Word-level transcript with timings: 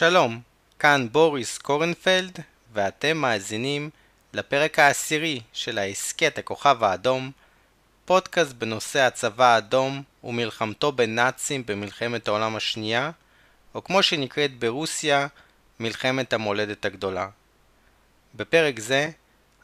שלום, 0.00 0.40
כאן 0.78 1.06
בוריס 1.12 1.58
קורנפלד, 1.58 2.38
ואתם 2.72 3.16
מאזינים 3.16 3.90
לפרק 4.32 4.78
העשירי 4.78 5.40
של 5.52 5.78
ההסכת 5.78 6.38
הכוכב 6.38 6.84
האדום, 6.84 7.30
פודקאסט 8.04 8.52
בנושא 8.52 9.00
הצבא 9.00 9.54
האדום 9.54 10.02
ומלחמתו 10.24 10.92
בנאצים 10.92 11.62
במלחמת 11.66 12.28
העולם 12.28 12.56
השנייה, 12.56 13.10
או 13.74 13.84
כמו 13.84 14.02
שנקראת 14.02 14.58
ברוסיה, 14.58 15.26
מלחמת 15.80 16.32
המולדת 16.32 16.84
הגדולה. 16.84 17.28
בפרק 18.34 18.80
זה 18.80 19.10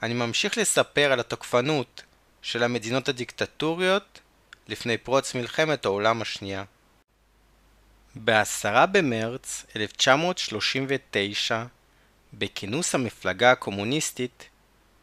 אני 0.02 0.14
ממשיך 0.14 0.58
לספר 0.58 1.12
על 1.12 1.20
התוקפנות 1.20 2.02
של 2.42 2.62
המדינות 2.62 3.08
הדיקטטוריות 3.08 4.20
לפני 4.68 4.98
פרוץ 4.98 5.34
מלחמת 5.34 5.84
העולם 5.84 6.22
השנייה. 6.22 6.64
ב-10 8.24 8.86
במרץ 8.92 9.66
1939, 9.76 11.64
בכינוס 12.34 12.94
המפלגה 12.94 13.52
הקומוניסטית, 13.52 14.48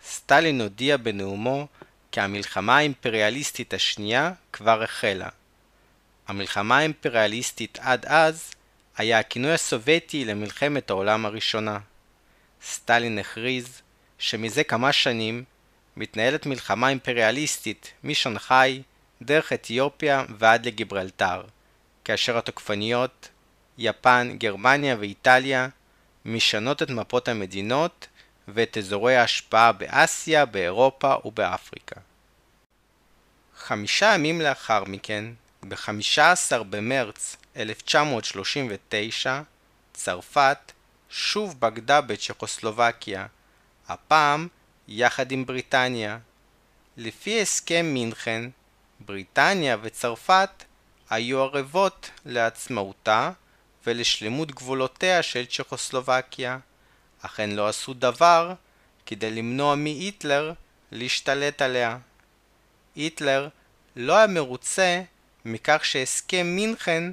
סטלין 0.05 0.61
הודיע 0.61 0.97
בנאומו 0.97 1.67
כי 2.11 2.21
המלחמה 2.21 2.77
האימפריאליסטית 2.77 3.73
השנייה 3.73 4.31
כבר 4.53 4.83
החלה. 4.83 5.29
המלחמה 6.27 6.77
האימפריאליסטית 6.77 7.77
עד 7.81 8.05
אז 8.05 8.51
היה 8.97 9.19
הכינוי 9.19 9.53
הסובייטי 9.53 10.25
למלחמת 10.25 10.89
העולם 10.89 11.25
הראשונה. 11.25 11.79
סטלין 12.65 13.19
הכריז 13.19 13.81
שמזה 14.17 14.63
כמה 14.63 14.93
שנים 14.93 15.43
מתנהלת 15.97 16.45
מלחמה 16.45 16.89
אימפריאליסטית 16.89 17.93
משנגחאי 18.03 18.81
דרך 19.21 19.53
אתיופיה 19.53 20.25
ועד 20.37 20.65
לגיברלטר, 20.65 21.43
כאשר 22.05 22.37
התוקפניות, 22.37 23.29
יפן, 23.77 24.35
גרמניה 24.37 24.95
ואיטליה, 24.99 25.67
משנות 26.25 26.81
את 26.81 26.89
מפות 26.89 27.27
המדינות 27.27 28.07
ואת 28.47 28.77
אזורי 28.77 29.15
ההשפעה 29.15 29.71
באסיה, 29.71 30.45
באירופה 30.45 31.15
ובאפריקה. 31.25 31.95
חמישה 33.57 34.13
ימים 34.15 34.41
לאחר 34.41 34.83
מכן, 34.83 35.25
ב-15 35.67 36.63
במרץ 36.69 37.37
1939, 37.57 39.41
צרפת 39.93 40.71
שוב 41.09 41.59
בגדה 41.59 42.01
בצ'כוסלובקיה, 42.01 43.25
הפעם 43.87 44.47
יחד 44.87 45.31
עם 45.31 45.45
בריטניה. 45.45 46.17
לפי 46.97 47.41
הסכם 47.41 47.85
מינכן, 47.85 48.49
בריטניה 48.99 49.77
וצרפת 49.81 50.63
היו 51.13 51.41
ערבות 51.41 52.09
לעצמאותה 52.25 53.31
ולשלמות 53.85 54.51
גבולותיה 54.51 55.23
של 55.23 55.45
צ'כוסלובקיה, 55.45 56.57
אך 57.21 57.39
הן 57.39 57.51
לא 57.51 57.67
עשו 57.67 57.93
דבר 57.93 58.53
כדי 59.05 59.31
למנוע 59.31 59.75
מהיטלר 59.75 60.53
להשתלט 60.91 61.61
עליה. 61.61 61.97
היטלר 62.95 63.47
לא 63.95 64.17
היה 64.17 64.27
מרוצה 64.27 65.01
מכך 65.45 65.85
שהסכם 65.85 66.47
מינכן 66.55 67.03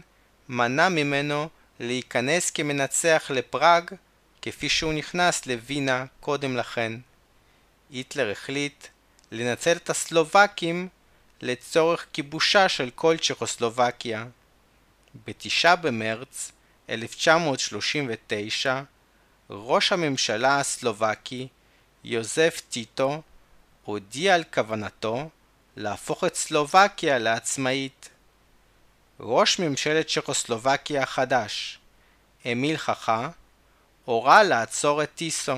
מנע 0.49 0.89
ממנו 0.89 1.49
להיכנס 1.81 2.51
כמנצח 2.51 3.31
לפראג 3.35 3.91
כפי 4.43 4.69
שהוא 4.69 4.93
נכנס 4.93 5.47
לווינה 5.47 6.05
קודם 6.21 6.57
לכן. 6.57 6.93
היטלר 7.91 8.31
החליט 8.31 8.87
לנצל 9.33 9.77
את 9.77 9.91
הסלובקים 9.91 10.89
לצורך 11.43 12.07
כיבושה 12.13 12.69
של 12.69 12.91
כל 12.95 13.17
צ'כוסלובקיה. 13.17 14.27
בתשעה 15.27 15.77
במרץ 15.77 16.53
1939 16.91 18.83
ראש 19.51 19.93
הממשלה 19.93 20.61
הסלובקי 20.61 21.49
יוזף 22.05 22.63
טיטו 22.71 23.23
הודיע 23.85 24.35
על 24.35 24.45
כוונתו 24.55 25.29
להפוך 25.77 26.25
את 26.25 26.35
סלובקיה 26.35 27.19
לעצמאית. 27.19 28.09
ראש 29.21 29.59
ממשלת 29.59 30.07
צ'כוסלובקיה 30.09 31.03
החדש, 31.03 31.79
אמיל 32.53 32.77
חכה, 32.77 33.29
הורה 34.05 34.43
לעצור 34.43 35.03
את 35.03 35.11
טיסו. 35.15 35.57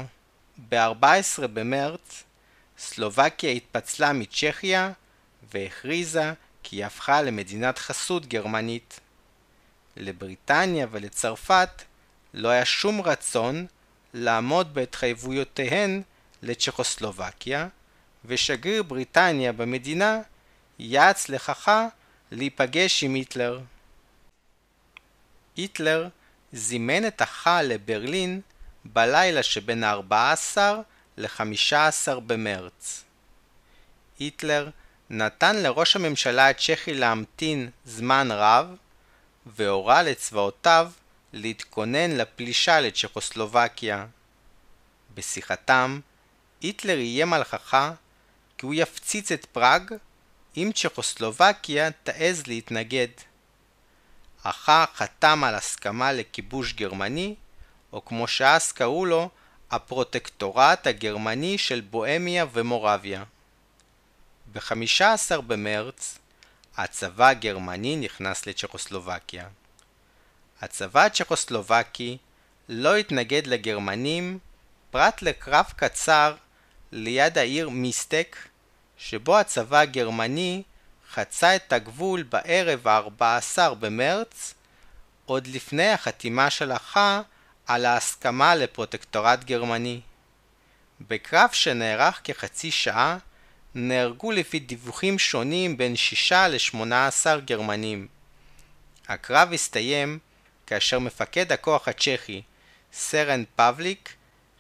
ב-14 0.69 1.47
במרץ 1.47 2.23
סלובקיה 2.79 3.51
התפצלה 3.51 4.13
מצ'כיה 4.13 4.93
והכריזה 5.55 6.33
כי 6.63 6.77
היא 6.77 6.85
הפכה 6.85 7.23
למדינת 7.23 7.79
חסות 7.79 8.27
גרמנית. 8.27 9.01
לבריטניה 9.97 10.87
ולצרפת 10.91 11.83
לא 12.35 12.49
היה 12.49 12.65
שום 12.65 13.01
רצון 13.01 13.67
לעמוד 14.15 14.75
בהתחייבויותיהן 14.75 16.03
לצ'כוסלובקיה, 16.43 17.69
ושגריר 18.25 18.83
בריטניה 18.83 19.53
במדינה 19.53 20.21
יעץ 20.79 21.29
לככה 21.29 21.87
להיפגש 22.31 23.05
עם 23.05 23.15
היטלר. 23.15 23.61
היטלר 25.57 26.09
זימן 26.53 27.07
את 27.07 27.21
החל 27.21 27.67
לברלין 27.69 28.41
בלילה 28.85 29.43
שבין 29.43 29.85
ה-14 29.85 30.59
ל-15 31.17 32.21
במרץ. 32.27 33.05
היטלר 34.19 34.71
נתן 35.15 35.57
לראש 35.57 35.97
הממשלה 35.97 36.49
הצ'כי 36.49 36.95
להמתין 36.95 37.71
זמן 37.85 38.29
רב, 38.31 38.77
והורה 39.47 40.03
לצבאותיו 40.03 40.91
להתכונן 41.33 42.11
לפלישה 42.11 42.81
לצ'כוסלובקיה. 42.81 44.07
בשיחתם, 45.15 46.01
היטלר 46.61 46.97
איים 46.97 47.33
על 47.33 47.45
חכה 47.45 47.93
כי 48.59 48.67
הוא 48.67 48.75
יפציץ 48.75 49.33
את 49.33 49.45
פראג 49.45 49.91
אם 50.57 50.71
צ'כוסלובקיה 50.75 51.91
תעז 51.91 52.47
להתנגד. 52.47 53.09
אחא 54.43 54.85
חתם 54.95 55.45
על 55.45 55.55
הסכמה 55.55 56.13
לכיבוש 56.13 56.73
גרמני, 56.73 57.35
או 57.93 58.05
כמו 58.05 58.29
שאז 58.29 58.73
קראו 58.73 59.07
לו, 59.07 59.29
הפרוטקטורט 59.71 60.87
הגרמני 60.87 61.59
של 61.59 61.81
בוהמיה 61.81 62.47
ומורביה. 62.53 63.25
ב-15 64.53 65.41
במרץ 65.47 66.19
הצבא 66.77 67.29
הגרמני 67.29 67.97
נכנס 67.97 68.47
לצ'כוסלובקיה. 68.47 69.47
הצבא 70.61 71.05
הצ'כוסלובקי 71.05 72.19
לא 72.69 72.97
התנגד 72.97 73.47
לגרמנים 73.47 74.39
פרט 74.91 75.23
לקרב 75.23 75.65
קצר 75.77 76.35
ליד 76.93 77.39
העיר 77.39 77.69
מיסטק, 77.69 78.37
שבו 78.97 79.39
הצבא 79.39 79.79
הגרמני 79.79 80.63
חצה 81.13 81.57
את 81.57 81.73
הגבול 81.73 82.23
בערב 82.23 82.89
ה-14 82.89 83.75
במרץ, 83.75 84.55
עוד 85.25 85.47
לפני 85.47 85.91
החתימה 85.91 86.51
של 86.51 86.73
החא 86.73 87.21
על 87.67 87.85
ההסכמה 87.85 88.55
לפרוטקטורט 88.55 89.45
גרמני. 89.45 90.01
בקרב 91.01 91.51
שנערך 91.53 92.21
כחצי 92.25 92.71
שעה, 92.71 93.19
נהרגו 93.75 94.33
לפי 94.33 94.59
דיווחים 94.59 95.19
שונים 95.19 95.77
בין 95.77 95.97
6 95.97 96.33
ל-18 96.33 97.41
גרמנים. 97.45 98.09
הקרב 99.09 99.53
הסתיים 99.53 100.19
כאשר 100.67 100.99
מפקד 100.99 101.53
הכוח 101.53 101.89
הצ'כי, 101.89 102.43
סרן 102.93 103.45
פבליק, 103.57 104.15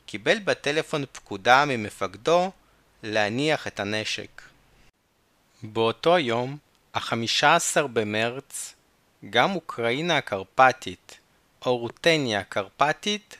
קיבל 0.07 0.39
בטלפון 0.39 1.05
פקודה 1.13 1.65
ממפקדו 1.65 2.51
להניח 3.03 3.67
את 3.67 3.81
הנשק. 3.81 4.43
באותו 5.63 6.19
יום, 6.19 6.57
ה-15 6.95 7.87
במרץ, 7.93 8.75
גם 9.31 9.55
אוקראינה 9.55 10.17
הקרפטית, 10.17 11.19
או 11.67 11.77
רוטניה 11.77 12.41
הקרפטית, 12.41 13.37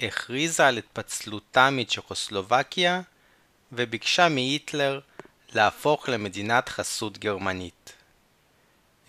הכריזה 0.00 0.66
על 0.66 0.78
התפצלותה 0.78 1.70
מצ'כוסלובקיה 1.70 3.00
וביקשה 3.72 4.28
מהיטלר 4.28 5.00
להפוך 5.52 6.08
למדינת 6.08 6.68
חסות 6.68 7.18
גרמנית. 7.18 7.92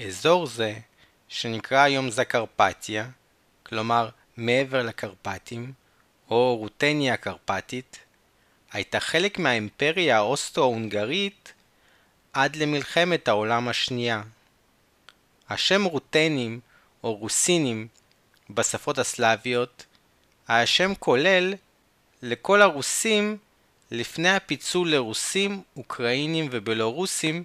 אזור 0.08 0.48
זה, 0.48 0.74
שנקרא 1.28 1.80
היום 1.80 2.10
זקרפתיה, 2.10 3.10
כלומר 3.64 4.10
מעבר 4.38 4.84
לקרפטים, 4.84 5.74
או 6.30 6.58
רוטניה 6.58 7.14
הקרפטית, 7.14 8.00
הייתה 8.72 9.00
חלק 9.00 9.40
מהאימפריה 9.40 10.18
האוסטרו-הונגרית 10.18 11.54
עד 12.34 12.56
למלחמת 12.56 13.28
העולם 13.28 13.68
השנייה. 13.68 14.24
השם 15.50 15.84
רוטנים 15.84 16.60
או 17.04 17.14
רוסינים 17.16 17.88
בשפות 18.50 18.98
הסלאביות 18.98 19.86
היה 20.48 20.66
שם 20.66 20.94
כולל 21.00 21.54
לכל 22.22 22.62
הרוסים 22.62 23.38
לפני 23.92 24.30
הפיצול 24.30 24.92
לרוסים, 24.92 25.64
אוקראינים 25.78 26.48
ובלורוסים 26.52 27.44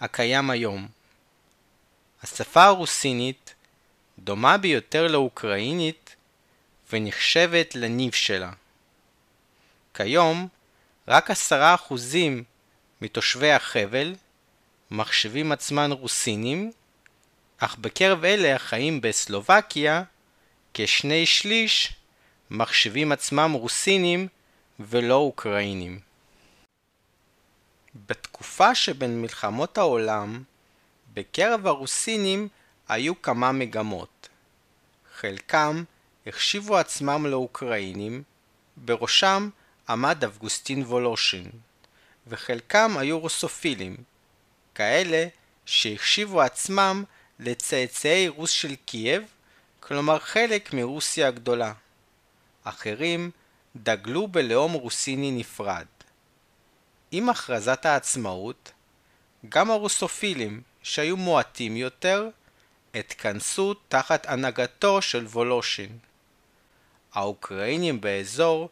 הקיים 0.00 0.50
היום. 0.50 0.88
השפה 2.22 2.64
הרוסינית 2.64 3.54
דומה 4.18 4.56
ביותר 4.58 5.06
לאוקראינית 5.08 6.16
ונחשבת 6.92 7.74
לניב 7.74 8.12
שלה. 8.12 8.50
כיום, 9.94 10.48
רק 11.08 11.30
עשרה 11.30 11.74
אחוזים 11.74 12.44
מתושבי 13.00 13.52
החבל 13.52 14.14
מחשבים 14.90 15.52
עצמן 15.52 15.92
רוסינים, 15.92 16.72
אך 17.58 17.76
בקרב 17.76 18.24
אלה 18.24 18.56
החיים 18.56 19.00
בסלובקיה, 19.00 20.02
כשני 20.74 21.26
שליש 21.26 21.92
מחשבים 22.50 23.12
עצמם 23.12 23.52
רוסינים 23.52 24.28
ולא 24.80 25.14
אוקראינים. 25.14 26.00
בתקופה 28.06 28.74
שבין 28.74 29.22
מלחמות 29.22 29.78
העולם, 29.78 30.42
בקרב 31.14 31.66
הרוסינים 31.66 32.48
היו 32.88 33.22
כמה 33.22 33.52
מגמות. 33.52 34.28
חלקם 35.14 35.84
החשיבו 36.26 36.76
עצמם 36.76 37.26
לאוקראינים, 37.26 38.22
בראשם 38.76 39.50
עמד 39.88 40.24
אבגוסטין 40.24 40.82
וולושין, 40.82 41.50
וחלקם 42.26 42.94
היו 42.98 43.18
רוסופילים, 43.18 43.96
כאלה 44.74 45.26
שהחשיבו 45.66 46.40
עצמם 46.40 47.04
לצאצאי 47.40 48.28
רוס 48.28 48.50
של 48.50 48.74
קייב, 48.74 49.22
כלומר 49.80 50.18
חלק 50.18 50.72
מרוסיה 50.72 51.28
הגדולה. 51.28 51.72
אחרים 52.64 53.30
דגלו 53.76 54.28
בלאום 54.28 54.72
רוסיני 54.72 55.30
נפרד. 55.30 55.86
עם 57.10 57.28
הכרזת 57.28 57.86
העצמאות, 57.86 58.72
גם 59.48 59.70
הרוסופילים, 59.70 60.62
שהיו 60.82 61.16
מועטים 61.16 61.76
יותר, 61.76 62.28
התכנסו 62.94 63.74
תחת 63.74 64.26
הנהגתו 64.26 65.02
של 65.02 65.26
וולושין. 65.26 65.98
האוקראינים 67.12 68.00
באזור 68.00 68.68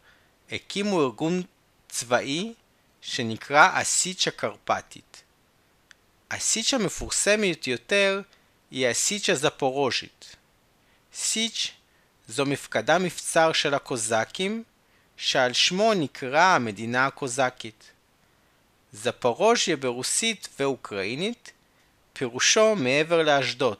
הקימו 0.51 1.01
ארגון 1.01 1.41
צבאי 1.89 2.53
שנקרא 3.01 3.79
הסיץ' 3.79 4.27
הקרפטית. 4.27 5.23
הסיץ' 6.31 6.73
המפורסמת 6.73 7.67
יותר 7.67 8.21
היא 8.71 8.87
הסיץ' 8.87 9.29
הזפורוז'ית. 9.29 10.35
סיץ' 11.13 11.71
זו 12.27 12.45
מפקדה 12.45 12.99
מבצר 12.99 13.53
של 13.53 13.73
הקוזקים, 13.73 14.63
שעל 15.23 15.53
שמו 15.53 15.93
נקראה 15.93 16.55
המדינה 16.55 17.05
הקוזקית. 17.05 17.91
זפורוז'יה 18.93 19.77
ברוסית 19.77 20.49
ואוקראינית 20.59 21.51
פירושו 22.13 22.75
מעבר 22.75 23.23
לאשדוד, 23.23 23.77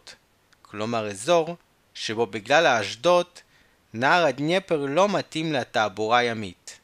כלומר 0.61 1.07
אזור 1.07 1.55
שבו 1.93 2.25
בגלל 2.25 2.65
האשדוד 2.65 3.25
נהר 3.93 4.25
הדניפר 4.25 4.85
לא 4.89 5.09
מתאים 5.09 5.53
לתעבורה 5.53 6.23
ימית. 6.23 6.79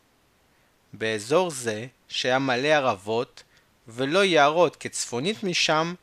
באזור 0.94 1.52
זה, 1.52 1.88
שהיה 2.08 2.40
מלא 2.40 2.68
ערבות 2.68 3.44
ולא 3.88 4.24
יערות 4.24 4.76
כצפונית 4.76 5.44
משם, 5.44 5.94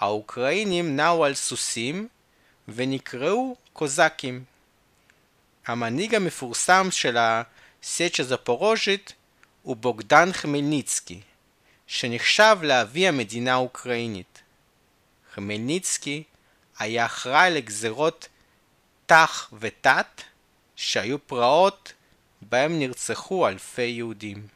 האוקראינים 0.00 0.96
נעו 0.96 1.24
על 1.24 1.34
סוסים 1.34 2.08
ונקראו 2.68 3.56
קוזקים. 3.72 4.44
המנהיג 5.66 6.14
המפורסם 6.14 6.90
של 6.90 7.16
הסצ'ה 7.82 8.22
זפורוז'ית 8.22 9.12
הוא 9.62 9.76
בוגדן 9.76 10.32
חמלניצקי, 10.32 11.20
שנחשב 11.86 12.58
לאבי 12.62 13.08
המדינה 13.08 13.52
האוקראינית. 13.52 14.42
חמלניצקי 15.34 16.22
היה 16.78 17.06
אחראי 17.06 17.50
לגזרות 17.50 18.28
תח 19.06 19.50
ותת, 19.58 20.22
שהיו 20.76 21.26
פרעות 21.26 21.92
בהם 22.42 22.78
נרצחו 22.78 23.48
אלפי 23.48 23.82
יהודים. 23.82 24.46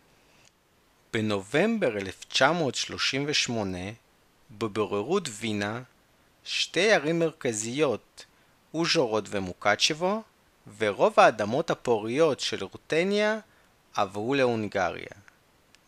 בנובמבר 1.12 1.98
1938, 1.98 3.78
בבוררות 4.50 5.28
וינה, 5.32 5.82
שתי 6.44 6.92
ערים 6.92 7.19
מרכזיות, 7.19 8.24
אוז'ורוד 8.74 9.28
ומוקצ'בו, 9.30 10.22
ורוב 10.79 11.20
האדמות 11.20 11.70
הפוריות 11.70 12.41
של 12.41 12.64
רוטניה 12.64 13.38
עברו 13.94 14.35
להונגריה. 14.35 15.14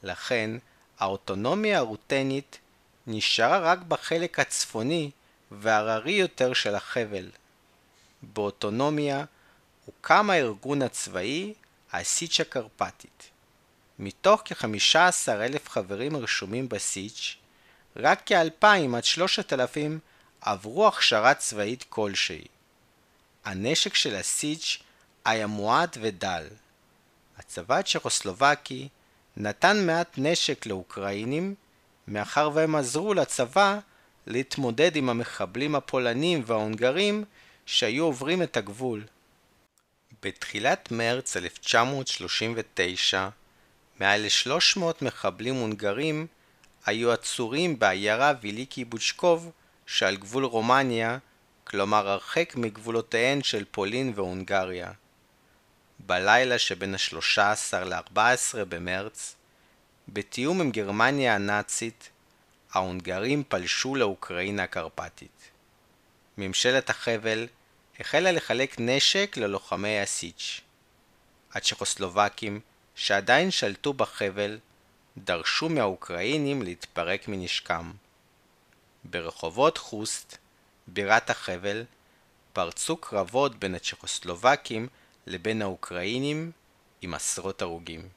לכן, 0.03 0.51
האוטונומיה 0.99 1.79
הרוטנית 1.79 2.59
נשארה 3.07 3.59
רק 3.59 3.79
בחלק 3.79 4.39
הצפוני 4.39 5.11
והררי 5.51 6.13
יותר 6.13 6.53
של 6.53 6.75
החבל. 6.75 7.31
באוטונומיה 8.23 9.25
הוקם 9.87 10.31
הארגון 10.31 10.83
הצבאי 10.83 11.55
הסיץ' 11.93 12.41
הקרפטית. 12.41 13.31
מתוך 13.99 14.43
כ-15 14.45 15.29
אלף 15.29 15.69
חברים 15.69 16.17
רשומים 16.17 16.69
בסיץ', 16.69 17.37
רק 17.97 18.23
כ-2,000 18.27 18.97
עד 18.97 19.05
3,000 19.05 19.99
עברו 20.41 20.89
הכשרה 20.89 21.35
צבאית 21.35 21.85
כלשהי. 21.89 22.45
הנשק 23.45 23.95
של 23.95 24.15
הסיץ' 24.15 24.83
היה 25.25 25.47
מועט 25.47 25.97
ודל. 26.01 26.47
הצבא 27.39 27.79
הצ'כוסלובקי 27.79 28.89
נתן 29.37 29.87
מעט 29.87 30.15
נשק 30.19 30.67
לאוקראינים, 30.67 31.55
מאחר 32.09 32.51
והם 32.55 32.77
עזרו 32.77 33.15
לצבא 33.15 33.79
להתמודד 34.27 34.97
עם 34.97 35.09
המחבלים 35.09 35.75
הפולנים 35.75 36.43
וההונגרים 36.47 37.25
שהיו 37.67 38.05
עוברים 38.05 38.43
את 38.43 38.57
הגבול. 38.57 39.05
בתחילת 40.23 40.93
מרץ 40.93 41.37
1939, 41.37 43.29
מעל 44.01 44.21
ל-300 44.21 44.81
מחבלים 45.03 45.55
הונגרים 45.55 46.27
היו 46.87 47.13
עצורים 47.13 47.79
בעיירה 47.79 48.33
ויליקי 48.41 48.85
בוצ'קוב 48.85 49.51
שעל 49.87 50.17
גבול 50.17 50.45
רומניה, 50.45 51.19
כלומר 51.75 52.09
הרחק 52.09 52.53
מגבולותיהן 52.57 53.43
של 53.43 53.65
פולין 53.71 54.13
והונגריה. 54.15 54.93
בלילה 55.99 56.59
שבין 56.59 56.95
ה-13 56.95 57.77
ל-14 57.77 58.65
במרץ, 58.69 59.35
בתיאום 60.09 60.61
עם 60.61 60.71
גרמניה 60.71 61.35
הנאצית, 61.35 62.11
ההונגרים 62.73 63.43
פלשו 63.49 63.95
לאוקראינה 63.95 64.63
הקרפטית. 64.63 65.51
ממשלת 66.39 66.91
החבל 66.91 67.47
החלה 68.01 68.33
לחלק 68.33 68.77
נשק 68.79 69.37
ללוחמי 69.37 70.01
הסיץ'. 70.01 70.61
הצ'כוסלובקים, 71.53 72.61
שעדיין 72.95 73.51
שלטו 73.51 73.93
בחבל, 73.93 74.59
דרשו 75.19 75.69
מהאוקראינים 75.69 76.63
להתפרק 76.63 77.29
מנשקם. 77.29 77.93
ברחובות 79.05 79.79
חוסט, 79.79 80.39
בירת 80.87 81.31
החבל, 81.31 81.85
פרצו 82.53 82.97
קרבות 82.97 83.57
בין 83.57 83.75
הצ'כוסלובקים 83.75 84.89
לבין 85.27 85.63
האוקראינים 85.63 86.51
עם 87.03 87.15
עשרות 87.15 87.63
הרוגים. 87.63 88.09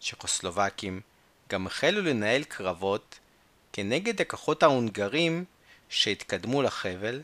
צ'כוסלובקים 0.00 1.00
גם 1.48 1.66
החלו 1.66 2.02
לנהל 2.02 2.44
קרבות 2.44 3.18
כנגד 3.72 4.20
הכוחות 4.20 4.62
ההונגרים 4.62 5.44
שהתקדמו 5.88 6.62
לחבל, 6.62 7.22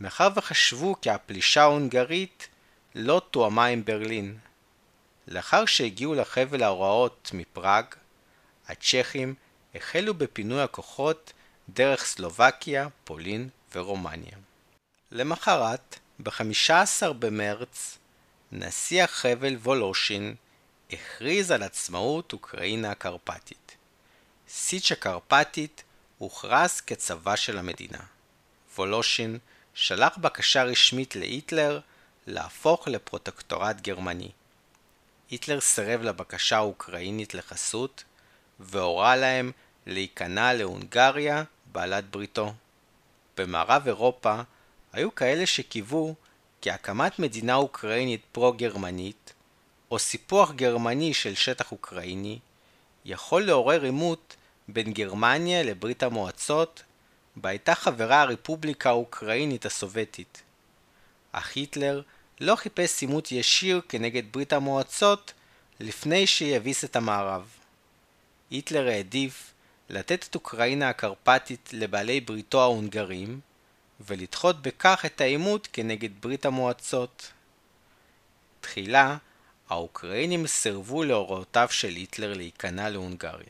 מאחר 0.00 0.28
וחשבו 0.36 1.00
כי 1.00 1.10
הפלישה 1.10 1.62
ההונגרית 1.62 2.48
לא 2.94 3.22
תואמה 3.30 3.66
עם 3.66 3.84
ברלין. 3.84 4.38
לאחר 5.28 5.66
שהגיעו 5.66 6.14
לחבל 6.14 6.62
ההוראות 6.62 7.30
מפראג, 7.34 7.84
הצ'כים 8.68 9.34
החלו 9.74 10.14
בפינוי 10.14 10.62
הכוחות 10.62 11.32
דרך 11.68 12.04
סלובקיה, 12.04 12.88
פולין 13.04 13.48
ורומניה. 13.74 14.36
למחרת, 15.10 15.98
ב-15 16.18 17.12
במרץ, 17.18 17.98
נשיא 18.52 19.04
החבל 19.04 19.56
וולושין 19.56 20.34
הכריז 20.92 21.50
על 21.50 21.62
עצמאות 21.62 22.32
אוקראינה 22.32 22.90
הקרפטית. 22.90 23.76
סיץ' 24.48 24.92
הקרפטית 24.92 25.84
הוכרז 26.18 26.80
כצבא 26.80 27.36
של 27.36 27.58
המדינה. 27.58 27.98
וולושין 28.76 29.38
שלח 29.74 30.16
בקשה 30.16 30.64
רשמית 30.64 31.16
להיטלר 31.16 31.80
להפוך 32.26 32.88
לפרוטקטורט 32.88 33.80
גרמני. 33.80 34.30
היטלר 35.30 35.60
סירב 35.60 36.02
לבקשה 36.02 36.56
האוקראינית 36.56 37.34
לחסות, 37.34 38.04
והורה 38.60 39.16
להם 39.16 39.52
להיכנע 39.86 40.52
להונגריה, 40.52 41.42
בעלת 41.72 42.10
בריתו. 42.10 42.54
במערב 43.36 43.82
אירופה 43.86 44.40
היו 44.92 45.14
כאלה 45.14 45.46
שקיוו 45.46 46.14
כי 46.60 46.70
הקמת 46.70 47.18
מדינה 47.18 47.54
אוקראינית 47.54 48.20
פרו-גרמנית, 48.32 49.32
או 49.90 49.98
סיפוח 49.98 50.52
גרמני 50.52 51.14
של 51.14 51.34
שטח 51.34 51.72
אוקראיני, 51.72 52.38
יכול 53.04 53.42
לעורר 53.42 53.82
עימות 53.82 54.36
בין 54.68 54.92
גרמניה 54.92 55.62
לברית 55.62 56.02
המועצות, 56.02 56.82
בה 57.36 57.48
הייתה 57.48 57.74
חברה 57.74 58.22
הרפובליקה 58.22 58.90
האוקראינית 58.90 59.66
הסובייטית. 59.66 60.42
אך 61.32 61.56
היטלר 61.56 62.02
לא 62.40 62.56
חיפש 62.56 63.02
עימות 63.02 63.32
ישיר 63.32 63.80
כנגד 63.88 64.22
ברית 64.32 64.52
המועצות 64.52 65.32
לפני 65.80 66.26
שיביס 66.26 66.84
את 66.84 66.96
המערב. 66.96 67.48
היטלר 68.50 68.88
העדיף 68.88 69.53
לתת 69.88 70.26
את 70.30 70.34
אוקראינה 70.34 70.88
הקרפטית 70.88 71.70
לבעלי 71.72 72.20
בריתו 72.20 72.60
ההונגרים, 72.62 73.40
ולדחות 74.00 74.62
בכך 74.62 75.04
את 75.06 75.20
העימות 75.20 75.68
כנגד 75.72 76.10
ברית 76.20 76.46
המועצות. 76.46 77.32
תחילה, 78.60 79.16
האוקראינים 79.68 80.46
סירבו 80.46 81.04
להוראותיו 81.04 81.68
של 81.70 81.88
היטלר 81.88 82.34
להיכנע 82.34 82.88
להונגריה. 82.88 83.48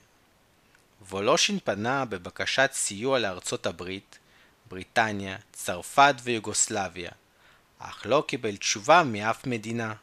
וולושין 1.10 1.58
פנה 1.64 2.04
בבקשת 2.04 2.70
סיוע 2.72 3.18
לארצות 3.18 3.66
הברית, 3.66 4.18
בריטניה, 4.68 5.36
צרפת 5.52 6.14
ויוגוסלביה, 6.22 7.10
אך 7.78 8.02
לא 8.04 8.24
קיבל 8.26 8.56
תשובה 8.56 9.02
מאף 9.02 9.46
מדינה. 9.46 9.94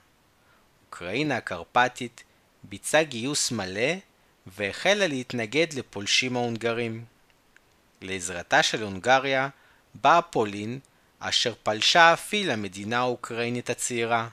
אוקראינה 0.86 1.38
הקרפטית 1.38 2.24
ביצעה 2.64 3.04
גיוס 3.04 3.52
מלא 3.52 3.92
והחלה 4.48 5.07
להתנגד 5.07 5.74
לפולשים 5.74 6.36
ההונגרים. 6.36 7.05
לעזרתה 8.01 8.63
של 8.63 8.83
הונגריה 8.83 9.50
באה 9.95 10.21
פולין, 10.21 10.79
אשר 11.19 11.53
פלשה 11.63 12.13
אף 12.13 12.29
היא 12.31 12.45
למדינה 12.45 12.98
האוקראינית 12.98 13.69
הצעירה. 13.69 14.27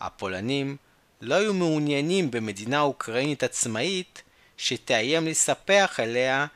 הפולנים 0.00 0.76
לא 1.20 1.34
היו 1.34 1.54
מעוניינים 1.54 2.30
במדינה 2.30 2.80
אוקראינית 2.80 3.42
עצמאית 3.42 4.22
שתאיים 4.56 5.26
לספח 5.26 6.00
אליה 6.00 6.46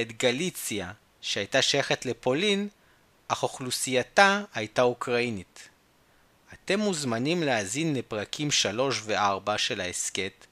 את 0.00 0.12
גליציה, 0.12 0.92
שהייתה 1.20 1.62
שייכת 1.62 2.06
לפולין, 2.06 2.68
אך 3.28 3.42
אוכלוסייתה 3.42 4.42
הייתה 4.54 4.82
אוקראינית. 4.82 5.68
אתם 6.52 6.80
מוזמנים 6.80 7.42
להאזין 7.42 7.94
לפרקים 7.94 8.50
3 8.50 9.00
ו-4 9.04 9.58
של 9.58 9.80
ההסכת, 9.80 10.46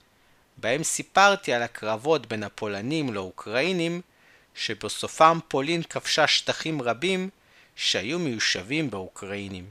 בהם 0.56 0.82
סיפרתי 0.82 1.52
על 1.52 1.62
הקרבות 1.62 2.26
בין 2.26 2.42
הפולנים 2.42 3.14
לאוקראינים, 3.14 4.00
שבסופם 4.54 5.38
פולין 5.48 5.82
כבשה 5.82 6.26
שטחים 6.26 6.82
רבים 6.82 7.30
שהיו 7.76 8.18
מיושבים 8.18 8.90
באוקראינים. 8.90 9.70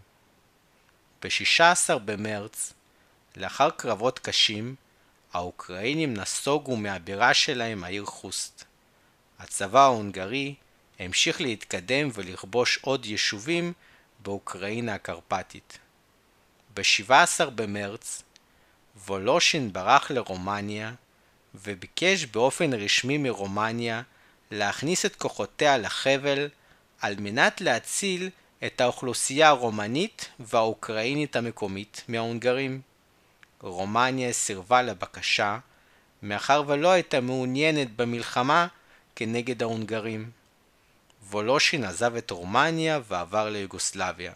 ב-16 1.23 1.97
במרץ, 2.05 2.73
לאחר 3.35 3.69
קרבות 3.69 4.19
קשים, 4.19 4.75
האוקראינים 5.33 6.13
נסוגו 6.13 6.75
מהבירה 6.75 7.33
שלהם 7.33 7.83
העיר 7.83 8.05
חוסט. 8.05 8.63
הצבא 9.39 9.79
ההונגרי 9.79 10.55
המשיך 10.99 11.41
להתקדם 11.41 12.09
ולכבוש 12.13 12.79
עוד 12.81 13.05
יישובים 13.05 13.73
באוקראינה 14.19 14.93
הקרפטית. 14.93 15.77
ב-17 16.73 17.49
במרץ, 17.55 18.23
וולושין 19.07 19.73
ברח 19.73 20.11
לרומניה 20.11 20.93
וביקש 21.55 22.25
באופן 22.25 22.73
רשמי 22.73 23.17
מרומניה 23.17 24.01
להכניס 24.51 25.05
את 25.05 25.15
כוחותיה 25.15 25.77
לחבל 25.77 26.49
על 27.01 27.15
מנת 27.19 27.61
להציל 27.61 28.29
את 28.65 28.81
האוכלוסייה 28.81 29.47
הרומנית 29.47 30.29
והאוקראינית 30.39 31.35
המקומית 31.35 32.03
מההונגרים. 32.07 32.81
רומניה 33.61 34.33
סירבה 34.33 34.81
לבקשה, 34.81 35.59
מאחר 36.21 36.63
ולא 36.67 36.91
הייתה 36.91 37.21
מעוניינת 37.21 37.95
במלחמה 37.95 38.67
כנגד 39.15 39.63
ההונגרים. 39.63 40.31
וולושין 41.29 41.83
עזב 41.83 42.15
את 42.15 42.31
רומניה 42.31 42.99
ועבר 43.07 43.49
ליוגוסלביה, 43.49 44.33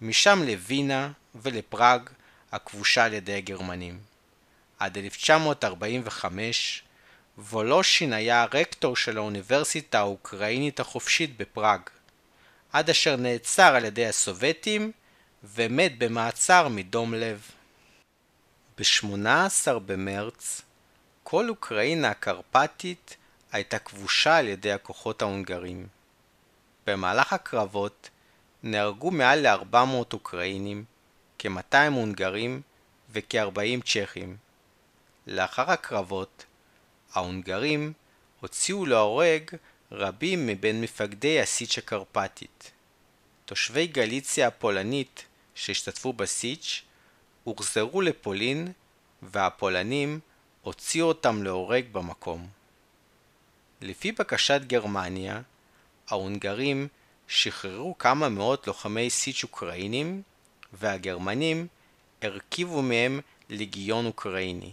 משם 0.00 0.42
לווינה 0.46 1.12
ולפראג 1.34 2.10
הכבושה 2.52 3.04
על 3.04 3.12
ידי 3.12 3.34
הגרמנים. 3.34 3.98
עד 4.78 4.98
1945 4.98 6.82
וולושין 7.38 8.12
היה 8.12 8.42
הרקטור 8.42 8.96
של 8.96 9.16
האוניברסיטה 9.16 9.98
האוקראינית 9.98 10.80
החופשית 10.80 11.36
בפראג, 11.36 11.80
עד 12.72 12.90
אשר 12.90 13.16
נעצר 13.16 13.74
על 13.74 13.84
ידי 13.84 14.06
הסובייטים 14.06 14.92
ומת 15.44 15.98
במעצר 15.98 16.68
מדום 16.68 17.14
לב. 17.14 17.50
ב-18 18.78 19.78
במרץ 19.86 20.62
כל 21.22 21.48
אוקראינה 21.48 22.10
הקרפטית 22.10 23.16
הייתה 23.52 23.78
כבושה 23.78 24.36
על 24.36 24.48
ידי 24.48 24.72
הכוחות 24.72 25.22
ההונגרים. 25.22 25.86
במהלך 26.86 27.32
הקרבות 27.32 28.10
נהרגו 28.62 29.10
מעל 29.10 29.46
ל-400 29.46 30.12
אוקראינים, 30.12 30.84
כ-200 31.38 31.76
הונגרים 31.92 32.60
וכ-40 33.10 33.82
צ'כים. 33.84 34.36
לאחר 35.26 35.70
הקרבות, 35.70 36.44
ההונגרים 37.12 37.92
הוציאו 38.40 38.86
להורג 38.86 39.50
רבים 39.92 40.46
מבין 40.46 40.80
מפקדי 40.80 41.40
הסיץ' 41.40 41.78
הקרפטית. 41.78 42.70
תושבי 43.44 43.86
גליציה 43.86 44.46
הפולנית 44.46 45.24
שהשתתפו 45.54 46.12
בסיץ' 46.12 46.82
הוחזרו 47.44 48.00
לפולין 48.00 48.72
והפולנים 49.22 50.20
הוציאו 50.62 51.06
אותם 51.06 51.42
להורג 51.42 51.84
במקום. 51.92 52.48
לפי 53.80 54.12
בקשת 54.12 54.60
גרמניה, 54.66 55.40
ההונגרים 56.08 56.88
שחררו 57.28 57.98
כמה 57.98 58.28
מאות 58.28 58.66
לוחמי 58.66 59.10
סיץ' 59.10 59.42
אוקראינים 59.44 60.22
והגרמנים 60.72 61.66
הרכיבו 62.22 62.82
מהם 62.82 63.20
לגיון 63.48 64.06
אוקראיני. 64.06 64.72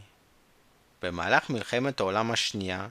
במהלך 1.02 1.50
מלחמת 1.50 2.00
העולם 2.00 2.32
השנייה, 2.32 2.88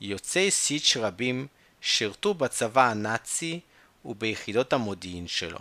יוצאי 0.00 0.50
סיץ' 0.50 0.96
רבים 0.96 1.46
שירתו 1.80 2.34
בצבא 2.34 2.90
הנאצי 2.90 3.60
וביחידות 4.04 4.72
המודיעין 4.72 5.28
שלו. 5.28 5.58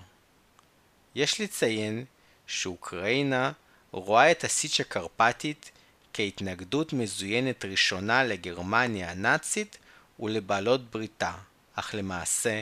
יש 1.16 1.42
לציין 1.42 2.06
שאוקראינה 2.48 3.52
רואה 3.92 4.32
את 4.32 4.44
הסיץ' 4.44 4.80
הקרפטית 4.80 5.72
כהתנגדות 6.14 6.94
מזוינת 6.94 7.66
ראשונה 7.66 8.24
לגרמניה 8.24 9.12
הנאצית 9.12 9.78
ולבעלות 10.20 10.92
בריתה, 10.92 11.34
אך 11.76 11.96
למעשה 11.98 12.62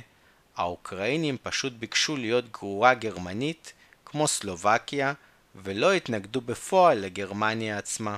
האוקראינים 0.55 1.37
פשוט 1.43 1.73
ביקשו 1.73 2.17
להיות 2.17 2.51
גרורה 2.51 2.93
גרמנית 2.93 3.73
כמו 4.11 4.27
סלובקיה 4.27 5.13
ולא 5.55 5.93
התנגדו 5.93 6.41
בפועל 6.41 6.97
לגרמניה 6.97 7.77
עצמה. 7.77 8.17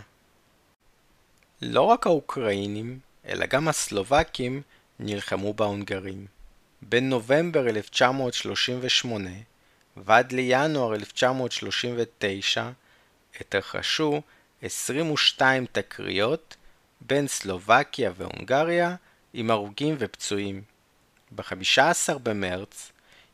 לא 1.62 1.82
רק 1.82 2.08
האוקראינים, 2.08 3.00
אלא 3.26 3.46
גם 3.46 3.68
הסלובקים 3.68 4.62
נלחמו 5.00 5.54
בהונגרים. 5.54 6.26
בין 6.82 7.10
נובמבר 7.10 7.70
1938 7.70 9.30
ועד 9.98 10.32
לינואר 10.32 10.96
1939 10.96 12.70
התרחשו 13.40 14.22
22 14.62 15.66
תקריות 15.72 16.56
בין 17.02 17.28
סלובקיה 17.28 18.12
והונגריה 18.18 18.96
עם 19.34 19.52
הרוגים 19.52 19.96
ופצועים. 20.00 20.62
ב-15 21.32 22.18
במרץ, 22.24 22.92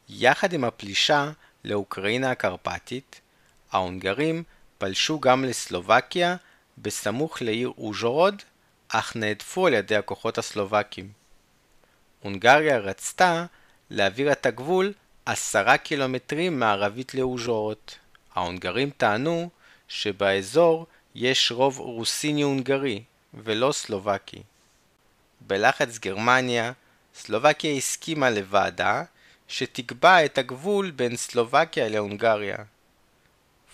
יחד 0.09 0.53
עם 0.53 0.63
הפלישה 0.63 1.31
לאוקראינה 1.63 2.31
הקרפטית, 2.31 3.21
ההונגרים 3.71 4.43
פלשו 4.77 5.19
גם 5.19 5.45
לסלובקיה 5.45 6.35
בסמוך 6.77 7.41
לעיר 7.41 7.71
אוז'ורוד, 7.77 8.41
אך 8.89 9.15
נהדפו 9.15 9.67
על 9.67 9.73
ידי 9.73 9.95
הכוחות 9.95 10.37
הסלובקים. 10.37 11.11
הונגריה 12.19 12.77
רצתה 12.77 13.45
להעביר 13.89 14.31
את 14.31 14.45
הגבול 14.45 14.93
עשרה 15.25 15.77
קילומטרים 15.77 16.59
מערבית 16.59 17.13
לאוז'ורוד. 17.13 17.77
ההונגרים 18.35 18.89
טענו 18.89 19.49
שבאזור 19.87 20.87
יש 21.15 21.51
רוב 21.51 21.79
רוסיני-הונגרי 21.79 23.03
ולא 23.33 23.71
סלובקי. 23.71 24.41
בלחץ 25.41 25.97
גרמניה, 25.97 26.71
סלובקיה 27.15 27.73
הסכימה 27.73 28.29
לוועדה 28.29 29.03
שתקבע 29.49 30.25
את 30.25 30.37
הגבול 30.37 30.91
בין 30.91 31.15
סלובקיה 31.15 31.89
להונגריה. 31.89 32.57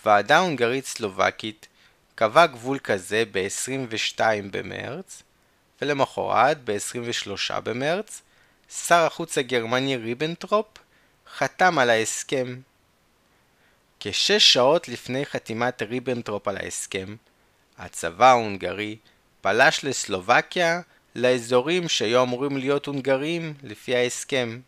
ועדה 0.06 0.40
הונגרית 0.40 0.86
סלובקית 0.86 1.68
קבע 2.16 2.46
גבול 2.46 2.80
כזה 2.80 3.24
ב-22 3.32 4.20
במרץ, 4.52 5.24
ולמחרת, 5.82 6.58
ב-23 6.64 7.60
במרץ, 7.60 8.22
שר 8.70 9.06
החוץ 9.06 9.38
הגרמני 9.38 9.98
ריבנטרופ 9.98 10.66
חתם 11.38 11.80
על 11.80 11.90
ההסכם. 11.90 12.60
כשש 14.00 14.54
שעות 14.54 14.88
לפני 14.88 15.26
חתימת 15.26 15.82
ריבנטרופ 15.82 16.48
על 16.48 16.58
ההסכם, 16.58 17.16
הצבא 17.78 18.30
ההונגרי 18.30 18.98
פלש 19.42 19.84
לסלובקיה 19.84 20.82
לאזורים 21.16 21.90
שהיו 21.90 22.24
אמורים 22.24 22.58
להיות 22.58 22.86
הונגריים 22.86 23.54
לפי 23.64 23.96
ההסכם. 23.96 24.60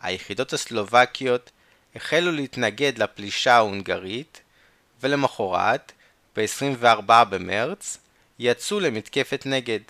היחידות 0.00 0.52
הסלובקיות 0.52 1.50
החלו 1.96 2.32
להתנגד 2.32 2.98
לפלישה 2.98 3.54
ההונגרית, 3.54 4.40
ולמחרת, 5.00 5.92
ב-24 6.36 7.24
במרץ, 7.24 7.98
יצאו 8.38 8.80
למתקפת 8.80 9.42
נגד. 9.46 9.80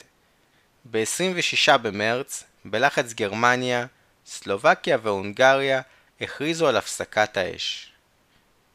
ב-26 0.90 1.76
במרץ, 1.76 2.44
בלחץ 2.64 3.12
גרמניה, 3.12 3.86
סלובקיה 4.26 4.98
והונגריה 5.02 5.80
הכריזו 6.20 6.68
על 6.68 6.76
הפסקת 6.76 7.36
האש. 7.36 7.92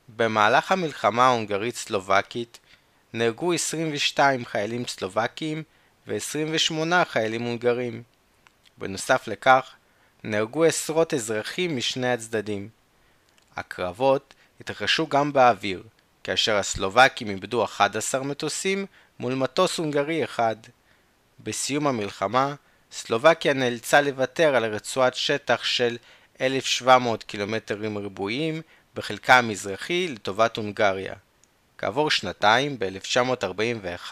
במהלך 0.09 0.71
המלחמה 0.71 1.25
ההונגרית-סלובקית 1.25 2.59
נהרגו 3.13 3.53
22 3.53 4.45
חיילים 4.45 4.87
סלובקיים 4.87 5.63
ו-28 6.07 7.05
חיילים 7.05 7.41
הונגרים. 7.41 8.03
בנוסף 8.77 9.27
לכך, 9.27 9.74
נהרגו 10.27 10.63
עשרות 10.63 11.13
אזרחים 11.13 11.77
משני 11.77 12.11
הצדדים. 12.11 12.69
הקרבות 13.55 14.33
התרחשו 14.61 15.07
גם 15.07 15.33
באוויר, 15.33 15.83
כאשר 16.23 16.55
הסלובקים 16.55 17.29
איבדו 17.29 17.63
11 17.63 18.23
מטוסים 18.23 18.85
מול 19.19 19.33
מטוס 19.33 19.77
הונגרי 19.77 20.23
אחד. 20.23 20.55
בסיום 21.39 21.87
המלחמה, 21.87 22.55
סלובקיה 22.91 23.53
נאלצה 23.53 24.01
לוותר 24.01 24.55
על 24.55 24.65
רצועת 24.65 25.15
שטח 25.15 25.63
של 25.63 25.97
1,700 26.41 27.23
קילומטרים 27.23 27.97
רבועים 27.97 28.61
בחלקה 28.95 29.37
המזרחי 29.37 30.07
לטובת 30.07 30.57
הונגריה. 30.57 31.13
כעבור 31.77 32.11
שנתיים, 32.11 32.79
ב-1941, 32.79 34.11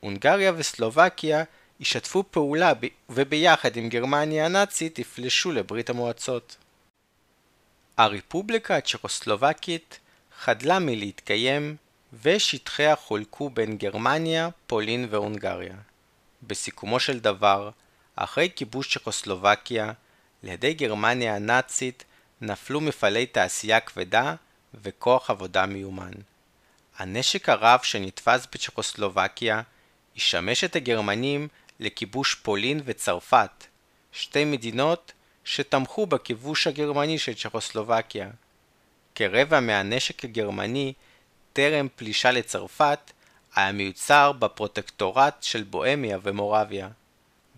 הונגריה 0.00 0.52
וסלובקיה 0.56 1.44
ישתפו 1.80 2.24
פעולה 2.30 2.72
וביחד 3.08 3.76
עם 3.76 3.88
גרמניה 3.88 4.46
הנאצית 4.46 4.98
יפלשו 4.98 5.52
לברית 5.52 5.90
המועצות. 5.90 6.56
הרפובליקה 7.96 8.76
הצ'כוסלובקית 8.76 10.00
חדלה 10.38 10.78
מלהתקיים 10.78 11.76
ושטחיה 12.22 12.96
חולקו 12.96 13.50
בין 13.50 13.76
גרמניה, 13.76 14.48
פולין 14.66 15.06
והונגריה. 15.10 15.74
בסיכומו 16.42 17.00
של 17.00 17.20
דבר, 17.20 17.70
אחרי 18.16 18.48
כיבוש 18.56 18.94
צ'כוסלובקיה, 18.98 19.92
לידי 20.42 20.74
גרמניה 20.74 21.36
הנאצית 21.36 22.04
נפלו 22.40 22.80
מפעלי 22.80 23.26
תעשייה 23.26 23.80
כבדה 23.80 24.34
וכוח 24.74 25.30
עבודה 25.30 25.66
מיומן. 25.66 26.12
הנשק 26.98 27.48
הרב 27.48 27.80
שנתפס 27.82 28.46
בצ'כוסלובקיה 28.52 29.62
ישמש 30.16 30.64
את 30.64 30.76
הגרמנים 30.76 31.48
לכיבוש 31.80 32.34
פולין 32.34 32.80
וצרפת, 32.84 33.66
שתי 34.12 34.44
מדינות 34.44 35.12
שתמכו 35.44 36.06
בכיבוש 36.06 36.66
הגרמני 36.66 37.18
של 37.18 37.34
צ'כוסלובקיה. 37.34 38.30
כרבע 39.14 39.60
מהנשק 39.60 40.24
הגרמני 40.24 40.92
טרם 41.52 41.88
פלישה 41.96 42.30
לצרפת 42.30 43.10
היה 43.54 43.72
מיוצר 43.72 44.32
בפרוטקטורט 44.32 45.42
של 45.42 45.62
בוהמיה 45.62 46.18
ומורביה. 46.22 46.88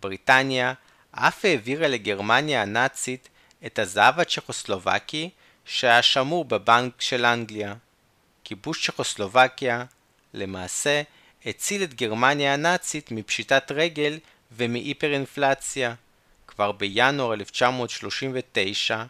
בריטניה 0.01 0.73
אף 1.11 1.45
העבירה 1.45 1.89
לגרמניה 1.89 2.63
הנאצית 2.63 3.29
את 3.67 3.79
הזהב 3.79 4.21
הצ'כוסלובקי 4.21 5.31
שהיה 5.65 6.03
שמור 6.03 6.45
בבנק 6.45 7.01
של 7.01 7.25
אנגליה. 7.25 7.75
כיבוש 8.45 8.87
צ'כוסלובקיה, 8.87 9.85
למעשה, 10.35 11.03
הציל 11.47 11.83
את 11.83 11.95
גרמניה 11.95 12.55
הנאצית 12.55 13.11
מפשיטת 13.11 13.73
רגל 13.73 14.19
ומהיפר-אינפלציה. 14.53 15.95
כבר 16.47 16.73
בינואר 16.73 17.35
1939, 17.35 19.05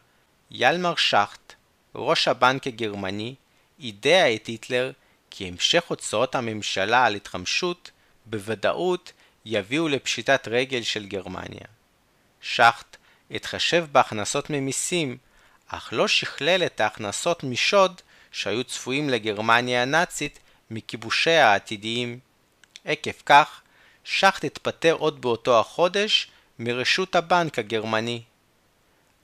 ילמר 0.51 0.97
שכט, 0.97 1.55
ראש 1.95 2.29
הבנק 2.29 2.67
הגרמני, 2.67 3.35
יידע 3.79 4.35
את 4.35 4.47
היטלר 4.47 4.93
כי 5.31 5.49
המשך 5.49 5.85
הוצאות 5.89 6.35
הממשלה 6.35 7.05
על 7.07 7.15
התחמשות 7.15 7.91
בוודאות 8.27 9.13
יביאו 9.45 9.89
לפשיטת 9.89 10.49
רגל 10.49 10.83
של 10.83 11.07
גרמניה. 11.07 11.67
שכט 12.41 12.97
התחשב 13.31 13.87
בהכנסות 13.93 14.51
ממיסים, 14.51 15.17
אך 15.67 15.89
לא 15.93 16.09
שכלל 16.09 16.63
את 16.67 16.81
ההכנסות 16.81 17.45
משוד 17.45 18.01
שהיו 18.33 18.65
צפויים 18.65 19.11
לגרמניה 19.11 19.83
הנאצית 19.83 20.39
מכיבושיה 20.71 21.49
העתידיים. 21.49 22.19
עקב 22.85 23.13
כך, 23.27 23.61
שכט 24.05 24.45
התפטר 24.45 24.93
עוד 24.93 25.21
באותו 25.21 25.61
החודש 25.61 26.31
מרשות 26.59 27.15
הבנק 27.17 27.59
הגרמני. 27.59 28.23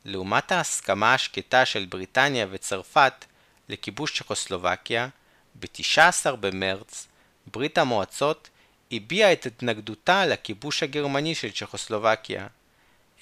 לעומת 0.05 0.53
ההסכמה 0.53 1.15
השקטה 1.15 1.65
של 1.65 1.87
בריטניה 1.89 2.47
וצרפת 2.51 3.25
לכיבוש 3.69 4.19
צ'כוסלובקיה, 4.19 5.09
ב-19 5.55 6.31
במרץ 6.41 7.09
ברית 7.47 7.79
המועצות 7.79 8.49
הביעה 8.93 9.33
את 9.33 9.47
התנגדותה 9.47 10.27
לכיבוש 10.27 10.83
הגרמני 10.83 11.35
של 11.35 11.51
צ'כוסלובקיה. 11.51 12.47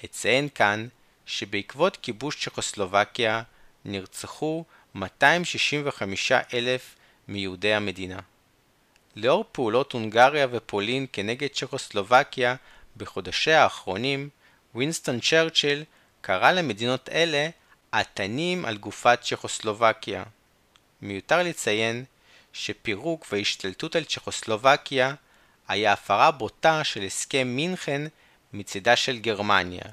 אציין 0.05 0.49
כאן 0.55 0.87
שבעקבות 1.25 1.97
כיבוש 1.97 2.45
צ'כוסלובקיה 2.45 3.43
נרצחו 3.85 4.65
265 4.95 6.31
אלף 6.31 6.95
מיהודי 7.27 7.73
המדינה. 7.73 8.19
לאור 9.17 9.45
פעולות 9.51 9.91
הונגריה 9.91 10.47
ופולין 10.51 11.05
כנגד 11.13 11.47
צ'כוסלובקיה 11.47 12.55
בחודשיה 12.97 13.63
האחרונים, 13.63 14.29
וינסטון 14.75 15.19
צ'רצ'יל 15.19 15.83
קרא 16.21 16.51
למדינות 16.51 17.09
אלה 17.09 17.49
עתנים 17.91 18.65
על 18.65 18.77
גופת 18.77 19.19
צ'כוסלובקיה. 19.21 20.23
מיותר 21.01 21.43
לציין 21.43 22.05
שפירוק 22.53 23.25
והשתלטות 23.31 23.95
על 23.95 24.03
צ'כוסלובקיה 24.03 25.13
היה 25.67 25.93
הפרה 25.93 26.31
בוטה 26.31 26.83
של 26.83 27.03
הסכם 27.03 27.47
מינכן 27.47 28.01
מצידה 28.53 28.95
של 28.95 29.19
גרמניה, 29.19 29.85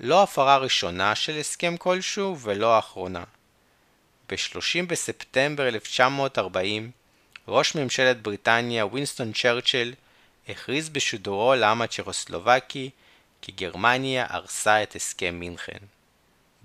לא 0.00 0.22
הפרה 0.22 0.56
ראשונה 0.56 1.14
של 1.14 1.38
הסכם 1.38 1.76
כלשהו 1.76 2.38
ולא 2.38 2.74
האחרונה. 2.74 3.24
ב-30 4.28 4.86
בספטמבר 4.88 5.68
1940, 5.68 6.90
ראש 7.48 7.74
ממשלת 7.74 8.22
בריטניה 8.22 8.86
וינסטון 8.86 9.32
צ'רצ'יל 9.32 9.94
הכריז 10.48 10.88
בשידורו 10.88 11.54
לעם 11.54 11.82
הצ'כוסלובקי 11.82 12.90
כי 13.42 13.52
גרמניה 13.52 14.26
הרסה 14.28 14.82
את 14.82 14.96
הסכם 14.96 15.34
מינכן. 15.34 15.78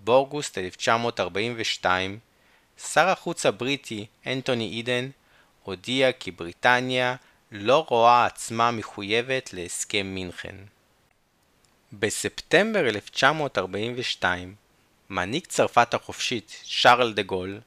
באוגוסט 0.04 0.58
1942, 0.58 2.20
שר 2.78 3.10
החוץ 3.10 3.46
הבריטי 3.46 4.06
אנטוני 4.28 4.70
אידן 4.70 5.10
הודיע 5.64 6.12
כי 6.12 6.32
בריטניה 6.32 7.16
לא 7.52 7.86
רואה 7.90 8.26
עצמה 8.26 8.72
מחויבת 8.72 9.54
להסכם 9.54 10.08
מינכן. 10.08 10.56
בספטמבר 11.94 12.80
1942, 12.80 14.56
מנהיג 15.10 15.46
צרפת 15.46 15.94
החופשית, 15.94 16.62
שרל 16.64 17.14
דה 17.14 17.22
גול, 17.22 17.60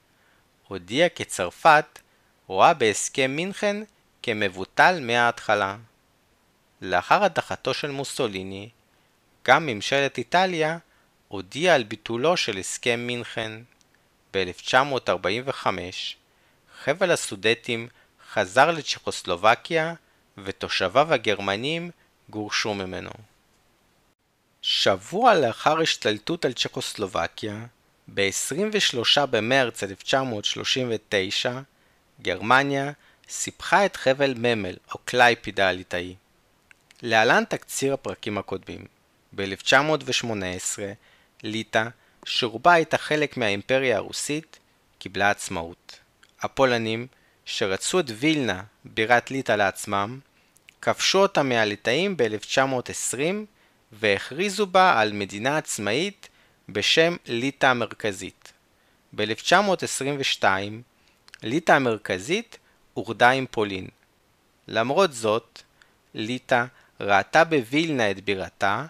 הודיע 0.68 1.08
כי 1.08 1.24
צרפת 1.24 1.98
רואה 2.48 2.74
בהסכם 2.74 3.30
מינכן 3.37 3.76
כמבוטל 4.22 4.98
מההתחלה. 5.00 5.76
לאחר 6.80 7.24
הדחתו 7.24 7.74
של 7.74 7.90
מוסוליני, 7.90 8.68
גם 9.44 9.66
ממשלת 9.66 10.18
איטליה 10.18 10.78
הודיעה 11.28 11.74
על 11.74 11.82
ביטולו 11.82 12.37
של 12.37 12.56
הסכם 12.56 13.00
מינכן. 13.00 13.52
ב-1945, 14.34 15.66
חבל 16.84 17.11
הסודטים 17.11 17.88
חזר 18.32 18.70
לצ'כוסלובקיה 18.70 19.94
ותושביו 20.38 21.14
הגרמנים 21.14 21.90
גורשו 22.30 22.74
ממנו. 22.74 23.11
שבוע 24.62 25.34
לאחר 25.34 25.80
השתלטות 25.80 26.44
על 26.44 26.52
צ'כוסלובקיה, 26.52 27.66
ב-23 28.14 29.26
במרץ 29.26 29.82
1939, 29.82 31.61
גרמניה 32.22 32.92
סיפחה 33.28 33.87
את 33.87 33.96
חבל 33.96 34.35
ממל 34.37 34.76
או 34.92 34.98
קלייפידה 35.04 35.68
הליטאי. 35.68 36.14
להלן 37.02 37.44
תקציר 37.44 37.94
הפרקים 37.94 38.38
הקודמים. 38.38 38.85
ב-1918, 39.35 40.78
ליטא, 41.42 41.88
שרובה 42.24 42.72
הייתה 42.72 42.98
חלק 42.98 43.37
מהאימפריה 43.37 43.96
הרוסית, 43.96 44.59
קיבלה 44.98 45.31
עצמאות. 45.31 45.98
הפולנים, 46.40 47.07
שרצו 47.44 48.00
את 48.00 48.04
וילנה, 48.09 48.62
בירת 48.85 49.31
ליטא 49.31 49.52
לעצמם, 49.52 50.18
כבשו 50.83 51.18
אותה 51.18 51.42
מהליטאים 51.42 52.16
ב-1920 52.16 53.18
והכריזו 53.92 54.66
בה 54.66 55.00
על 55.00 55.12
מדינה 55.12 55.59
עצמאית 55.59 56.28
בשם 56.68 57.16
ליטא 57.26 57.66
המרכזית. 57.66 58.52
ב-1922 59.16 60.44
ליטא 61.42 61.72
המרכזית 61.72 62.59
אוחדה 62.96 63.31
עם 63.31 63.46
פולין. 63.51 63.88
למרות 64.68 65.12
זאת, 65.12 65.62
ליטא 66.14 66.64
ראתה 67.01 67.44
בווילנה 67.44 68.11
את 68.11 68.24
בירתה, 68.24 68.87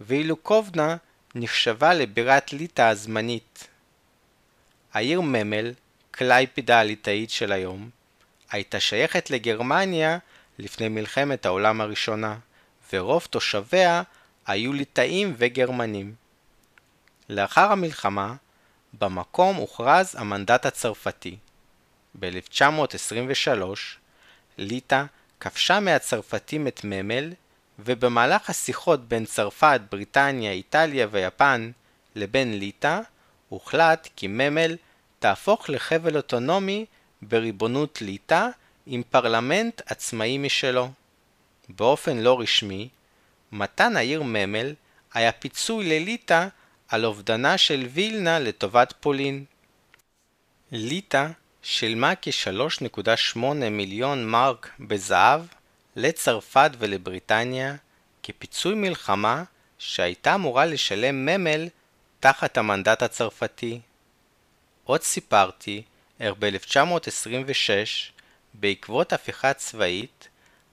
ואילו 0.00 0.36
קובנה 0.36 0.96
נחשבה 1.34 1.94
לבירת 1.94 2.52
ליטא 2.52 2.82
הזמנית. 2.82 3.68
העיר 4.92 5.20
ממל, 5.20 5.72
קלייפידה 6.10 6.80
הליטאית 6.80 7.30
של 7.30 7.52
היום, 7.52 7.90
הייתה 8.50 8.80
שייכת 8.80 9.30
לגרמניה 9.30 10.18
לפני 10.58 10.88
מלחמת 10.88 11.46
העולם 11.46 11.80
הראשונה, 11.80 12.38
ורוב 12.92 13.26
תושביה 13.30 14.02
היו 14.46 14.72
ליטאים 14.72 15.34
וגרמנים. 15.38 16.14
לאחר 17.28 17.72
המלחמה, 17.72 18.34
במקום 18.98 19.56
הוכרז 19.56 20.14
המנדט 20.18 20.66
הצרפתי. 20.66 21.36
ב-1923, 22.18 23.62
ליטא 24.58 25.04
כבשה 25.40 25.80
מהצרפתים 25.80 26.66
את 26.66 26.80
ממל, 26.84 27.32
ובמהלך 27.78 28.50
השיחות 28.50 29.08
בין 29.08 29.24
צרפת, 29.24 29.80
בריטניה, 29.90 30.52
איטליה 30.52 31.06
ויפן 31.10 31.70
לבין 32.14 32.58
ליטא, 32.58 33.00
הוחלט 33.48 34.08
כי 34.16 34.26
ממל 34.26 34.76
תהפוך 35.18 35.70
לחבל 35.70 36.16
אוטונומי 36.16 36.86
בריבונות 37.22 38.02
ליטא 38.02 38.48
עם 38.86 39.02
פרלמנט 39.10 39.82
עצמאי 39.86 40.38
משלו. 40.38 40.90
באופן 41.68 42.18
לא 42.18 42.40
רשמי, 42.40 42.88
מתן 43.52 43.96
העיר 43.96 44.22
ממל 44.22 44.74
היה 45.14 45.32
פיצוי 45.32 45.88
לליטא 45.88 46.48
על 46.88 47.04
אובדנה 47.04 47.58
של 47.58 47.86
וילנה 47.92 48.38
לטובת 48.38 48.94
פולין. 49.00 49.44
ליטא 50.72 51.28
שילמה 51.62 52.12
כ-3.8 52.22 53.38
מיליון 53.70 54.26
מרק 54.26 54.70
בזהב 54.80 55.40
לצרפת 55.96 56.70
ולבריטניה 56.78 57.76
כפיצוי 58.22 58.74
מלחמה 58.74 59.42
שהייתה 59.78 60.34
אמורה 60.34 60.64
לשלם 60.64 61.26
ממל 61.26 61.68
תחת 62.20 62.58
המנדט 62.58 63.02
הצרפתי. 63.02 63.80
עוד 64.84 65.02
סיפרתי 65.02 65.82
איך 66.20 66.34
ב-1926, 66.38 67.70
בעקבות 68.54 69.12
הפיכה 69.12 69.52
צבאית, 69.52 70.28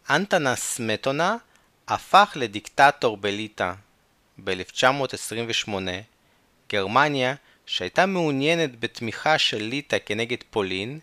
אנטנס 0.09 0.59
סמטונה 0.59 1.35
הפך 1.87 2.33
לדיקטטור 2.35 3.17
בליטא. 3.17 3.73
ב-1928, 4.43 5.69
גרמניה, 6.69 7.35
שהייתה 7.67 8.05
מעוניינת 8.05 8.79
בתמיכה 8.79 9.37
של 9.37 9.63
ליטא 9.63 9.97
כנגד 10.05 10.37
פולין, 10.49 10.99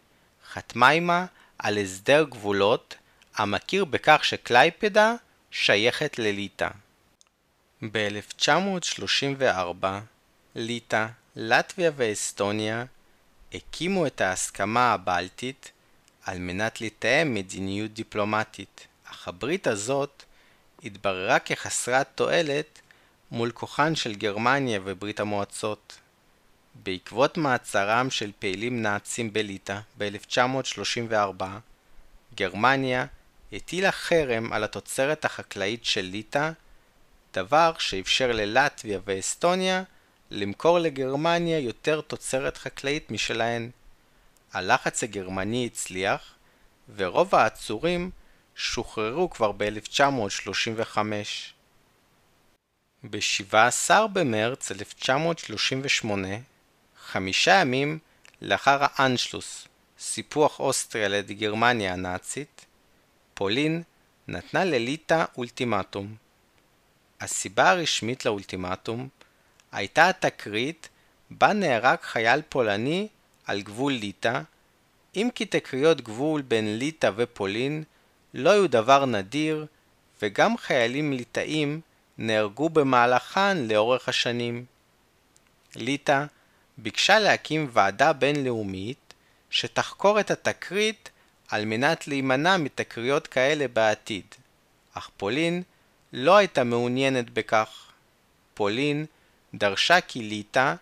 חתמה 0.52 0.88
עמה 0.88 1.26
על 1.58 1.78
הסדר 1.78 2.24
גבולות 2.30 2.94
המכיר 3.36 3.84
בכך 3.84 4.20
שקלייפדה 4.24 5.14
שייכת 5.50 6.18
לליטא. 6.18 6.68
ב-1934, 7.92 9.86
ליטא, 10.54 11.06
לטביה 11.36 11.90
ואסטוניה 11.96 12.84
הקימו 13.54 14.06
את 14.06 14.20
ההסכמה 14.20 14.92
הבלטית 14.92 15.70
על 16.22 16.38
מנת 16.38 16.80
לתאם 16.80 17.34
מדיניות 17.34 17.92
דיפלומטית, 17.92 18.86
אך 19.10 19.28
הברית 19.28 19.66
הזאת 19.66 20.22
התבררה 20.84 21.38
כחסרת 21.38 22.08
תועלת 22.14 22.80
מול 23.30 23.50
כוחן 23.50 23.94
של 23.94 24.14
גרמניה 24.14 24.80
וברית 24.84 25.20
המועצות. 25.20 25.98
בעקבות 26.74 27.36
מעצרם 27.36 28.10
של 28.10 28.30
פעילים 28.38 28.82
נאצים 28.82 29.32
בליטא 29.32 29.80
ב-1934, 29.98 31.44
גרמניה 32.34 33.06
הטילה 33.52 33.92
חרם 33.92 34.52
על 34.52 34.64
התוצרת 34.64 35.24
החקלאית 35.24 35.84
של 35.84 36.00
ליטא, 36.00 36.50
דבר 37.34 37.72
שאפשר 37.78 38.32
ללטביה 38.32 38.98
ואסטוניה 39.04 39.82
למכור 40.30 40.78
לגרמניה 40.78 41.58
יותר 41.58 42.00
תוצרת 42.00 42.56
חקלאית 42.56 43.10
משלהן. 43.10 43.70
הלחץ 44.52 45.02
הגרמני 45.02 45.66
הצליח, 45.66 46.34
ורוב 46.96 47.34
העצורים 47.34 48.10
שוחררו 48.56 49.30
כבר 49.30 49.52
ב-1935. 49.52 50.98
ב-17 53.10 53.90
במרץ 54.12 54.70
1938, 54.70 56.28
חמישה 57.14 57.52
ימים 57.52 57.98
לאחר 58.42 58.78
האנשלוס, 58.80 59.68
סיפוח 59.98 60.60
אוסטריה 60.60 61.08
לידי 61.08 61.34
גרמניה 61.34 61.92
הנאצית, 61.92 62.66
פולין 63.34 63.82
נתנה 64.28 64.64
לליטא 64.64 65.24
אולטימטום. 65.36 66.14
הסיבה 67.20 67.70
הרשמית 67.70 68.24
לאולטימטום 68.24 69.08
הייתה 69.72 70.08
התקרית 70.08 70.88
בה 71.30 71.52
נהרג 71.52 71.98
חייל 72.02 72.42
פולני 72.48 73.08
על 73.46 73.62
גבול 73.62 73.92
ליטא, 73.92 74.40
אם 75.16 75.28
כי 75.34 75.46
תקריות 75.46 76.00
גבול 76.00 76.42
בין 76.42 76.78
ליטא 76.78 77.10
ופולין 77.16 77.84
לא 78.34 78.50
היו 78.50 78.70
דבר 78.70 79.06
נדיר, 79.06 79.66
וגם 80.22 80.56
חיילים 80.56 81.12
ליטאים 81.12 81.80
נהרגו 82.18 82.68
במהלכן 82.68 83.56
לאורך 83.68 84.08
השנים. 84.08 84.64
ליטא 85.76 86.24
ביקשה 86.78 87.18
להקים 87.18 87.68
ועדה 87.72 88.12
בינלאומית 88.12 89.14
שתחקור 89.50 90.20
את 90.20 90.30
התקרית 90.30 91.10
על 91.48 91.64
מנת 91.64 92.08
להימנע 92.08 92.56
מתקריות 92.56 93.26
כאלה 93.26 93.68
בעתיד, 93.68 94.24
אך 94.94 95.10
פולין 95.16 95.62
לא 96.12 96.36
הייתה 96.36 96.64
מעוניינת 96.64 97.30
בכך. 97.30 97.92
פולין 98.54 99.06
דרשה 99.54 100.00
כי 100.00 100.22
ליטא 100.22 100.74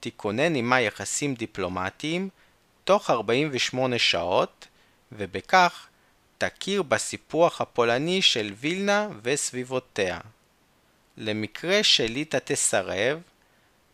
תיכונן 0.00 0.56
עמה 0.56 0.80
יחסים 0.80 1.34
דיפלומטיים 1.34 2.28
תוך 2.84 3.10
48 3.10 3.98
שעות, 3.98 4.66
ובכך 5.12 5.86
תכיר 6.38 6.82
בסיפוח 6.82 7.60
הפולני 7.60 8.22
של 8.22 8.54
וילנה 8.60 9.08
וסביבותיה. 9.22 10.18
למקרה 11.16 11.82
שליטא 11.82 12.38
תסרב, 12.44 13.20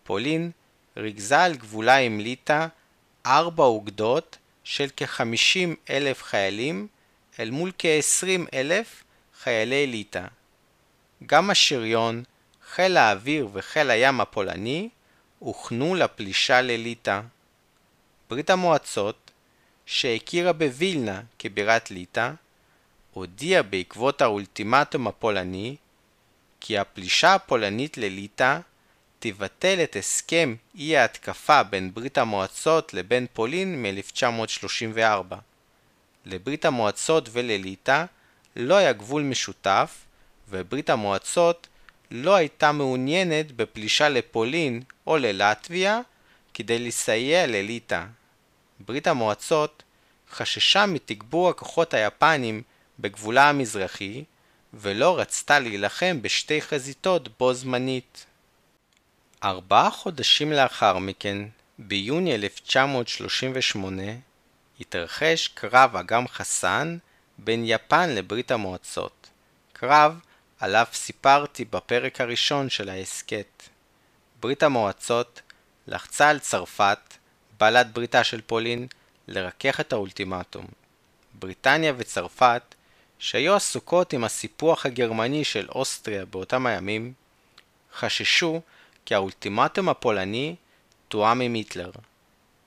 פולין 0.04 0.50
ריכזה 0.96 1.42
על 1.42 1.54
גבולה 1.54 1.96
עם 1.96 2.20
ליטא 2.20 2.66
ארבע 3.26 3.64
אוגדות 3.64 4.38
של 4.64 4.88
כ-50 4.96 5.90
אלף 5.90 6.22
חיילים 6.22 6.86
אל 7.40 7.50
מול 7.50 7.72
כ-20 7.78 8.46
אלף 8.54 9.04
חיילי 9.42 9.86
ליטא. 9.86 10.26
גם 11.26 11.50
השריון, 11.50 12.22
חיל 12.70 12.96
האוויר 12.96 13.48
וחיל 13.52 13.90
הים 13.90 14.20
הפולני 14.20 14.88
הוכנו 15.38 15.94
לפלישה 15.94 16.60
לליטא. 16.60 17.20
ברית 18.30 18.50
המועצות, 18.50 19.30
שהכירה 19.86 20.52
בווילנה 20.52 21.22
כבירת 21.38 21.90
ליטא, 21.90 22.30
הודיעה 23.12 23.62
בעקבות 23.62 24.22
האולטימטום 24.22 25.06
הפולני 25.06 25.76
כי 26.60 26.78
הפלישה 26.78 27.34
הפולנית 27.34 27.98
לליטא 27.98 28.58
תבטל 29.26 29.82
את 29.82 29.96
הסכם 29.96 30.54
אי 30.74 30.96
ההתקפה 30.96 31.62
בין 31.62 31.94
ברית 31.94 32.18
המועצות 32.18 32.94
לבין 32.94 33.26
פולין 33.32 33.82
מ-1934. 33.82 35.34
לברית 36.26 36.64
המועצות 36.64 37.28
ולליטא 37.32 38.04
לא 38.56 38.74
היה 38.74 38.92
גבול 38.92 39.22
משותף, 39.22 39.96
וברית 40.48 40.90
המועצות 40.90 41.68
לא 42.10 42.34
הייתה 42.34 42.72
מעוניינת 42.72 43.52
בפלישה 43.52 44.08
לפולין 44.08 44.82
או 45.06 45.16
ללטביה 45.16 46.00
כדי 46.54 46.78
לסייע 46.78 47.46
לליטא. 47.46 48.04
ברית 48.80 49.06
המועצות 49.06 49.82
חששה 50.30 50.86
מתגבור 50.86 51.48
הכוחות 51.48 51.94
היפנים 51.94 52.62
בגבולה 52.98 53.48
המזרחי, 53.48 54.24
ולא 54.74 55.18
רצתה 55.18 55.58
להילחם 55.58 56.22
בשתי 56.22 56.62
חזיתות 56.62 57.38
בו 57.38 57.54
זמנית. 57.54 58.26
ארבעה 59.44 59.90
חודשים 59.90 60.52
לאחר 60.52 60.98
מכן, 60.98 61.38
ביוני 61.78 62.34
1938, 62.34 64.02
התרחש 64.80 65.48
קרב 65.48 65.96
אגם 65.96 66.28
חסן 66.28 66.98
בין 67.38 67.62
יפן 67.66 68.10
לברית 68.10 68.50
המועצות. 68.50 69.30
קרב 69.72 70.20
עליו 70.60 70.86
סיפרתי 70.92 71.64
בפרק 71.64 72.20
הראשון 72.20 72.70
של 72.70 72.88
ההסכת. 72.88 73.62
ברית 74.40 74.62
המועצות 74.62 75.42
לחצה 75.86 76.28
על 76.28 76.38
צרפת, 76.38 77.14
בעלת 77.60 77.92
בריתה 77.92 78.24
של 78.24 78.40
פולין, 78.40 78.86
לרכך 79.28 79.80
את 79.80 79.92
האולטימטום. 79.92 80.66
בריטניה 81.34 81.92
וצרפת, 81.96 82.74
שהיו 83.18 83.54
עסוקות 83.54 84.12
עם 84.12 84.24
הסיפוח 84.24 84.86
הגרמני 84.86 85.44
של 85.44 85.68
אוסטריה 85.68 86.24
באותם 86.24 86.66
הימים, 86.66 87.12
חששו 87.94 88.60
כי 89.04 89.14
האולטימטום 89.14 89.88
הפולני 89.88 90.54
תואם 91.08 91.40
עם 91.40 91.54
היטלר. 91.54 91.90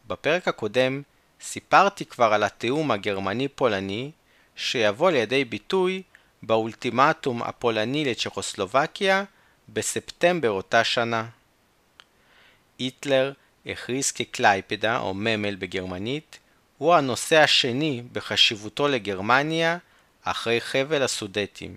בפרק 0.07 0.47
הקודם 0.47 1.01
סיפרתי 1.41 2.05
כבר 2.05 2.33
על 2.33 2.43
התיאום 2.43 2.91
הגרמני-פולני 2.91 4.11
שיבוא 4.55 5.11
לידי 5.11 5.45
ביטוי 5.45 6.03
באולטימטום 6.43 7.43
הפולני 7.43 8.05
לצ'כוסלובקיה 8.05 9.23
בספטמבר 9.69 10.49
אותה 10.49 10.83
שנה. 10.83 11.25
היטלר 12.79 13.33
הכריז 13.65 14.11
כקלייפדה 14.11 14.97
או 14.97 15.13
ממל 15.13 15.55
בגרמנית, 15.55 16.39
הוא 16.77 16.95
הנושא 16.95 17.37
השני 17.37 18.03
בחשיבותו 18.11 18.87
לגרמניה 18.87 19.77
אחרי 20.23 20.61
חבל 20.61 21.03
הסודטים. 21.03 21.75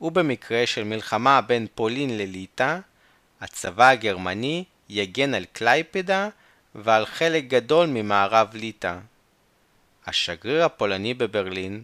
ובמקרה 0.00 0.66
של 0.66 0.84
מלחמה 0.84 1.40
בין 1.40 1.66
פולין 1.74 2.18
לליטא, 2.18 2.78
הצבא 3.42 3.88
הגרמני 3.88 4.64
יגן 4.88 5.34
על 5.34 5.44
קלייפדה 5.52 6.28
ועל 6.74 7.06
חלק 7.06 7.44
גדול 7.44 7.86
ממערב 7.86 8.48
ליטא. 8.54 8.98
השגריר 10.06 10.64
הפולני 10.64 11.14
בברלין, 11.14 11.82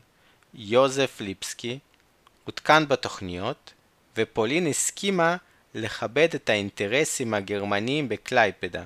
יוזף 0.55 1.17
ליפסקי, 1.21 1.79
עודכן 2.45 2.89
בתוכניות, 2.89 3.73
ופולין 4.17 4.67
הסכימה 4.67 5.37
לכבד 5.75 6.29
את 6.35 6.49
האינטרסים 6.49 7.35
הגרמניים 7.35 8.09
בקלייפדה. 8.09 8.85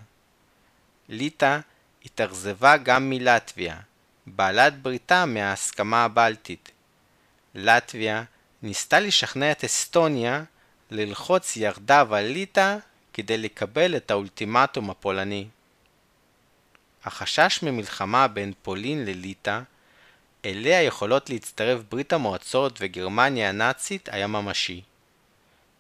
ליטא 1.08 1.58
התאכזבה 2.04 2.76
גם 2.76 3.10
מלטביה, 3.10 3.76
בעלת 4.26 4.82
בריתה 4.82 5.26
מההסכמה 5.26 6.04
הבלטית. 6.04 6.70
לטביה 7.54 8.24
ניסתה 8.62 9.00
לשכנע 9.00 9.52
את 9.52 9.64
אסטוניה 9.64 10.44
ללחוץ 10.92 11.56
יחדיו 11.56 12.14
על 12.14 12.24
ליטא 12.24 12.76
כדי 13.12 13.38
לקבל 13.38 13.96
את 13.96 14.10
האולטימטום 14.10 14.90
הפולני. 14.90 15.46
החשש 17.04 17.62
ממלחמה 17.62 18.28
בין 18.28 18.52
פולין 18.62 19.04
לליטא, 19.04 19.60
אליה 20.44 20.82
יכולות 20.82 21.30
להצטרף 21.30 21.80
ברית 21.90 22.12
המועצות 22.12 22.78
וגרמניה 22.80 23.48
הנאצית, 23.48 24.08
היה 24.12 24.26
ממשי. 24.26 24.82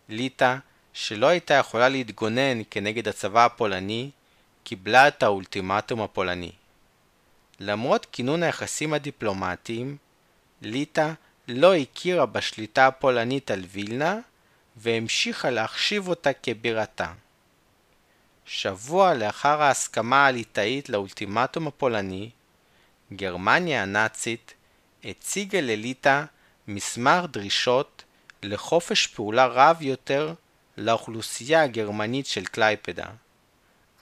ליטא, 0.08 0.56
שלא 0.92 1.26
הייתה 1.26 1.54
יכולה 1.54 1.88
להתגונן 1.88 2.62
כנגד 2.70 3.08
הצבא 3.08 3.44
הפולני, 3.44 4.10
קיבלה 4.64 5.08
את 5.08 5.22
האולטימטום 5.22 6.02
הפולני. 6.02 6.52
למרות 7.60 8.06
כינון 8.12 8.42
היחסים 8.42 8.94
הדיפלומטיים, 8.94 9.96
ליטא 10.62 11.12
לא 11.48 11.74
הכירה 11.74 12.26
בשליטה 12.26 12.86
הפולנית 12.86 13.50
על 13.50 13.64
וילנה 13.70 14.18
והמשיכה 14.76 15.50
להחשיב 15.50 16.08
אותה 16.08 16.32
כבירתה. 16.32 17.12
שבוע 18.44 19.14
לאחר 19.14 19.62
ההסכמה 19.62 20.26
הליטאית 20.26 20.88
לאולטימטום 20.88 21.66
הפולני, 21.66 22.30
גרמניה 23.12 23.82
הנאצית 23.82 24.54
הציגה 25.04 25.60
לליטא 25.60 26.24
מסמך 26.68 27.24
דרישות 27.30 28.04
לחופש 28.42 29.06
פעולה 29.06 29.46
רב 29.46 29.82
יותר 29.82 30.34
לאוכלוסייה 30.76 31.62
הגרמנית 31.62 32.26
של 32.26 32.44
קלייפדה. 32.44 33.06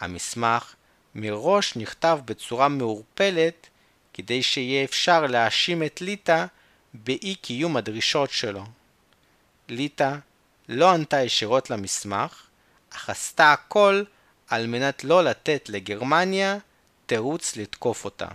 המסמך 0.00 0.74
מראש 1.14 1.76
נכתב 1.76 2.18
בצורה 2.24 2.68
מעורפלת 2.68 3.68
כדי 4.12 4.42
שיהיה 4.42 4.85
אפשר 4.85 5.26
להאשים 5.26 5.83
את 5.83 6.00
ליטא 6.00 6.44
באי 6.94 7.35
קיום 7.35 7.76
הדרישות 7.76 8.30
שלו. 8.30 8.64
ליטא 9.68 10.16
לא 10.72 10.90
ענתה 10.90 11.22
ישירות 11.22 11.70
למסמך, 11.70 12.46
אך 12.90 13.11
עשתה 13.11 13.52
הכל 13.52 14.02
על 14.48 14.66
מנת 14.66 15.04
לא 15.04 15.24
לתת 15.24 15.68
לגרמניה 15.68 16.59
תירוץ 17.06 17.56
לתקוף 17.56 18.04
אותה. 18.04 18.28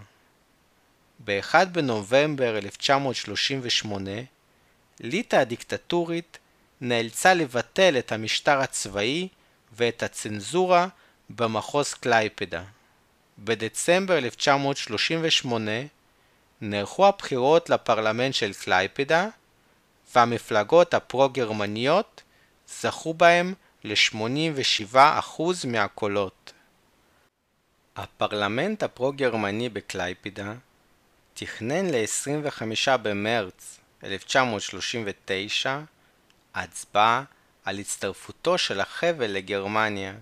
ב-1 1.26 1.66
בנובמבר 1.66 2.58
1938, 2.58 4.12
ליטא 5.00 5.36
הדיקטטורית 5.36 6.38
נאלצה 6.82 7.34
לבטל 7.34 7.98
את 7.98 8.12
המשטר 8.12 8.60
הצבאי 8.60 9.28
ואת 9.74 10.04
הצנזורה 10.04 10.88
במחוז 11.30 11.94
קלייפדה. 11.94 12.64
בדצמבר 13.40 14.18
1938 14.18 15.72
נערכו 16.62 17.08
הבחירות 17.08 17.70
לפרלמנט 17.70 18.34
של 18.34 18.54
קלייפדה, 18.54 19.28
והמפלגות 20.16 20.94
הפרו-גרמניות 20.94 22.22
זכו 22.68 23.14
בהם 23.14 23.54
ל-87% 23.84 25.42
מהקולות. 25.68 26.54
הפרלמנט 27.96 28.84
הפרו-גרמני 28.84 29.70
בקלייפדה 29.70 30.54
תכנן 31.34 31.86
ל-25 31.86 32.98
במרץ 32.98 33.80
1939 34.04 35.80
הצבעה 36.56 37.24
על 37.66 37.80
הצטרפותו 37.80 38.58
של 38.58 38.80
החבל 38.80 39.32
לגרמניה. 39.32 40.14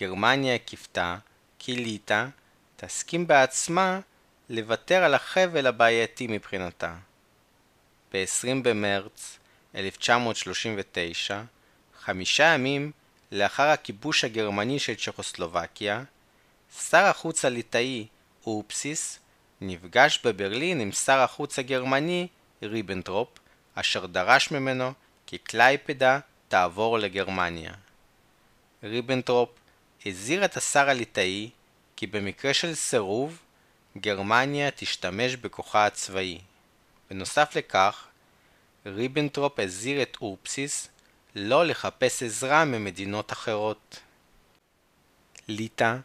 גרמניה 0.00 0.58
קיוותה 0.58 1.16
כי 1.58 1.76
ליטא 1.76 2.26
תסכים 2.76 3.26
בעצמה 3.26 4.00
לוותר 4.50 5.02
על 5.04 5.14
החבל 5.14 5.66
הבעייתי 5.66 6.26
מבחינתה. 6.26 6.94
ב-20 8.12 8.62
במרץ 8.62 9.38
1939, 9.76 11.42
חמישה 12.00 12.44
ימים 12.44 12.92
לאחר 13.32 13.62
הכיבוש 13.68 14.24
הגרמני 14.24 14.78
של 14.78 14.94
צ'כוסלובקיה, 14.94 16.02
שר 16.90 17.04
החוץ 17.04 17.44
הליטאי 17.44 18.06
אופסיס 18.46 19.18
נפגש 19.60 20.20
בברלין 20.24 20.80
עם 20.80 20.92
שר 20.92 21.18
החוץ 21.18 21.58
הגרמני 21.58 22.26
ריבנטרופ, 22.62 23.28
אשר 23.74 24.06
דרש 24.06 24.50
ממנו 24.50 24.92
כי 25.26 25.38
קלייפדה 25.38 26.18
תעבור 26.48 26.98
לגרמניה. 26.98 27.72
ריבנטרופ 28.82 29.50
הזהיר 30.06 30.44
את 30.44 30.56
השר 30.56 30.90
הליטאי 30.90 31.50
כי 31.96 32.06
במקרה 32.06 32.54
של 32.54 32.74
סירוב, 32.74 33.38
גרמניה 33.98 34.70
תשתמש 34.70 35.36
בכוחה 35.36 35.86
הצבאי. 35.86 36.38
בנוסף 37.10 37.56
לכך, 37.56 38.06
ריבנטרופ 38.86 39.60
הזהיר 39.60 40.02
את 40.02 40.16
אורבשיס 40.20 40.88
לא 41.34 41.66
לחפש 41.66 42.22
עזרה 42.22 42.64
ממדינות 42.64 43.32
אחרות. 43.32 44.00
ליטא 45.48 45.96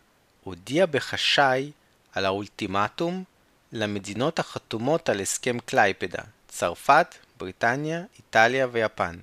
הודיעה 0.44 0.86
בחשאי 0.86 1.72
על 2.13 2.26
האולטימטום 2.26 3.24
למדינות 3.72 4.39
החתומות 4.39 5.10
על 5.10 5.20
הסכם 5.20 5.60
קלייפדה, 5.60 6.22
צרפת, 6.48 7.15
בריטניה, 7.38 8.04
איטליה 8.17 8.67
ויפן. 8.72 9.20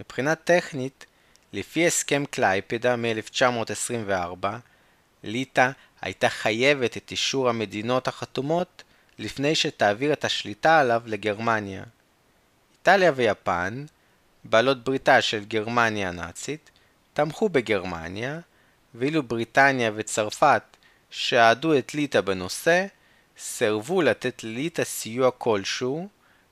מבחינה 0.00 0.34
טכנית, 0.34 1.06
לפי 1.52 1.86
הסכם 1.86 2.24
קלייפדה 2.30 2.96
מ-1924, 2.96 4.46
ליטא 5.24 5.70
הייתה 6.00 6.28
חייבת 6.28 6.96
את 6.96 7.10
אישור 7.10 7.48
המדינות 7.48 8.08
החתומות 8.08 8.82
לפני 9.18 9.54
שתעביר 9.54 10.12
את 10.12 10.24
השליטה 10.24 10.80
עליו 10.80 11.02
לגרמניה. 11.06 11.84
איטליה 12.88 13.12
ויפן, 13.14 13.84
בעלות 14.44 14.84
בריתה 14.84 15.22
של 15.22 15.44
גרמניה 15.44 16.08
הנאצית, 16.08 16.70
תמכו 17.14 17.48
בגרמניה, 17.48 18.40
ואילו 18.94 19.22
בריטניה 19.22 19.90
וצרפת, 19.94 20.62
שאהדו 21.10 21.78
את 21.78 21.94
ליטא 21.94 22.20
בנושא, 22.20 22.86
סירבו 23.38 24.02
לתת 24.02 24.44
לליטא 24.44 24.84
סיוע 24.84 25.30
כלשהו, 25.30 26.08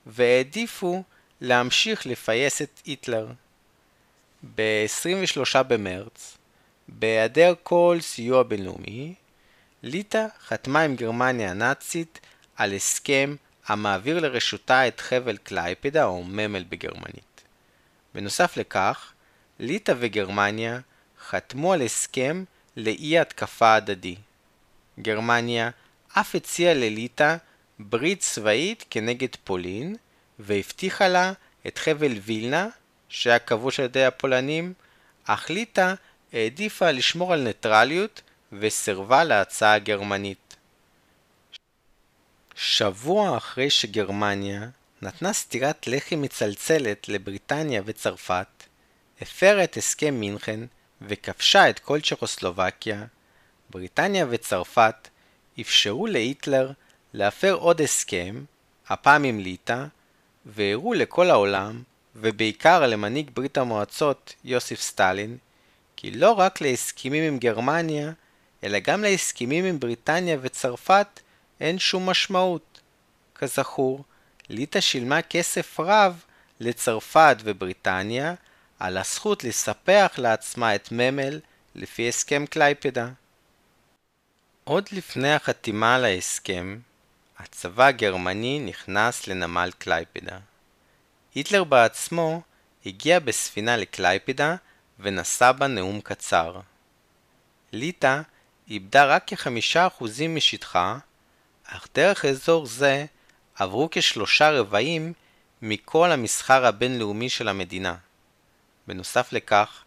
והעדיפו 0.06 1.02
להמשיך 1.40 2.06
לפייס 2.06 2.62
את 2.62 2.80
היטלר. 2.84 3.28
ב-23 4.54 5.62
במרץ, 5.62 6.36
בהיעדר 6.88 7.54
כל 7.62 7.98
סיוע 8.00 8.42
בינלאומי, 8.42 9.14
ליטא 9.82 10.26
חתמה 10.46 10.80
עם 10.80 10.96
גרמניה 10.96 11.50
הנאצית 11.50 12.20
על 12.56 12.72
הסכם 12.72 13.34
המעביר 13.66 14.20
לרשותה 14.20 14.88
את 14.88 15.00
חבל 15.00 15.36
קלייפדה 15.36 16.04
או 16.04 16.24
ממל 16.24 16.64
בגרמנית. 16.68 17.42
בנוסף 18.14 18.56
לכך, 18.56 19.12
ליטא 19.58 19.94
וגרמניה 19.98 20.80
חתמו 21.28 21.72
על 21.72 21.82
הסכם 21.82 22.44
לאי 22.76 23.18
התקפה 23.18 23.74
הדדי. 23.74 24.16
גרמניה 25.00 25.70
אף 26.12 26.34
הציעה 26.34 26.74
לליטא 26.74 27.36
ברית 27.78 28.20
צבאית 28.20 28.84
כנגד 28.90 29.36
פולין, 29.44 29.96
והבטיחה 30.38 31.08
לה 31.08 31.32
את 31.66 31.78
חבל 31.78 32.12
וילנה, 32.24 32.68
שהיה 33.08 33.38
כבוש 33.38 33.80
על 33.80 33.84
ידי 33.86 34.04
הפולנים, 34.04 34.72
אך 35.24 35.50
ליטא 35.50 35.94
העדיפה 36.32 36.90
לשמור 36.90 37.32
על 37.32 37.42
ניטרליות 37.42 38.22
וסירבה 38.52 39.24
להצעה 39.24 39.74
הגרמנית. 39.74 40.43
שבוע 42.56 43.36
אחרי 43.36 43.70
שגרמניה 43.70 44.68
נתנה 45.02 45.32
סטירת 45.32 45.86
לחי 45.86 46.16
מצלצלת 46.16 47.08
לבריטניה 47.08 47.82
וצרפת, 47.84 48.46
הפרה 49.20 49.64
את 49.64 49.76
הסכם 49.76 50.14
מינכן 50.14 50.60
וכבשה 51.02 51.70
את 51.70 51.78
כל 51.78 52.00
צ'כוסלובקיה, 52.00 53.04
בריטניה 53.70 54.26
וצרפת 54.30 55.08
אפשרו 55.60 56.06
להיטלר 56.06 56.72
להפר 57.12 57.52
עוד 57.52 57.80
הסכם, 57.80 58.44
הפעם 58.88 59.24
עם 59.24 59.40
ליטא, 59.40 59.84
והראו 60.46 60.94
לכל 60.94 61.30
העולם, 61.30 61.82
ובעיקר 62.16 62.86
למנהיג 62.86 63.30
ברית 63.34 63.58
המועצות 63.58 64.34
יוסיף 64.44 64.80
סטלין, 64.80 65.36
כי 65.96 66.10
לא 66.10 66.30
רק 66.30 66.60
להסכמים 66.60 67.24
עם 67.24 67.38
גרמניה, 67.38 68.12
אלא 68.64 68.78
גם 68.78 69.02
להסכמים 69.02 69.64
עם 69.64 69.80
בריטניה 69.80 70.36
וצרפת 70.40 71.20
אין 71.60 71.78
שום 71.78 72.10
משמעות. 72.10 72.80
כזכור, 73.34 74.04
ליטא 74.48 74.80
שילמה 74.80 75.22
כסף 75.22 75.80
רב 75.80 76.24
לצרפת 76.60 77.36
ובריטניה 77.44 78.34
על 78.78 78.96
הזכות 78.96 79.44
לספח 79.44 80.14
לעצמה 80.18 80.74
את 80.74 80.88
ממל 80.92 81.40
לפי 81.74 82.08
הסכם 82.08 82.46
קלייפדה. 82.46 83.08
עוד 84.64 84.88
לפני 84.92 85.34
החתימה 85.34 85.94
על 85.94 86.04
ההסכם, 86.04 86.78
הצבא 87.38 87.84
הגרמני 87.84 88.60
נכנס 88.60 89.26
לנמל 89.26 89.70
קלייפדה. 89.78 90.38
היטלר 91.34 91.64
בעצמו 91.64 92.42
הגיע 92.86 93.18
בספינה 93.18 93.76
לקלייפדה 93.76 94.56
ונשא 94.98 95.52
בה 95.52 95.66
נאום 95.66 96.00
קצר. 96.00 96.60
ליטא 97.72 98.20
איבדה 98.70 99.04
רק 99.04 99.24
כחמישה 99.26 99.86
אחוזים 99.86 100.36
משטחה, 100.36 100.98
אך 101.64 101.86
דרך 101.94 102.24
אזור 102.24 102.66
זה 102.66 103.06
עברו 103.54 103.88
כשלושה 103.90 104.50
רבעים 104.50 105.12
מכל 105.62 106.10
המסחר 106.12 106.66
הבינלאומי 106.66 107.28
של 107.28 107.48
המדינה. 107.48 107.96
בנוסף 108.86 109.32
לכך, 109.32 109.84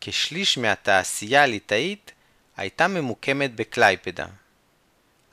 כשליש 0.00 0.58
מהתעשייה 0.58 1.42
הליטאית 1.42 2.12
הייתה 2.56 2.88
ממוקמת 2.88 3.54
בקלייפדה. 3.54 4.26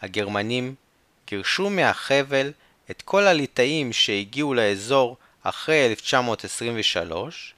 הגרמנים 0.01 0.75
גירשו 1.27 1.69
מהחבל 1.69 2.51
את 2.91 3.01
כל 3.01 3.27
הליטאים 3.27 3.93
שהגיעו 3.93 4.53
לאזור 4.53 5.17
אחרי 5.43 5.85
1923, 5.85 7.53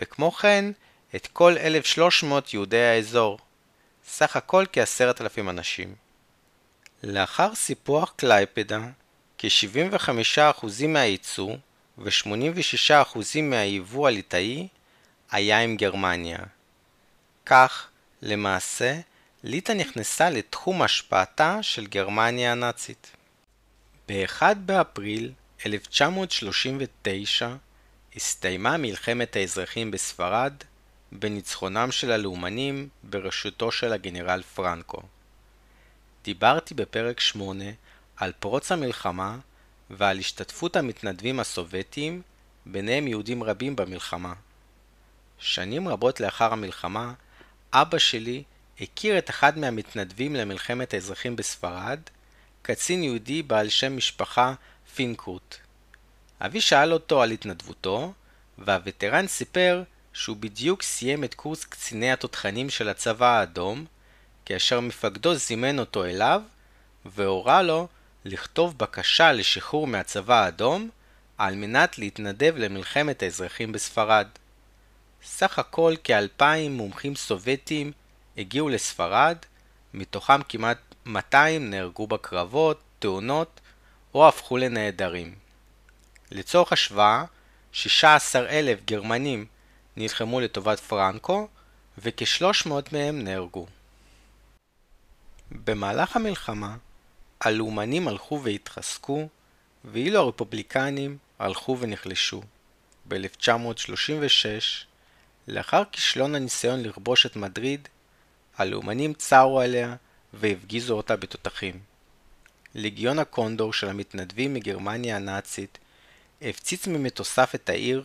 וכמו 0.00 0.32
כן 0.32 0.70
את 1.16 1.26
כל 1.26 1.58
1,300 1.58 2.54
יהודי 2.54 2.82
האזור, 2.82 3.38
סך 4.06 4.36
הכל 4.36 4.64
כ-10,000 4.72 5.40
אנשים. 5.40 6.01
לאחר 7.02 7.54
סיפוח 7.54 8.12
קלייפדה, 8.16 8.80
כ-75% 9.38 10.86
מהייצוא 10.88 11.54
ו-86% 11.98 13.18
מהיבוא 13.42 14.08
הליטאי 14.08 14.68
היה 15.30 15.60
עם 15.60 15.76
גרמניה. 15.76 16.38
כך, 17.46 17.88
למעשה, 18.22 19.00
ליטא 19.44 19.72
נכנסה 19.72 20.30
לתחום 20.30 20.82
השפעתה 20.82 21.62
של 21.62 21.86
גרמניה 21.86 22.52
הנאצית. 22.52 23.10
ב-1 24.08 24.42
באפריל 24.54 25.32
1939 25.66 27.54
הסתיימה 28.16 28.76
מלחמת 28.76 29.36
האזרחים 29.36 29.90
בספרד 29.90 30.52
בניצחונם 31.12 31.92
של 31.92 32.12
הלאומנים 32.12 32.88
בראשותו 33.02 33.72
של 33.72 33.92
הגנרל 33.92 34.42
פרנקו. 34.54 35.02
דיברתי 36.24 36.74
בפרק 36.74 37.20
8 37.20 37.64
על 38.16 38.32
פרוץ 38.38 38.72
המלחמה 38.72 39.38
ועל 39.90 40.18
השתתפות 40.18 40.76
המתנדבים 40.76 41.40
הסובייטים, 41.40 42.22
ביניהם 42.66 43.08
יהודים 43.08 43.42
רבים 43.42 43.76
במלחמה. 43.76 44.34
שנים 45.38 45.88
רבות 45.88 46.20
לאחר 46.20 46.52
המלחמה, 46.52 47.12
אבא 47.72 47.98
שלי 47.98 48.42
הכיר 48.80 49.18
את 49.18 49.30
אחד 49.30 49.58
מהמתנדבים 49.58 50.36
למלחמת 50.36 50.94
האזרחים 50.94 51.36
בספרד, 51.36 52.00
קצין 52.62 53.02
יהודי 53.02 53.42
בעל 53.42 53.68
שם 53.68 53.96
משפחה 53.96 54.54
פינקרוט. 54.94 55.56
אבי 56.40 56.60
שאל 56.60 56.92
אותו 56.92 57.22
על 57.22 57.30
התנדבותו, 57.30 58.12
והווטרן 58.58 59.26
סיפר 59.26 59.82
שהוא 60.12 60.36
בדיוק 60.36 60.82
סיים 60.82 61.24
את 61.24 61.34
קורס 61.34 61.64
קציני 61.64 62.12
התותחנים 62.12 62.70
של 62.70 62.88
הצבא 62.88 63.38
האדום, 63.38 63.86
כאשר 64.46 64.80
מפקדו 64.80 65.34
זימן 65.34 65.78
אותו 65.78 66.04
אליו, 66.04 66.42
והורה 67.04 67.62
לו 67.62 67.88
לכתוב 68.24 68.78
בקשה 68.78 69.32
לשחרור 69.32 69.86
מהצבא 69.86 70.44
האדום, 70.44 70.90
על 71.38 71.54
מנת 71.54 71.98
להתנדב 71.98 72.54
למלחמת 72.56 73.22
האזרחים 73.22 73.72
בספרד. 73.72 74.26
סך 75.24 75.58
הכל 75.58 75.94
כאלפיים 76.04 76.72
מומחים 76.72 77.14
סובייטים 77.14 77.92
הגיעו 78.36 78.68
לספרד, 78.68 79.36
מתוכם 79.94 80.42
כמעט 80.42 80.78
200 81.06 81.70
נהרגו 81.70 82.06
בקרבות, 82.06 82.80
תאונות 82.98 83.60
או 84.14 84.28
הפכו 84.28 84.56
לנעדרים. 84.56 85.34
לצורך 86.30 86.72
השוואה, 86.72 87.24
16,000 87.72 88.78
גרמנים 88.84 89.46
נלחמו 89.96 90.40
לטובת 90.40 90.80
פרנקו, 90.80 91.48
וכ-300 91.98 92.70
מהם 92.92 93.24
נהרגו. 93.24 93.66
במהלך 95.64 96.16
המלחמה, 96.16 96.76
הלאומנים 97.40 98.08
הלכו 98.08 98.40
והתחזקו, 98.42 99.28
ואילו 99.84 100.18
הרפובליקנים 100.18 101.18
הלכו 101.38 101.76
ונחלשו. 101.80 102.42
ב-1936, 103.08 104.46
לאחר 105.48 105.82
כישלון 105.92 106.34
הניסיון 106.34 106.82
לכבוש 106.82 107.26
את 107.26 107.36
מדריד, 107.36 107.88
הלאומנים 108.56 109.14
צרו 109.14 109.60
עליה 109.60 109.96
והפגיזו 110.32 110.96
אותה 110.96 111.16
בתותחים. 111.16 111.80
לגיון 112.74 113.18
הקונדור 113.18 113.72
של 113.72 113.88
המתנדבים 113.88 114.54
מגרמניה 114.54 115.16
הנאצית 115.16 115.78
הפציץ 116.42 116.86
ממטוסיו 116.86 117.46
את 117.54 117.68
העיר 117.68 118.04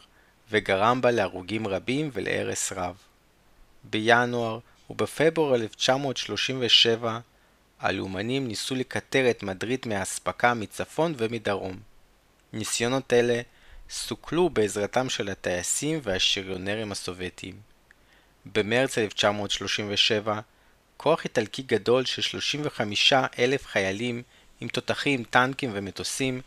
וגרם 0.49 1.01
בה 1.01 1.11
להרוגים 1.11 1.67
רבים 1.67 2.09
ולהרס 2.13 2.71
רב. 2.71 2.95
בינואר 3.83 4.59
ובפברואר 4.89 5.55
1937 5.55 7.19
הלאומנים 7.79 8.47
ניסו 8.47 8.75
לקטר 8.75 9.29
את 9.29 9.43
מדריד 9.43 9.79
מהאספקה 9.85 10.53
מצפון 10.53 11.13
ומדרום. 11.17 11.79
ניסיונות 12.53 13.13
אלה 13.13 13.41
סוכלו 13.89 14.49
בעזרתם 14.49 15.09
של 15.09 15.29
הטייסים 15.29 15.99
והשריונרים 16.03 16.91
הסובייטיים. 16.91 17.55
במרץ 18.45 18.97
1937, 18.97 20.39
כוח 20.97 21.23
איטלקי 21.23 21.61
גדול 21.61 22.05
של 22.05 22.21
35 22.21 23.13
אלף 23.39 23.65
חיילים 23.65 24.23
עם 24.61 24.67
תותחים, 24.67 25.23
טנקים 25.23 25.69
ומטוסים 25.73 26.41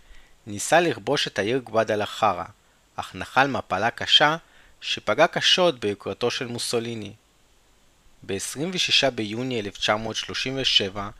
ניסה 0.46 0.80
לכבוש 0.80 1.26
את 1.26 1.38
העיר 1.38 1.58
גואדה 1.58 1.96
לחרה, 1.96 2.44
אך 2.96 3.14
נחל 3.14 3.46
מפלה 3.46 3.90
קשה 3.90 4.36
שפגע 4.80 5.26
קשות 5.26 5.80
ביוקרתו 5.80 6.30
של 6.30 6.46
מוסוליני. 6.46 7.12
ב-26 8.26 9.11
ביוני 9.11 9.61
1937 9.61 11.11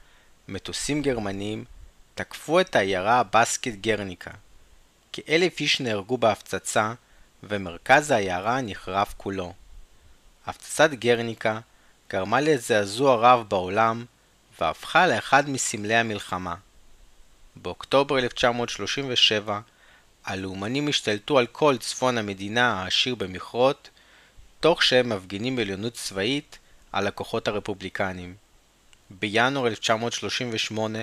מטוסים 0.49 1.03
גרמנים 1.03 1.65
תקפו 2.15 2.61
את 2.61 2.77
העיירה 2.77 3.21
הבסקית 3.21 3.81
גרניקה. 3.81 4.31
כאלף 5.13 5.61
איש 5.61 5.81
נהרגו 5.81 6.19
בהפצצה 6.19 6.93
ומרכז 7.43 8.11
העיירה 8.11 8.61
נחרב 8.61 9.15
כולו. 9.17 9.53
הפצצת 10.47 10.91
גרניקה 10.91 11.61
גרמה 12.11 12.41
לזעזוע 12.41 13.17
רב 13.17 13.49
בעולם 13.49 14.05
והפכה 14.61 15.07
לאחד 15.07 15.51
מסמלי 15.51 15.95
המלחמה. 15.95 16.55
באוקטובר 17.57 18.19
1937 18.19 19.61
הלאומנים 20.25 20.89
השתלטו 20.89 21.39
על 21.39 21.47
כל 21.47 21.77
צפון 21.81 22.19
המדינה 22.19 22.73
העשיר 22.73 23.15
במכרות, 23.15 23.91
תוך 24.61 24.83
שהם 24.83 25.09
מפגינים 25.09 25.59
עליונות 25.59 25.95
צבאית 25.95 26.59
על 26.93 27.07
הכוחות 27.07 27.49
הרפובליקניים. 27.49 28.35
בינואר 29.11 29.67
1938 29.67 30.99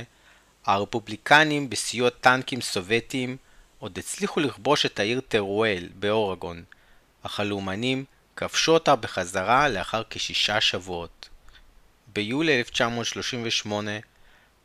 הרפובליקנים 0.65 1.69
בסיוע 1.69 2.09
טנקים 2.09 2.61
סובייטיים 2.61 3.37
עוד 3.79 3.97
הצליחו 3.97 4.39
לכבוש 4.39 4.85
את 4.85 4.99
העיר 4.99 5.21
טרואל 5.27 5.89
באורגון, 5.95 6.63
אך 7.23 7.39
הלאומנים 7.39 8.05
כבשו 8.35 8.71
אותה 8.71 8.95
בחזרה 8.95 9.69
לאחר 9.69 10.03
כשישה 10.09 10.61
שבועות. 10.61 11.29
ביולי 12.13 12.59
1938 12.59 13.91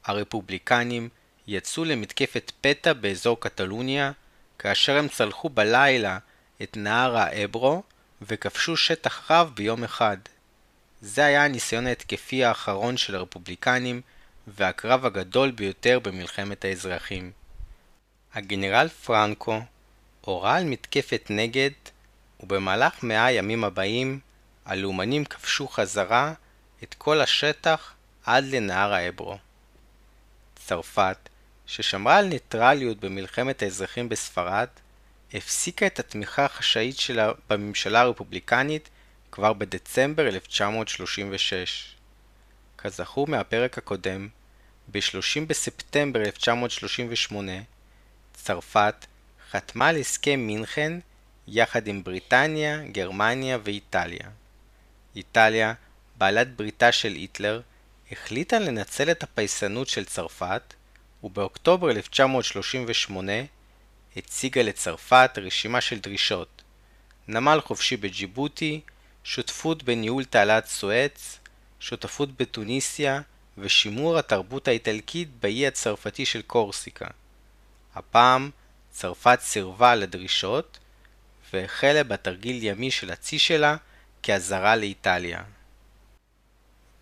הרפובליקנים 0.04 1.08
יצאו 1.46 1.84
למתקפת 1.84 2.52
פתע 2.60 2.92
באזור 2.92 3.40
קטלוניה, 3.40 4.12
כאשר 4.58 4.96
הם 4.96 5.08
צלחו 5.08 5.48
בלילה 5.48 6.18
את 6.62 6.76
נהר 6.76 7.16
האברו 7.16 7.82
וכבשו 8.22 8.76
שטח 8.76 9.30
רב 9.30 9.52
ביום 9.54 9.84
אחד. 9.84 10.16
זה 11.02 11.24
היה 11.24 11.44
הניסיון 11.44 11.86
ההתקפי 11.86 12.44
האחרון 12.44 12.96
של 12.96 13.14
הרפובליקנים 13.14 14.00
והקרב 14.46 15.06
הגדול 15.06 15.50
ביותר 15.50 15.98
במלחמת 15.98 16.64
האזרחים. 16.64 17.32
הגנרל 18.34 18.88
פרנקו 18.88 19.60
הורה 20.20 20.56
על 20.56 20.64
מתקפת 20.64 21.26
נגד, 21.30 21.70
ובמהלך 22.40 23.02
מאה 23.02 23.24
הימים 23.24 23.64
הבאים 23.64 24.20
הלאומנים 24.64 25.24
כבשו 25.24 25.68
חזרה 25.68 26.32
את 26.82 26.94
כל 26.98 27.20
השטח 27.20 27.94
עד 28.24 28.44
לנהר 28.44 28.92
האברו. 28.92 29.38
צרפת, 30.56 31.28
ששמרה 31.66 32.16
על 32.16 32.26
ניטרליות 32.26 33.00
במלחמת 33.00 33.62
האזרחים 33.62 34.08
בספרד, 34.08 34.68
הפסיקה 35.34 35.86
את 35.86 35.98
התמיכה 35.98 36.44
החשאית 36.44 36.98
שלה 36.98 37.32
בממשלה 37.50 38.00
הרפובליקנית 38.00 38.88
כבר 39.32 39.52
בדצמבר 39.52 40.28
1936. 40.28 41.94
כזכור 42.78 43.26
מהפרק 43.26 43.78
הקודם, 43.78 44.28
ב-30 44.92 45.40
בספטמבר 45.46 46.20
1938, 46.20 47.52
צרפת 48.34 49.06
חתמה 49.50 49.88
על 49.88 49.96
הסכם 49.96 50.40
מינכן 50.40 50.98
יחד 51.48 51.86
עם 51.86 52.04
בריטניה, 52.04 52.82
גרמניה 52.92 53.58
ואיטליה. 53.64 54.28
איטליה, 55.16 55.74
בעלת 56.16 56.56
בריתה 56.56 56.92
של 56.92 57.12
היטלר, 57.12 57.60
החליטה 58.12 58.58
לנצל 58.58 59.10
את 59.10 59.22
הפייסנות 59.22 59.88
של 59.88 60.04
צרפת, 60.04 60.74
ובאוקטובר 61.24 61.90
1938 61.90 63.32
הציגה 64.16 64.62
לצרפת 64.62 65.30
רשימה 65.36 65.80
של 65.80 65.98
דרישות 65.98 66.62
נמל 67.28 67.60
חופשי 67.60 67.96
בג'יבוטי, 67.96 68.80
שותפות 69.24 69.82
בניהול 69.82 70.24
תעלת 70.24 70.66
סואץ, 70.66 71.38
שותפות 71.80 72.36
בתוניסיה 72.36 73.20
ושימור 73.58 74.18
התרבות 74.18 74.68
האיטלקית 74.68 75.28
באי 75.40 75.66
הצרפתי 75.66 76.26
של 76.26 76.42
קורסיקה. 76.42 77.06
הפעם 77.94 78.50
צרפת 78.90 79.38
סירבה 79.40 79.94
לדרישות 79.94 80.78
והחלה 81.52 82.04
בתרגיל 82.04 82.58
ימי 82.62 82.90
של 82.90 83.10
הצי 83.10 83.38
שלה 83.38 83.76
כאזהרה 84.22 84.76
לאיטליה. 84.76 85.42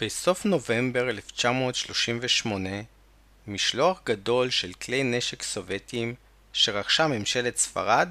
בסוף 0.01 0.45
נובמבר 0.45 1.11
1938, 1.11 2.71
משלוח 3.47 4.01
גדול 4.05 4.51
של 4.51 4.73
כלי 4.73 5.03
נשק 5.03 5.43
סובייטיים 5.43 6.15
שרכשה 6.53 7.07
ממשלת 7.07 7.57
ספרד 7.57 8.09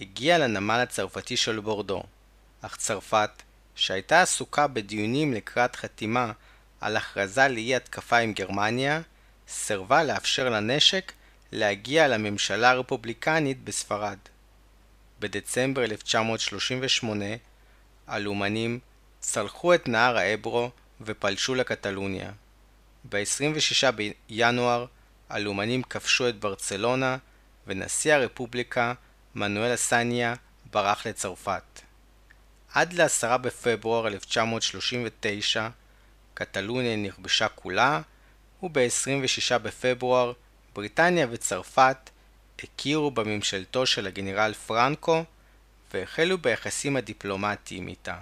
הגיע 0.00 0.38
לנמל 0.38 0.74
הצרפתי 0.74 1.36
של 1.36 1.60
בורדו, 1.60 2.02
אך 2.66 2.76
צרפת, 2.76 3.30
שהייתה 3.74 4.22
עסוקה 4.22 4.66
בדיונים 4.66 5.34
לקראת 5.34 5.76
חתימה 5.76 6.32
על 6.80 6.96
הכרזה 6.96 7.48
לאי 7.48 7.74
התקפה 7.74 8.18
עם 8.18 8.32
גרמניה, 8.32 9.00
סירבה 9.48 10.04
לאפשר 10.04 10.48
לנשק 10.48 11.12
להגיע 11.52 12.08
לממשלה 12.08 12.70
הרפובליקנית 12.70 13.64
בספרד. 13.64 14.18
בדצמבר 15.20 15.84
1938, 15.84 17.24
הלאומנים 18.06 18.78
צלחו 19.20 19.74
את 19.74 19.88
נהר 19.88 20.16
האברו 20.16 20.70
ופלשו 21.00 21.54
לקטלוניה. 21.54 22.30
ב-26 23.08 23.90
בינואר 23.90 24.86
הלאומנים 25.28 25.82
כבשו 25.82 26.28
את 26.28 26.40
ברצלונה 26.40 27.16
ונשיא 27.66 28.14
הרפובליקה, 28.14 28.94
מנואל 29.34 29.74
אסניה, 29.74 30.34
ברח 30.70 31.06
לצרפת. 31.06 31.73
עד 32.74 32.92
ל-10 32.92 33.36
בפברואר 33.36 34.06
1939 34.06 35.68
קטלוניה 36.34 36.96
נכבשה 36.96 37.48
כולה, 37.48 38.00
וב-26 38.62 39.58
בפברואר 39.58 40.32
בריטניה 40.74 41.26
וצרפת 41.30 42.10
הכירו 42.62 43.10
בממשלתו 43.10 43.86
של 43.86 44.06
הגנרל 44.06 44.52
פרנקו 44.66 45.24
והחלו 45.94 46.38
ביחסים 46.38 46.96
הדיפלומטיים 46.96 47.88
איתה. 47.88 48.18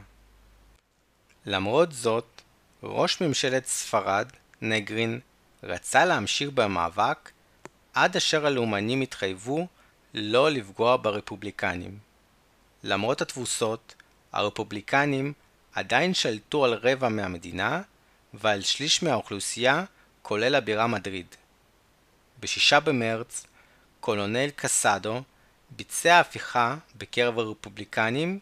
למרות 1.47 1.93
זאת, 1.93 2.43
ראש 2.83 3.21
ממשלת 3.21 3.67
ספרד, 3.67 4.29
נגרין, 4.63 5.21
רצה 5.63 6.05
להמשיך 6.05 6.51
במאבק 6.55 7.31
עד 7.95 8.17
אשר 8.17 8.47
הלאומנים 8.47 9.01
התחייבו 9.01 9.67
לא 10.15 10.51
לפגוע 10.51 10.97
ברפובליקנים. 11.03 11.99
למרות 12.85 13.21
התבוסות, 13.21 13.95
הרפובליקנים 14.33 15.33
עדיין 15.75 16.15
שלטו 16.15 16.65
על 16.65 16.75
רבע 16.75 17.09
מהמדינה 17.09 17.83
ועל 18.35 18.63
שליש 18.63 19.03
מהאוכלוסייה, 19.03 19.85
כולל 20.23 20.55
הבירה 20.55 20.87
מדריד. 20.87 21.27
ב-6 22.41 22.81
במרץ, 22.81 23.47
קולונל 24.01 24.51
קסאדו 24.57 25.23
ביצע 25.71 26.21
הפיכה 26.21 26.77
בקרב 26.95 27.39
הרפובליקנים 27.39 28.39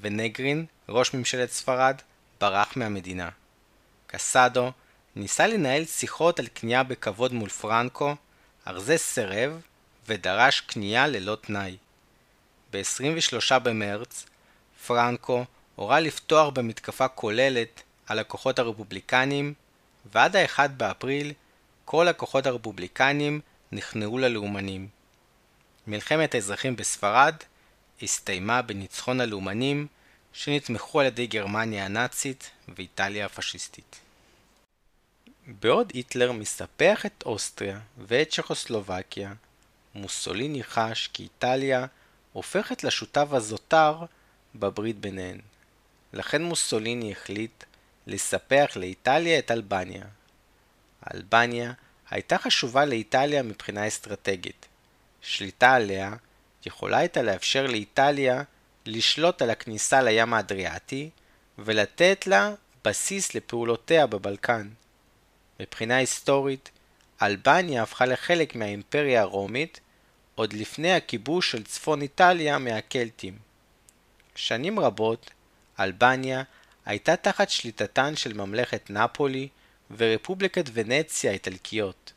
ונגרין, 0.00 0.66
ראש 0.88 1.14
ממשלת 1.14 1.50
ספרד, 1.50 1.96
ברח 2.40 2.76
מהמדינה. 2.76 3.28
קסאדו 4.06 4.72
ניסה 5.16 5.46
לנהל 5.46 5.84
שיחות 5.84 6.38
על 6.38 6.46
כניעה 6.54 6.82
בכבוד 6.82 7.32
מול 7.32 7.48
פרנקו, 7.48 8.14
אך 8.64 8.78
זה 8.78 8.96
סירב 8.98 9.60
ודרש 10.06 10.60
כניעה 10.60 11.06
ללא 11.06 11.36
תנאי. 11.40 11.76
ב-23 12.72 13.58
במרץ, 13.58 14.26
פרנקו 14.86 15.44
הורה 15.76 16.00
לפתוח 16.00 16.48
במתקפה 16.48 17.08
כוללת 17.08 17.82
על 18.06 18.18
הכוחות 18.18 18.58
הרפובליקנים, 18.58 19.54
ועד 20.12 20.36
ה-1 20.36 20.68
באפריל 20.68 21.32
כל 21.84 22.08
הכוחות 22.08 22.46
הרפובליקנים 22.46 23.40
נכנעו 23.72 24.18
ללאומנים. 24.18 24.88
מלחמת 25.86 26.34
האזרחים 26.34 26.76
בספרד 26.76 27.34
הסתיימה 28.02 28.62
בניצחון 28.62 29.20
הלאומנים 29.20 29.86
שנתמכו 30.32 31.00
על 31.00 31.06
ידי 31.06 31.26
גרמניה 31.26 31.84
הנאצית 31.84 32.50
ואיטליה 32.68 33.26
הפשיסטית. 33.26 34.00
בעוד 35.46 35.92
היטלר 35.94 36.32
מספח 36.32 37.06
את 37.06 37.22
אוסטריה 37.26 37.78
ואת 37.98 38.30
צ'כוסלובקיה, 38.30 39.32
מוסוליני 39.94 40.64
חש 40.64 41.10
כי 41.12 41.22
איטליה 41.22 41.86
הופכת 42.32 42.84
לשותף 42.84 43.26
הזוטר 43.30 44.04
בברית 44.54 44.98
ביניהן. 45.00 45.38
לכן 46.12 46.42
מוסוליני 46.42 47.12
החליט 47.12 47.64
לספח 48.06 48.72
לאיטליה 48.76 49.38
את 49.38 49.50
אלבניה. 49.50 50.04
אלבניה 51.14 51.72
הייתה 52.10 52.38
חשובה 52.38 52.84
לאיטליה 52.84 53.42
מבחינה 53.42 53.88
אסטרטגית. 53.88 54.66
שליטה 55.22 55.74
עליה 55.74 56.14
יכולה 56.66 56.98
הייתה 56.98 57.22
לאפשר 57.22 57.66
לאיטליה 57.66 58.42
לשלוט 58.86 59.42
על 59.42 59.50
הכניסה 59.50 60.02
לים 60.02 60.34
האדריאטי 60.34 61.10
ולתת 61.58 62.26
לה 62.26 62.54
בסיס 62.84 63.34
לפעולותיה 63.34 64.06
בבלקן. 64.06 64.68
מבחינה 65.60 65.96
היסטורית, 65.96 66.70
אלבניה 67.22 67.82
הפכה 67.82 68.06
לחלק 68.06 68.54
מהאימפריה 68.54 69.20
הרומית 69.20 69.80
עוד 70.34 70.52
לפני 70.52 70.92
הכיבוש 70.92 71.50
של 71.50 71.64
צפון 71.64 72.02
איטליה 72.02 72.58
מהקלטים. 72.58 73.49
שנים 74.40 74.80
רבות, 74.80 75.30
אלבניה 75.80 76.42
הייתה 76.86 77.16
תחת 77.16 77.50
שליטתן 77.50 78.16
של 78.16 78.32
ממלכת 78.32 78.90
נפולי 78.90 79.48
ורפובליקת 79.96 80.64
ונציה 80.72 81.30
האיטלקיות. 81.30 82.12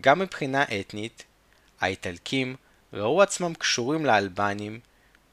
גם 0.00 0.18
מבחינה 0.18 0.62
אתנית, 0.62 1.24
האיטלקים 1.80 2.56
ראו 2.92 3.22
עצמם 3.22 3.54
קשורים 3.54 4.06
לאלבנים, 4.06 4.80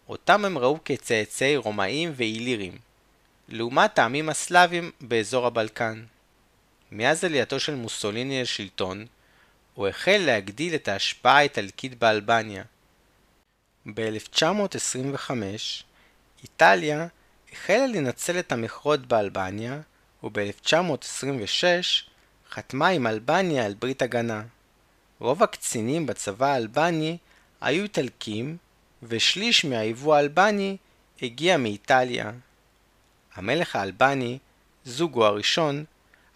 אותם 0.09 0.45
הם 0.45 0.57
ראו 0.57 0.77
כצאצאי 0.85 1.57
רומאים 1.57 2.11
ואילירים, 2.15 2.77
לעומת 3.49 3.99
העמים 3.99 4.29
הסלאבים 4.29 4.91
באזור 5.01 5.47
הבלקן. 5.47 6.05
מאז 6.91 7.23
עלייתו 7.23 7.59
של 7.59 7.75
מוסוליני 7.75 8.41
לשלטון, 8.41 9.05
הוא 9.73 9.87
החל 9.87 10.21
להגדיל 10.25 10.75
את 10.75 10.87
ההשפעה 10.87 11.37
האיטלקית 11.37 11.99
באלבניה. 11.99 12.63
ב-1925, 13.93 15.31
איטליה 16.45 17.07
החלה 17.53 17.87
לנצל 17.87 18.39
את 18.39 18.51
המכרות 18.51 19.05
באלבניה, 19.05 19.79
וב-1926 20.23 21.63
חתמה 22.51 22.87
עם 22.87 23.07
אלבניה 23.07 23.65
על 23.65 23.73
ברית 23.73 24.01
הגנה. 24.01 24.43
רוב 25.19 25.43
הקצינים 25.43 26.05
בצבא 26.05 26.45
האלבני 26.45 27.17
היו 27.61 27.83
איטלקים, 27.83 28.57
ושליש 29.03 29.65
מהיבוא 29.65 30.15
האלבני 30.15 30.77
הגיע 31.21 31.57
מאיטליה. 31.57 32.31
המלך 33.35 33.75
האלבני, 33.75 34.37
זוגו 34.85 35.25
הראשון, 35.25 35.85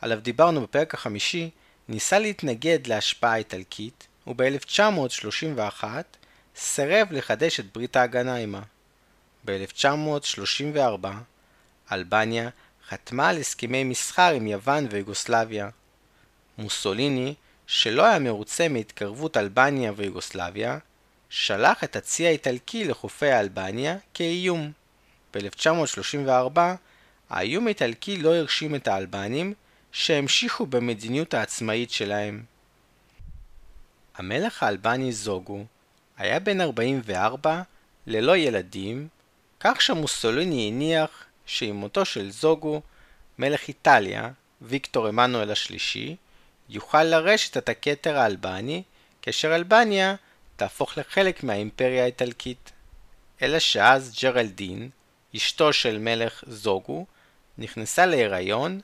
עליו 0.01 0.19
דיברנו 0.21 0.61
בפרק 0.61 0.93
החמישי, 0.93 1.49
ניסה 1.87 2.19
להתנגד 2.19 2.87
להשפעה 2.87 3.33
האיטלקית, 3.33 4.07
וב-1931 4.27 5.83
סירב 6.55 7.07
לחדש 7.11 7.59
את 7.59 7.73
ברית 7.73 7.95
ההגנה 7.95 8.35
עמה. 8.35 8.61
ב-1934 9.45 11.07
אלבניה 11.91 12.49
חתמה 12.89 13.29
על 13.29 13.37
הסכמי 13.37 13.83
מסחר 13.83 14.33
עם 14.35 14.47
יוון 14.47 14.87
ויוגוסלביה. 14.91 15.69
מוסוליני, 16.57 17.33
שלא 17.67 18.05
היה 18.05 18.19
מרוצה 18.19 18.67
מהתקרבות 18.67 19.37
אלבניה 19.37 19.91
ויוגוסלביה, 19.95 20.77
שלח 21.29 21.83
את 21.83 21.95
הצי 21.95 22.27
האיטלקי 22.27 22.85
לחופי 22.85 23.33
אלבניה 23.33 23.97
כאיום. 24.13 24.71
ב-1934 25.33 26.59
האיום 27.29 27.67
האיטלקי 27.67 28.17
לא 28.17 28.35
הרשים 28.35 28.75
את 28.75 28.87
האלבנים, 28.87 29.53
שהמשיכו 29.91 30.65
במדיניות 30.65 31.33
העצמאית 31.33 31.91
שלהם. 31.91 32.43
המלך 34.15 34.63
האלבני 34.63 35.11
זוגו 35.11 35.65
היה 36.17 36.39
בן 36.39 36.61
44, 36.61 37.61
ללא 38.07 38.37
ילדים, 38.37 39.07
כך 39.59 39.81
שמוסוליני 39.81 40.67
הניח 40.67 41.25
שעם 41.45 41.75
מותו 41.75 42.05
של 42.05 42.31
זוגו, 42.31 42.81
מלך 43.39 43.67
איטליה, 43.67 44.29
ויקטור 44.61 45.07
עמנואל 45.07 45.51
השלישי, 45.51 46.15
יוכל 46.69 47.03
לרשת 47.03 47.57
את 47.57 47.69
הכתר 47.69 48.17
האלבני, 48.17 48.83
כאשר 49.21 49.55
אלבניה 49.55 50.15
תהפוך 50.55 50.97
לחלק 50.97 51.43
מהאימפריה 51.43 52.03
האיטלקית. 52.03 52.71
אלא 53.41 53.59
שאז 53.59 54.15
ג'רלדין, 54.23 54.89
אשתו 55.35 55.73
של 55.73 55.97
מלך 55.97 56.43
זוגו, 56.47 57.05
נכנסה 57.57 58.05
להיריון, 58.05 58.79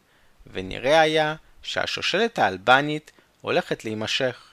ונראה 0.47 1.01
היה 1.01 1.35
שהשושלת 1.61 2.39
האלבנית 2.39 3.11
הולכת 3.41 3.85
להימשך. 3.85 4.47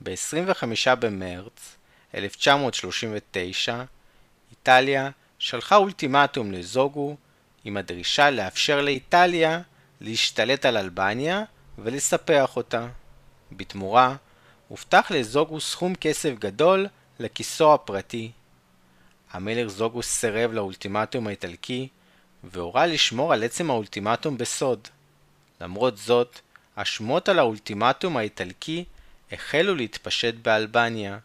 ב-25 0.00 0.94
במרץ 0.94 1.76
1939, 2.14 3.84
איטליה 4.50 5.10
שלחה 5.44 5.76
אולטימטום 5.76 6.52
לזוגו 6.52 7.16
עם 7.64 7.76
הדרישה 7.76 8.30
לאפשר 8.30 8.80
לאיטליה 8.80 9.60
להשתלט 10.00 10.64
על 10.64 10.76
אלבניה 10.76 11.42
ולספח 11.78 12.56
אותה. 12.56 12.88
בתמורה, 13.52 14.16
הובטח 14.68 15.10
לזוגו 15.10 15.60
סכום 15.60 15.94
כסף 15.94 16.30
גדול 16.38 16.86
לכיסו 17.18 17.74
הפרטי. 17.74 18.30
המלך 19.32 19.66
זוגוס 19.68 20.06
סירב 20.06 20.52
לאולטימטום 20.52 21.26
האיטלקי 21.26 21.88
והורה 22.44 22.86
לשמור 22.86 23.32
על 23.32 23.44
עצם 23.44 23.70
האולטימטום 23.70 24.38
בסוד. 24.38 24.88
למרות 25.60 25.96
זאת, 25.98 26.40
השמועות 26.76 27.28
על 27.28 27.38
האולטימטום 27.38 28.16
האיטלקי 28.16 28.84
החלו 29.32 29.74
להתפשט 29.74 30.34
באלבניה. 30.34 31.18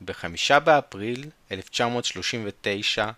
ב-5 0.00 0.60
באפריל 0.60 1.30
1939 1.52 3.10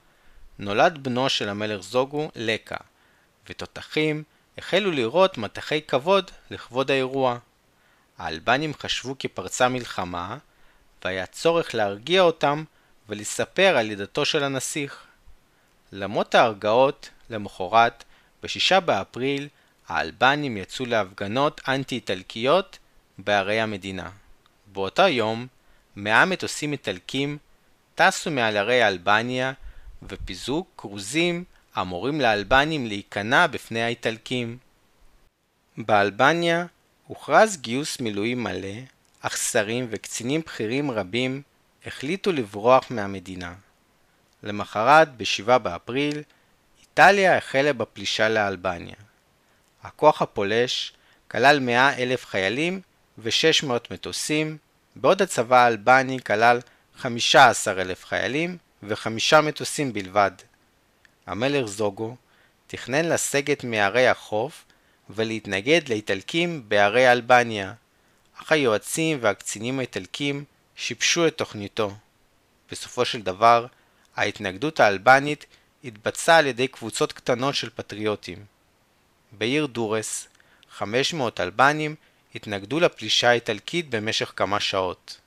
נולד 0.59 0.99
בנו 1.03 1.29
של 1.29 1.49
המלך 1.49 1.83
זוגו, 1.83 2.31
לקה, 2.35 2.77
ותותחים 3.49 4.23
החלו 4.59 4.91
לירות 4.91 5.39
מטחי 5.39 5.83
כבוד 5.83 6.31
לכבוד 6.51 6.91
האירוע. 6.91 7.39
האלבנים 8.19 8.75
חשבו 8.75 9.19
כי 9.19 9.29
פרצה 9.29 9.69
מלחמה, 9.69 10.39
והיה 11.05 11.27
צורך 11.27 11.75
להרגיע 11.75 12.23
אותם 12.23 12.65
ולספר 13.09 13.77
על 13.77 13.87
לידתו 13.87 14.25
של 14.25 14.45
הנסיך. 14.45 15.05
למרות 15.93 16.35
ההרגעות, 16.35 17.11
למחרת, 17.31 18.05
ב-6 18.43 18.81
באפריל, 18.81 19.49
האלבנים 19.89 20.57
יצאו 20.57 20.87
להפגנות 20.87 21.61
אנטי-איטלקיות 21.69 22.79
בערי 23.19 23.61
המדינה. 23.61 24.11
באותו 24.67 25.09
יום, 25.09 25.47
מאה 25.97 26.25
מטוסים 26.25 26.73
איטלקים 26.73 27.39
טסו 27.95 28.31
מעל 28.31 28.57
ערי 28.57 28.89
אלבניה 28.89 29.53
ופיזרו 30.03 30.65
כרוזים 30.77 31.45
המורים 31.75 32.21
לאלבנים 32.21 32.87
להיכנע 32.87 33.47
בפני 33.47 33.83
האיטלקים. 33.83 34.59
באלבניה 35.77 36.67
הוכרז 37.07 37.57
גיוס 37.57 38.01
מילואים 38.01 38.43
מלא, 38.43 38.79
אך 39.21 39.37
שרים 39.37 39.87
וקצינים 39.91 40.41
בכירים 40.41 40.91
רבים 40.91 41.43
החליטו 41.87 42.33
לברוח 42.33 42.91
מהמדינה. 42.91 43.55
למחרת, 44.43 45.17
ב-7 45.17 45.59
באפריל, 45.59 46.23
איטליה 46.81 47.37
החלה 47.37 47.73
בפלישה 47.73 48.29
לאלבניה. 48.29 48.95
הכוח 49.83 50.23
הפולש 50.23 50.93
כלל 51.31 51.61
100 51.61 51.99
אלף 51.99 52.27
חיילים 52.27 52.81
ו-600 53.19 53.71
מטוסים, 53.91 54.57
בעוד 54.97 55.23
הצבא 55.23 55.57
האלבני 55.57 56.21
כלל 56.21 56.61
15 56.97 57.83
אלף 57.83 58.05
חיילים 58.05 58.59
וחמישה 58.83 59.41
מטוסים 59.41 59.93
בלבד. 59.93 60.31
המלך 61.27 61.67
זוגו 61.67 62.17
תכנן 62.67 63.05
לסגת 63.05 63.65
מערי 63.65 64.09
החוף 64.09 64.65
ולהתנגד 65.11 65.89
לאיטלקים 65.89 66.69
בערי 66.69 67.13
אלבניה, 67.13 67.75
אך 68.43 68.53
היועצים 68.53 69.19
והקצינים 69.21 69.79
האיטלקים 69.79 70.45
שיבשו 70.77 71.27
את 71.27 71.37
תוכניתו. 71.37 71.93
בסופו 72.71 73.05
של 73.05 73.23
דבר, 73.23 73.67
ההתנגדות 74.17 74.81
האלבנית 74.81 75.47
התבצעה 75.85 76.39
על 76.39 76.47
ידי 76.47 76.69
קבוצות 76.69 77.13
קטנות 77.13 77.55
של 77.55 77.71
פטריוטים. 77.71 78.45
בעיר 79.33 79.67
דורס, 79.67 80.29
500 80.71 81.41
אלבנים 81.41 81.95
התנגדו 82.35 82.81
לפלישה 82.81 83.31
האיטלקית 83.31 83.91
במשך 83.91 84.33
כמה 84.37 84.61
שעות. 84.61 85.21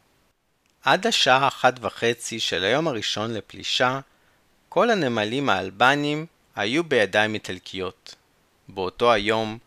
עד 0.83 1.07
השעה 1.07 1.47
אחת 1.47 1.73
וחצי 1.81 2.39
של 2.39 2.63
היום 2.63 2.87
הראשון 2.87 3.33
לפלישה, 3.33 3.99
כל 4.69 4.89
הנמלים 4.89 5.49
האלבנים 5.49 6.25
היו 6.55 6.83
בידיים 6.83 7.33
איטלקיות. 7.33 8.15
באותו 8.67 9.11
היום, 9.11 9.57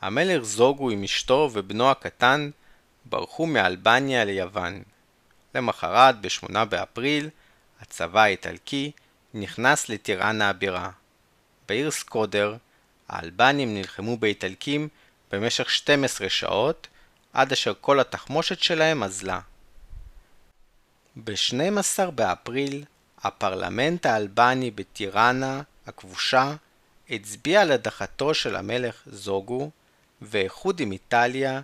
המלך 0.00 0.42
זוגו 0.42 0.90
עם 0.90 1.04
אשתו 1.04 1.50
ובנו 1.52 1.90
הקטן 1.90 2.50
ברחו 3.04 3.46
מאלבניה 3.46 4.24
ליוון. 4.24 4.82
למחרת, 5.54 6.20
ב-8 6.20 6.64
באפריל, 6.64 7.28
הצבא 7.80 8.20
האיטלקי 8.20 8.90
נכנס 9.34 9.88
לטיראנה 9.88 10.48
הבירה. 10.48 10.90
בעיר 11.68 11.90
סקודר, 11.90 12.56
האלבנים 13.08 13.74
נלחמו 13.74 14.16
באיטלקים 14.16 14.88
במשך 15.30 15.70
12 15.70 16.28
שעות, 16.28 16.88
עד 17.32 17.52
אשר 17.52 17.72
כל 17.80 18.00
התחמושת 18.00 18.60
שלהם 18.60 19.02
אזלה. 19.02 19.40
ב-12 21.16 22.10
באפריל, 22.10 22.84
הפרלמנט 23.22 24.06
האלבני 24.06 24.70
בטיראנה 24.70 25.62
הכבושה 25.86 26.54
הצביע 27.10 27.60
על 27.60 27.72
הדחתו 27.72 28.34
של 28.34 28.56
המלך 28.56 29.02
זוגו 29.06 29.70
ואיחוד 30.22 30.80
עם 30.80 30.92
איטליה 30.92 31.60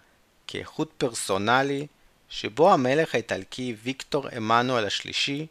כאיחוד 0.47 0.89
פרסונלי 0.89 1.87
שבו 2.29 2.73
המלך 2.73 3.15
האיטלקי 3.15 3.77
ויקטור 3.83 4.29
עמנואל 4.29 4.87
השלישי 4.87 5.47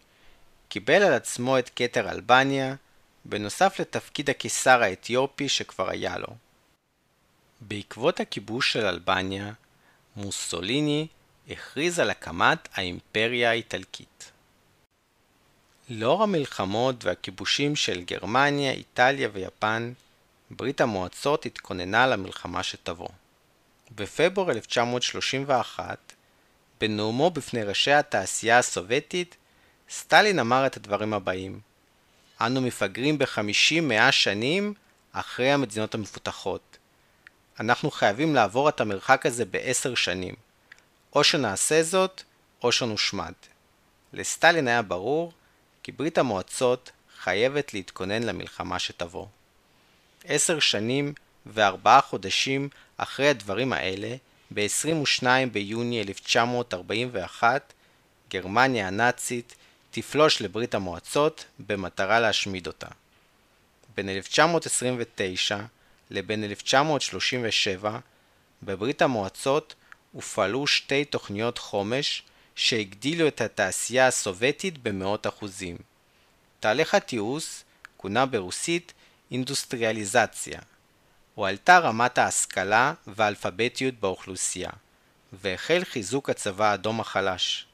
קיבל 0.70 1.04
על 1.04 1.14
עצמו 1.14 1.60
את 1.60 1.70
כתר 1.76 2.10
אלבניה 2.10 2.76
בנוסף 3.26 3.80
לתפקיד 3.80 4.30
הקיסר 4.30 4.82
האתיופי 4.82 5.50
שכבר 5.50 5.90
היה 5.90 6.18
לו. 6.18 6.36
בעקבות 7.62 8.20
הכיבוש 8.20 8.74
של 8.74 8.86
אלבניה, 8.86 9.54
מוסוליני 10.16 11.08
הכריז 11.50 12.00
על 12.00 12.10
הקמת 12.10 12.68
האימפריה 12.74 13.50
האיטלקית. 13.50 14.32
לאור 15.90 16.24
המלחמות 16.24 17.06
והכיבושים 17.06 17.76
של 17.76 18.02
גרמניה, 18.02 18.72
איטליה 18.72 19.30
ויפן, 19.34 19.94
ברית 20.52 20.82
המועצות 20.82 21.46
התכוננה 21.46 22.08
למלחמה 22.08 22.64
שתבוא. 22.64 23.10
בפברואר 23.96 24.52
1931, 24.52 26.14
בנאומו 26.82 27.32
בפני 27.32 27.64
ראשי 27.64 27.92
התעשייה 27.92 28.58
הסובייטית, 28.58 29.36
סטלין 29.90 30.40
אמר 30.40 30.66
את 30.66 30.78
הדברים 30.78 31.14
הבאים: 31.14 31.60
אנו 32.42 32.62
מפגרים 32.62 33.18
בחמישים-מאה 33.18 34.12
שנים 34.12 34.74
אחרי 35.12 35.52
המדינות 35.52 35.96
המפותחות. 35.96 36.78
אנחנו 37.60 37.92
חייבים 37.92 38.36
לעבור 38.36 38.70
את 38.70 38.82
המרחק 38.82 39.26
הזה 39.26 39.46
בעשר 39.46 39.96
שנים. 39.96 40.47
או 41.18 41.24
שנעשה 41.24 41.84
זאת, 41.84 42.24
או 42.64 42.72
שנושמד. 42.72 43.34
לסטלין 44.14 44.68
היה 44.68 44.82
ברור 44.82 45.32
כי 45.84 45.92
ברית 45.92 46.18
המועצות 46.18 46.92
חייבת 47.20 47.74
להתכונן 47.74 48.24
למלחמה 48.24 48.80
שתבוא. 48.80 49.26
עשר 50.24 50.60
שנים 50.60 51.14
וארבעה 51.46 52.02
חודשים 52.02 52.70
אחרי 52.98 53.30
הדברים 53.30 53.74
האלה, 53.74 54.16
ב-22 54.54 55.24
ביוני 55.52 56.02
1941, 56.02 57.74
גרמניה 58.30 58.88
הנאצית 58.88 59.56
תפלוש 59.92 60.42
לברית 60.42 60.76
המועצות 60.76 61.46
במטרה 61.60 62.20
להשמיד 62.20 62.68
אותה. 62.68 62.88
בין 63.96 64.10
1929 64.10 65.60
לבין 66.10 66.44
1937, 66.44 68.00
בברית 68.64 69.02
המועצות 69.02 69.76
הופעלו 70.12 70.68
שתי 70.68 71.06
תוכניות 71.06 71.58
חומש 71.58 72.24
שהגדילו 72.56 73.28
את 73.28 73.42
התעשייה 73.42 74.08
הסובייטית 74.08 74.78
במאות 74.78 75.28
אחוזים. 75.28 75.78
תהליך 76.60 76.96
התיעוש 76.96 77.64
כונה 77.98 78.26
ברוסית 78.26 78.94
אינדוסטריאליזציה. 79.32 80.60
הועלתה 81.36 81.80
רמת 81.80 82.18
ההשכלה 82.18 82.94
והאלפביתיות 83.08 83.94
באוכלוסייה, 84.00 84.70
והחל 85.34 85.82
חיזוק 85.84 86.30
הצבא 86.30 86.72
האדום 86.72 87.00
החלש. 87.00 87.66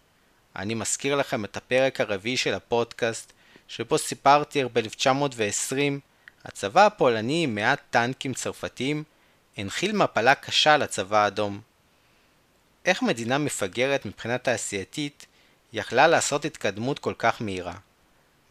אני 0.56 0.74
מזכיר 0.74 1.16
לכם 1.16 1.46
את 1.46 1.58
הפרק 1.58 2.02
הרביעי 2.02 2.38
של 2.38 2.54
הפודקאסט, 2.54 3.34
שבו 3.68 3.98
סיפרתי 3.98 4.60
איך 4.60 4.68
ב-1920 4.74 5.76
הצבא 6.46 6.86
הפולני 6.86 7.44
עם 7.44 7.56
מעט 7.56 7.82
טנקים 7.90 8.34
צרפתיים 8.34 9.04
הנחיל 9.58 9.96
מפלה 9.96 10.36
קשה 10.36 10.78
לצבא 10.78 11.18
האדום. 11.18 11.62
איך 12.86 13.02
מדינה 13.02 13.38
מפגרת 13.38 14.06
מבחינה 14.06 14.38
תעשייתית 14.38 15.26
יכלה 15.74 16.08
לעשות 16.08 16.46
התקדמות 16.46 17.00
כל 17.00 17.14
כך 17.18 17.42
מהירה? 17.42 17.76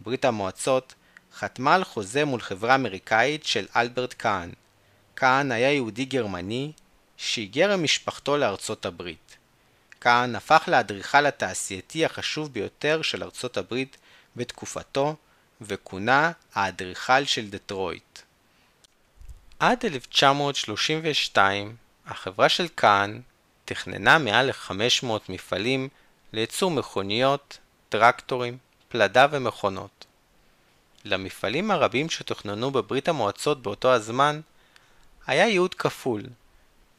ברית 0.00 0.24
המועצות 0.24 0.94
חתמה 1.34 1.74
על 1.74 1.84
חוזה 1.84 2.24
מול 2.24 2.40
חברה 2.40 2.74
אמריקאית 2.74 3.44
של 3.46 3.66
אלברט 3.76 4.12
קאהן. 4.12 4.52
כהן 5.16 5.52
היה 5.52 5.72
יהודי 5.72 6.04
גרמני 6.04 6.72
שהיגר 7.16 7.72
עם 7.72 7.82
משפחתו 7.82 8.36
לארצות 8.36 8.86
הברית. 8.86 9.36
כהן 10.00 10.34
הפך 10.34 10.64
לאדריכל 10.66 11.26
התעשייתי 11.26 12.04
החשוב 12.04 12.52
ביותר 12.52 13.02
של 13.02 13.22
ארצות 13.22 13.56
הברית 13.56 13.96
בתקופתו, 14.36 15.16
וכונה 15.60 16.32
האדריכל 16.54 17.24
של 17.24 17.50
דטרויט. 17.50 18.18
עד 19.58 19.84
1932 19.84 21.76
החברה 22.06 22.48
של 22.48 22.66
כהן 22.76 23.20
תכננה 23.74 24.18
מעל 24.18 24.46
ל-500 24.46 25.06
מפעלים 25.28 25.88
לייצור 26.32 26.70
מכוניות, 26.70 27.58
טרקטורים, 27.88 28.58
פלדה 28.88 29.26
ומכונות. 29.30 30.06
למפעלים 31.04 31.70
הרבים 31.70 32.10
שתוכננו 32.10 32.70
בברית 32.70 33.08
המועצות 33.08 33.62
באותו 33.62 33.92
הזמן, 33.92 34.40
היה 35.26 35.48
ייעוד 35.48 35.74
כפול, 35.74 36.22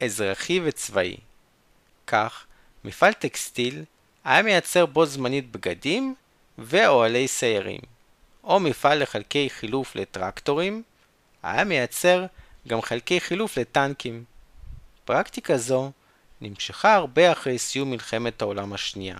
אזרחי 0.00 0.60
וצבאי. 0.64 1.16
כך, 2.06 2.46
מפעל 2.84 3.12
טקסטיל 3.12 3.84
היה 4.24 4.42
מייצר 4.42 4.86
בו 4.86 5.06
זמנית 5.06 5.52
בגדים 5.52 6.14
ואוהלי 6.58 7.28
סיירים, 7.28 7.80
או 8.44 8.60
מפעל 8.60 9.02
לחלקי 9.02 9.50
חילוף 9.50 9.96
לטרקטורים, 9.96 10.82
היה 11.42 11.64
מייצר 11.64 12.26
גם 12.68 12.82
חלקי 12.82 13.20
חילוף 13.20 13.56
לטנקים. 13.56 14.24
פרקטיקה 15.04 15.56
זו 15.56 15.92
נמשכה 16.44 16.94
הרבה 16.94 17.32
אחרי 17.32 17.58
סיום 17.58 17.90
מלחמת 17.90 18.42
העולם 18.42 18.72
השנייה. 18.72 19.16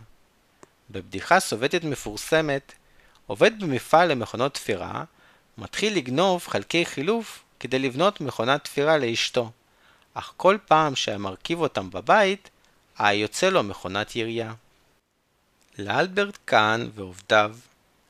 בבדיחה 0.91 1.41
סובייטית 1.41 1.85
מפורסמת, 1.85 2.72
עובד 3.27 3.61
במפעל 3.61 4.09
למכונות 4.09 4.55
תפירה, 4.55 5.05
מתחיל 5.59 5.97
לגנוב 5.97 6.47
חלקי 6.47 6.87
חילוף 6.87 7.43
כדי 7.61 7.79
לבנות 7.79 8.20
מכונת 8.20 8.64
תפירה 8.64 8.99
לאשתו, 8.99 9.51
אך 10.14 10.33
כל 10.37 10.59
פעם 10.66 10.97
שהיה 10.97 11.18
מרכיב 11.18 11.61
אותם 11.61 11.91
בבית, 11.91 12.51
היה 12.99 13.20
יוצא 13.20 13.49
לו 13.49 13.62
מכונת 13.62 14.16
ירייה. 14.16 14.55
לאלברט 15.79 16.39
כהן 16.47 16.91
ועובדיו 16.95 17.57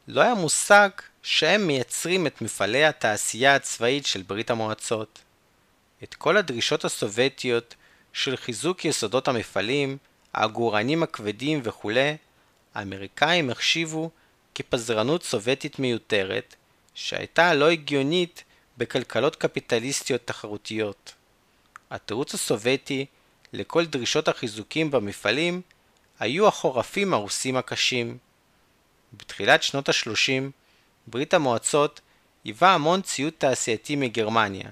לא 0.08 0.20
היה 0.20 0.34
מושג 0.34 0.88
שהם 1.22 1.66
מייצרים 1.66 2.26
את 2.26 2.42
מפעלי 2.42 2.84
התעשייה 2.84 3.54
הצבאית 3.54 4.06
של 4.06 4.22
ברית 4.22 4.50
המועצות. 4.50 5.18
את 6.02 6.14
כל 6.14 6.36
הדרישות 6.36 6.84
הסובייטיות 6.84 7.74
של 8.14 8.36
חיזוק 8.36 8.84
יסודות 8.84 9.28
המפעלים, 9.28 9.96
העגורנים 10.34 11.02
הכבדים 11.02 11.60
וכולי, 11.62 12.16
האמריקאים 12.74 13.50
החשיבו 13.50 14.10
כפזרנות 14.54 15.22
סובייטית 15.22 15.78
מיותרת, 15.78 16.54
שהייתה 16.94 17.54
לא 17.54 17.70
הגיונית 17.70 18.44
בכלכלות 18.78 19.36
קפיטליסטיות 19.36 20.20
תחרותיות. 20.24 21.14
התירוץ 21.90 22.34
הסובייטי 22.34 23.06
לכל 23.52 23.84
דרישות 23.84 24.28
החיזוקים 24.28 24.90
במפעלים 24.90 25.60
היו 26.20 26.48
החורפים 26.48 27.14
הרוסים 27.14 27.56
הקשים. 27.56 28.18
בתחילת 29.12 29.62
שנות 29.62 29.88
ה-30, 29.88 30.50
ברית 31.06 31.34
המועצות 31.34 32.00
היווה 32.44 32.74
המון 32.74 33.02
ציוד 33.02 33.32
תעשייתי 33.38 33.96
מגרמניה. 33.96 34.70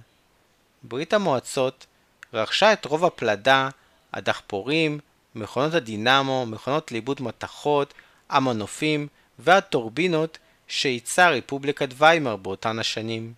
ברית 0.83 1.13
המועצות 1.13 1.87
רכשה 2.33 2.73
את 2.73 2.85
רוב 2.85 3.05
הפלדה, 3.05 3.69
הדחפורים, 4.13 4.99
מכונות 5.35 5.75
הדינמו, 5.75 6.47
מכונות 6.47 6.93
לעיבוד 6.93 7.23
מתכות, 7.23 7.95
המנופים 8.29 9.09
והטורבינות 9.39 10.39
שייצר 10.69 11.33
רפובליקת 11.33 11.89
ויימר 11.99 12.37
באותן 12.37 12.79
השנים. 12.79 13.33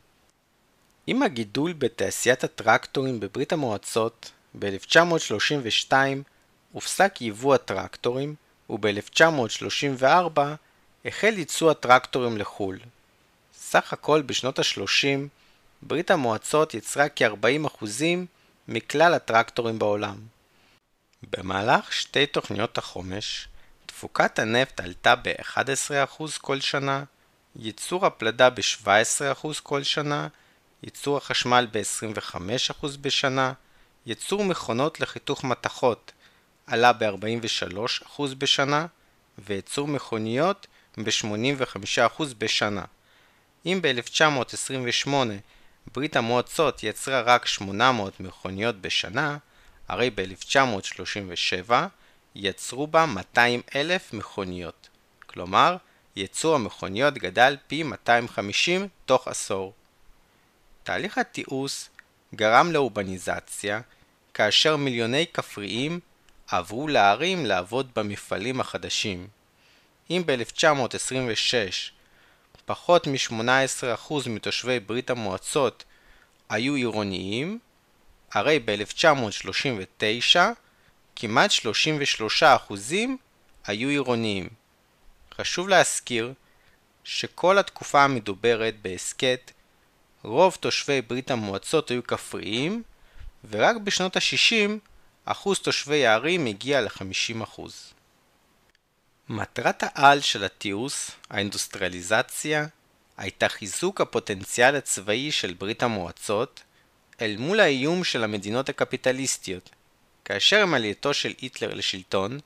עם 1.07 1.22
הגידול 1.22 1.72
בתעשיית 1.72 2.45
הטרקטורים 2.45 3.20
בברית 3.20 3.53
המועצות, 3.53 4.30
ב-1932 4.59 5.92
הופסק 6.72 7.20
ייבוא 7.20 7.55
הטרקטורים, 7.55 8.34
וב-1934 8.70 10.40
החל 11.05 11.34
ייצוא 11.38 11.70
הטרקטורים 11.70 12.38
לחו"ל. 12.38 12.78
סך 13.59 13.92
הכל 13.92 14.22
בשנות 14.22 14.59
ה-30 14.59 15.18
ברית 15.82 16.11
המועצות 16.11 16.74
יצרה 16.74 17.09
כ-40% 17.09 17.84
מכלל 18.68 19.14
הטרקטורים 19.14 19.78
בעולם. 19.78 20.16
במהלך 21.30 21.92
שתי 21.92 22.26
תוכניות 22.26 22.78
החומש, 22.78 23.48
תפוקת 23.86 24.38
הנפט 24.38 24.80
עלתה 24.80 25.14
ב-11% 25.16 26.22
כל 26.40 26.60
שנה, 26.60 27.04
ייצור 27.56 28.06
הפלדה 28.06 28.50
ב-17% 28.50 29.46
כל 29.62 29.82
שנה, 29.82 30.28
ייצור 30.82 31.16
החשמל 31.16 31.66
ב-25% 31.72 32.86
בשנה, 33.00 33.52
ייצור 34.06 34.44
מכונות 34.44 35.00
לחיתוך 35.00 35.44
מתכות 35.44 36.12
עלה 36.66 36.92
ב-43% 36.92 38.22
בשנה, 38.38 38.86
וייצור 39.38 39.88
מכוניות 39.88 40.66
ב-85% 40.98 42.22
בשנה. 42.38 42.84
אם 43.66 43.78
ב-1928 43.82 45.08
ברית 45.93 46.16
המועצות 46.16 46.82
יצרה 46.82 47.20
רק 47.20 47.47
800 47.47 48.20
מכוניות 48.20 48.80
בשנה, 48.80 49.37
הרי 49.89 50.11
ב-1937 50.11 51.72
יצרו 52.35 52.87
בה 52.87 53.07
200 53.07 53.61
אלף 53.74 54.12
מכוניות. 54.12 54.89
כלומר, 55.26 55.76
ייצור 56.16 56.55
המכוניות 56.55 57.14
גדל 57.14 57.57
פי 57.66 57.82
250 57.82 58.89
תוך 59.05 59.28
עשור. 59.28 59.72
תהליך 60.82 61.18
התיעוש 61.18 61.89
גרם 62.35 62.72
לאורבניזציה, 62.72 63.80
כאשר 64.35 64.76
מיליוני 64.76 65.26
כפריים 65.35 66.01
עברו 66.47 66.89
לערים 66.89 67.47
לעבוד 67.47 67.91
במפעלים 67.97 68.61
החדשים. 68.61 69.28
אם 70.11 70.22
ב-1926 70.26 71.55
פחות 72.64 73.06
מ-18% 73.06 74.28
מתושבי 74.28 74.80
ברית 74.80 75.10
המועצות 75.10 75.84
היו 76.48 76.74
עירוניים, 76.74 77.58
הרי 78.32 78.58
ב-1939 78.58 80.38
כמעט 81.16 81.50
33% 82.70 82.72
היו 83.66 83.88
עירוניים. 83.88 84.48
חשוב 85.34 85.68
להזכיר 85.68 86.32
שכל 87.04 87.58
התקופה 87.58 88.04
המדוברת 88.04 88.74
בהסכת, 88.82 89.52
רוב 90.22 90.56
תושבי 90.60 91.02
ברית 91.02 91.30
המועצות 91.30 91.90
היו 91.90 92.04
כפריים, 92.04 92.82
ורק 93.50 93.76
בשנות 93.76 94.16
ה-60 94.16 94.70
אחוז 95.24 95.58
תושבי 95.58 96.06
הערים 96.06 96.46
הגיע 96.46 96.80
ל-50%. 96.80 97.62
מטרת 99.28 99.82
העל 99.86 100.20
של 100.20 100.44
התיעוש, 100.44 101.10
האינדוסטריאליזציה, 101.30 102.66
הייתה 103.16 103.48
חיזוק 103.48 104.00
הפוטנציאל 104.00 104.76
הצבאי 104.76 105.32
של 105.32 105.54
ברית 105.54 105.82
המועצות 105.82 106.62
אל 107.20 107.36
מול 107.38 107.60
האיום 107.60 108.04
של 108.04 108.24
המדינות 108.24 108.68
הקפיטליסטיות, 108.68 109.70
כאשר 110.24 110.62
עם 110.62 110.74
עלייתו 110.74 111.14
של 111.14 111.32
היטלר 111.40 111.74
לשלטון, 111.74 112.40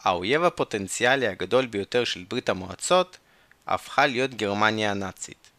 האויב 0.00 0.42
הפוטנציאלי 0.42 1.26
הגדול 1.26 1.66
ביותר 1.66 2.04
של 2.04 2.24
ברית 2.28 2.48
המועצות 2.48 3.18
הפכה 3.66 4.06
להיות 4.06 4.34
גרמניה 4.34 4.90
הנאצית. 4.90 5.50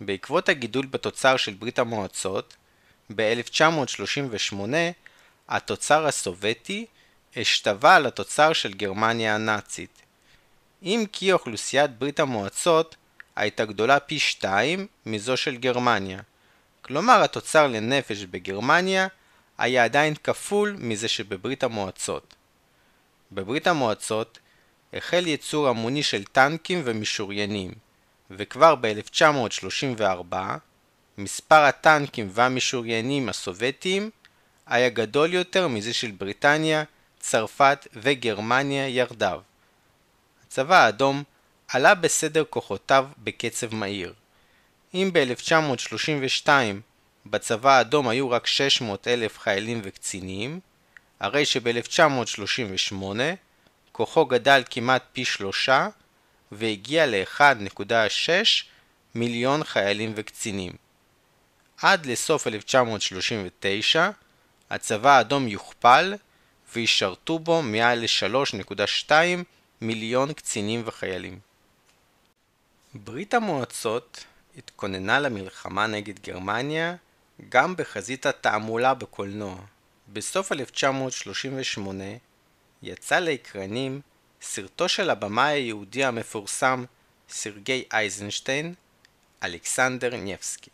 בעקבות 0.00 0.48
הגידול 0.48 0.86
בתוצר 0.86 1.36
של 1.36 1.54
ברית 1.54 1.78
המועצות, 1.78 2.56
ב-1938 3.16 4.54
התוצר 5.48 6.06
הסובייטי 6.06 6.86
השתווה 7.36 7.98
לתוצר 7.98 8.52
של 8.52 8.72
גרמניה 8.72 9.34
הנאצית. 9.34 10.02
אם 10.82 11.04
כי 11.12 11.32
אוכלוסיית 11.32 11.98
ברית 11.98 12.20
המועצות 12.20 12.96
הייתה 13.36 13.64
גדולה 13.64 14.00
פי 14.00 14.18
שתיים 14.18 14.86
מזו 15.06 15.36
של 15.36 15.56
גרמניה. 15.56 16.20
כלומר 16.82 17.22
התוצר 17.22 17.66
לנפש 17.66 18.24
בגרמניה 18.24 19.06
היה 19.58 19.84
עדיין 19.84 20.14
כפול 20.14 20.76
מזה 20.78 21.08
שבברית 21.08 21.62
המועצות. 21.62 22.34
בברית 23.32 23.66
המועצות 23.66 24.38
החל 24.92 25.26
ייצור 25.26 25.68
המוני 25.68 26.02
של 26.02 26.24
טנקים 26.24 26.82
ומשוריינים, 26.84 27.72
וכבר 28.30 28.74
ב-1934 28.74 30.34
מספר 31.18 31.60
הטנקים 31.60 32.28
והמשוריינים 32.32 33.28
הסובייטיים 33.28 34.10
היה 34.66 34.88
גדול 34.88 35.34
יותר 35.34 35.68
מזה 35.68 35.94
של 35.94 36.10
בריטניה, 36.10 36.84
צרפת 37.28 37.86
וגרמניה 37.92 38.88
יחדיו. 38.88 39.40
הצבא 40.46 40.84
האדום 40.84 41.22
עלה 41.68 41.94
בסדר 41.94 42.44
כוחותיו 42.50 43.08
בקצב 43.18 43.74
מהיר. 43.74 44.14
אם 44.94 45.10
ב-1932 45.12 46.48
בצבא 47.26 47.70
האדום 47.70 48.08
היו 48.08 48.30
רק 48.30 48.46
600 48.46 49.08
אלף 49.08 49.38
חיילים 49.38 49.80
וקצינים, 49.84 50.60
הרי 51.20 51.44
שב-1938 51.46 53.02
כוחו 53.92 54.26
גדל 54.26 54.62
כמעט 54.70 55.04
פי 55.12 55.24
שלושה 55.24 55.88
והגיע 56.52 57.06
ל-1.6 57.06 58.30
מיליון 59.14 59.64
חיילים 59.64 60.12
וקצינים. 60.16 60.72
עד 61.82 62.06
לסוף 62.06 62.46
1939 62.46 64.10
הצבא 64.70 65.16
האדום 65.16 65.48
יוכפל 65.48 66.14
וישרתו 66.72 67.38
בו 67.38 67.62
מעל 67.62 67.98
ל-3.2 67.98 69.12
מיליון 69.80 70.32
קצינים 70.32 70.82
וחיילים. 70.84 71.38
ברית 72.94 73.34
המועצות 73.34 74.24
התכוננה 74.58 75.20
למלחמה 75.20 75.86
נגד 75.86 76.18
גרמניה 76.18 76.94
גם 77.48 77.76
בחזית 77.76 78.26
התעמולה 78.26 78.94
בקולנוע. 78.94 79.56
בסוף 80.12 80.52
1938 80.52 82.04
יצא 82.82 83.18
לאקרנים 83.18 84.00
סרטו 84.42 84.88
של 84.88 85.10
הבמאי 85.10 85.52
היהודי 85.52 86.04
המפורסם 86.04 86.84
סרגי 87.28 87.84
אייזנשטיין, 87.92 88.74
אלכסנדר 89.42 90.16
ניבסקי. 90.16 90.70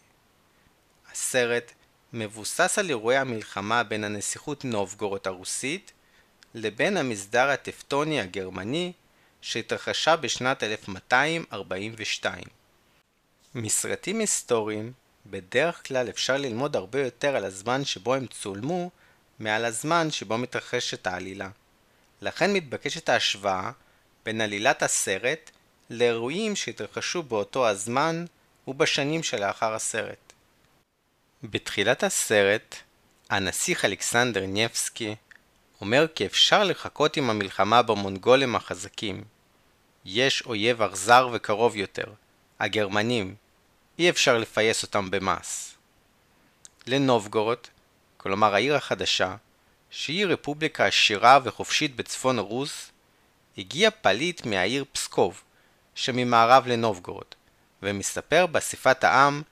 הסרט 1.12 1.72
מבוסס 2.14 2.78
על 2.78 2.88
אירועי 2.88 3.16
המלחמה 3.16 3.82
בין 3.82 4.04
הנסיכות 4.04 4.64
נובגורוד 4.64 5.20
הרוסית 5.24 5.92
לבין 6.54 6.96
המסדר 6.96 7.48
הטפטוני 7.48 8.20
הגרמני 8.20 8.92
שהתרחשה 9.40 10.16
בשנת 10.16 10.62
1242. 10.62 12.44
מסרטים 13.54 14.18
היסטוריים 14.18 14.92
בדרך 15.26 15.86
כלל 15.86 16.08
אפשר 16.08 16.36
ללמוד 16.36 16.76
הרבה 16.76 17.00
יותר 17.00 17.36
על 17.36 17.44
הזמן 17.44 17.84
שבו 17.84 18.14
הם 18.14 18.26
צולמו 18.26 18.90
מעל 19.38 19.64
הזמן 19.64 20.10
שבו 20.10 20.38
מתרחשת 20.38 21.06
העלילה. 21.06 21.48
לכן 22.22 22.52
מתבקשת 22.52 23.08
ההשוואה 23.08 23.70
בין 24.24 24.40
עלילת 24.40 24.82
הסרט 24.82 25.50
לאירועים 25.90 26.56
שהתרחשו 26.56 27.22
באותו 27.22 27.68
הזמן 27.68 28.24
ובשנים 28.68 29.22
שלאחר 29.22 29.74
הסרט. 29.74 30.23
בתחילת 31.50 32.02
הסרט, 32.02 32.76
הנסיך 33.30 33.84
אלכסנדר 33.84 34.46
ניבסקי 34.46 35.14
אומר 35.80 36.06
כי 36.14 36.26
אפשר 36.26 36.64
לחכות 36.64 37.16
עם 37.16 37.30
המלחמה 37.30 37.82
במונגולים 37.82 38.56
החזקים. 38.56 39.24
יש 40.04 40.42
אויב 40.42 40.82
אכזר 40.82 41.28
וקרוב 41.32 41.76
יותר, 41.76 42.04
הגרמנים, 42.60 43.34
אי 43.98 44.10
אפשר 44.10 44.38
לפייס 44.38 44.82
אותם 44.82 45.10
במס. 45.10 45.74
לנובגורוד, 46.86 47.58
כלומר 48.16 48.54
העיר 48.54 48.76
החדשה, 48.76 49.36
שהיא 49.90 50.26
רפובליקה 50.26 50.86
עשירה 50.86 51.38
וחופשית 51.44 51.96
בצפון 51.96 52.38
רוס, 52.38 52.90
הגיע 53.58 53.90
פליט 53.90 54.46
מהעיר 54.46 54.84
פסקוב, 54.92 55.42
שממערב 55.94 56.66
לנובגורוד, 56.66 57.34
ומספר 57.82 58.46
באספת 58.46 59.04
העם 59.04 59.42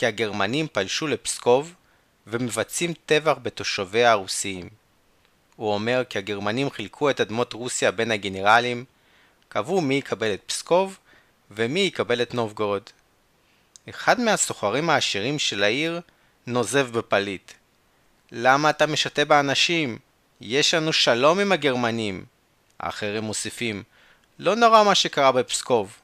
כי 0.00 0.06
הגרמנים 0.06 0.66
פלשו 0.72 1.06
לפסקוב 1.06 1.74
ומבצעים 2.26 2.92
טבח 3.06 3.36
בתושביה 3.42 4.10
הרוסיים. 4.10 4.68
הוא 5.56 5.74
אומר 5.74 6.02
כי 6.08 6.18
הגרמנים 6.18 6.70
חילקו 6.70 7.10
את 7.10 7.20
אדמות 7.20 7.52
רוסיה 7.52 7.90
בין 7.90 8.10
הגנרלים, 8.10 8.84
קבעו 9.48 9.80
מי 9.80 9.94
יקבל 9.94 10.34
את 10.34 10.42
פסקוב 10.46 10.98
ומי 11.50 11.80
יקבל 11.80 12.22
את 12.22 12.34
נובגורוד. 12.34 12.82
אחד 13.88 14.20
מהסוחרים 14.20 14.90
העשירים 14.90 15.38
של 15.38 15.62
העיר 15.62 16.00
נוזב 16.46 16.98
בפליט. 16.98 17.52
למה 18.32 18.70
אתה 18.70 18.86
משתה 18.86 19.24
באנשים? 19.24 19.98
יש 20.40 20.74
לנו 20.74 20.92
שלום 20.92 21.40
עם 21.40 21.52
הגרמנים. 21.52 22.24
האחרים 22.80 23.22
מוסיפים, 23.22 23.82
לא 24.38 24.56
נורא 24.56 24.84
מה 24.84 24.94
שקרה 24.94 25.32
בפסקוב. 25.32 25.96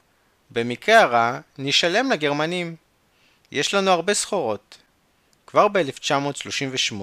במקרה 0.51 1.01
הרע, 1.01 1.39
נשלם 1.57 2.11
לגרמנים. 2.11 2.86
יש 3.51 3.73
לנו 3.73 3.91
הרבה 3.91 4.13
סחורות. 4.13 4.77
כבר 5.47 5.67
ב-1938, 5.67 6.93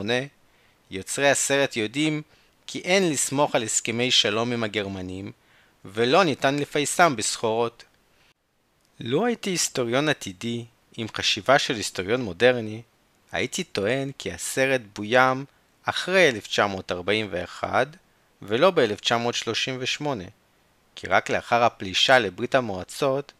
יוצרי 0.90 1.30
הסרט 1.30 1.76
יודעים 1.76 2.22
כי 2.66 2.78
אין 2.78 3.10
לסמוך 3.10 3.54
על 3.54 3.62
הסכמי 3.62 4.10
שלום 4.10 4.52
עם 4.52 4.64
הגרמנים, 4.64 5.32
ולא 5.84 6.24
ניתן 6.24 6.58
לפייסם 6.58 7.16
בסחורות. 7.16 7.84
לו 9.00 9.26
הייתי 9.26 9.50
היסטוריון 9.50 10.08
עתידי, 10.08 10.64
עם 10.96 11.06
חשיבה 11.16 11.58
של 11.58 11.74
היסטוריון 11.74 12.22
מודרני, 12.22 12.82
הייתי 13.32 13.64
טוען 13.64 14.10
כי 14.18 14.32
הסרט 14.32 14.80
בוים 14.94 15.44
אחרי 15.84 16.28
1941 16.28 17.88
ולא 18.42 18.70
ב-1938, 18.70 20.06
כי 20.94 21.06
רק 21.06 21.30
לאחר 21.30 21.62
הפלישה 21.62 22.18
לברית 22.18 22.54
המועצות 22.54 23.32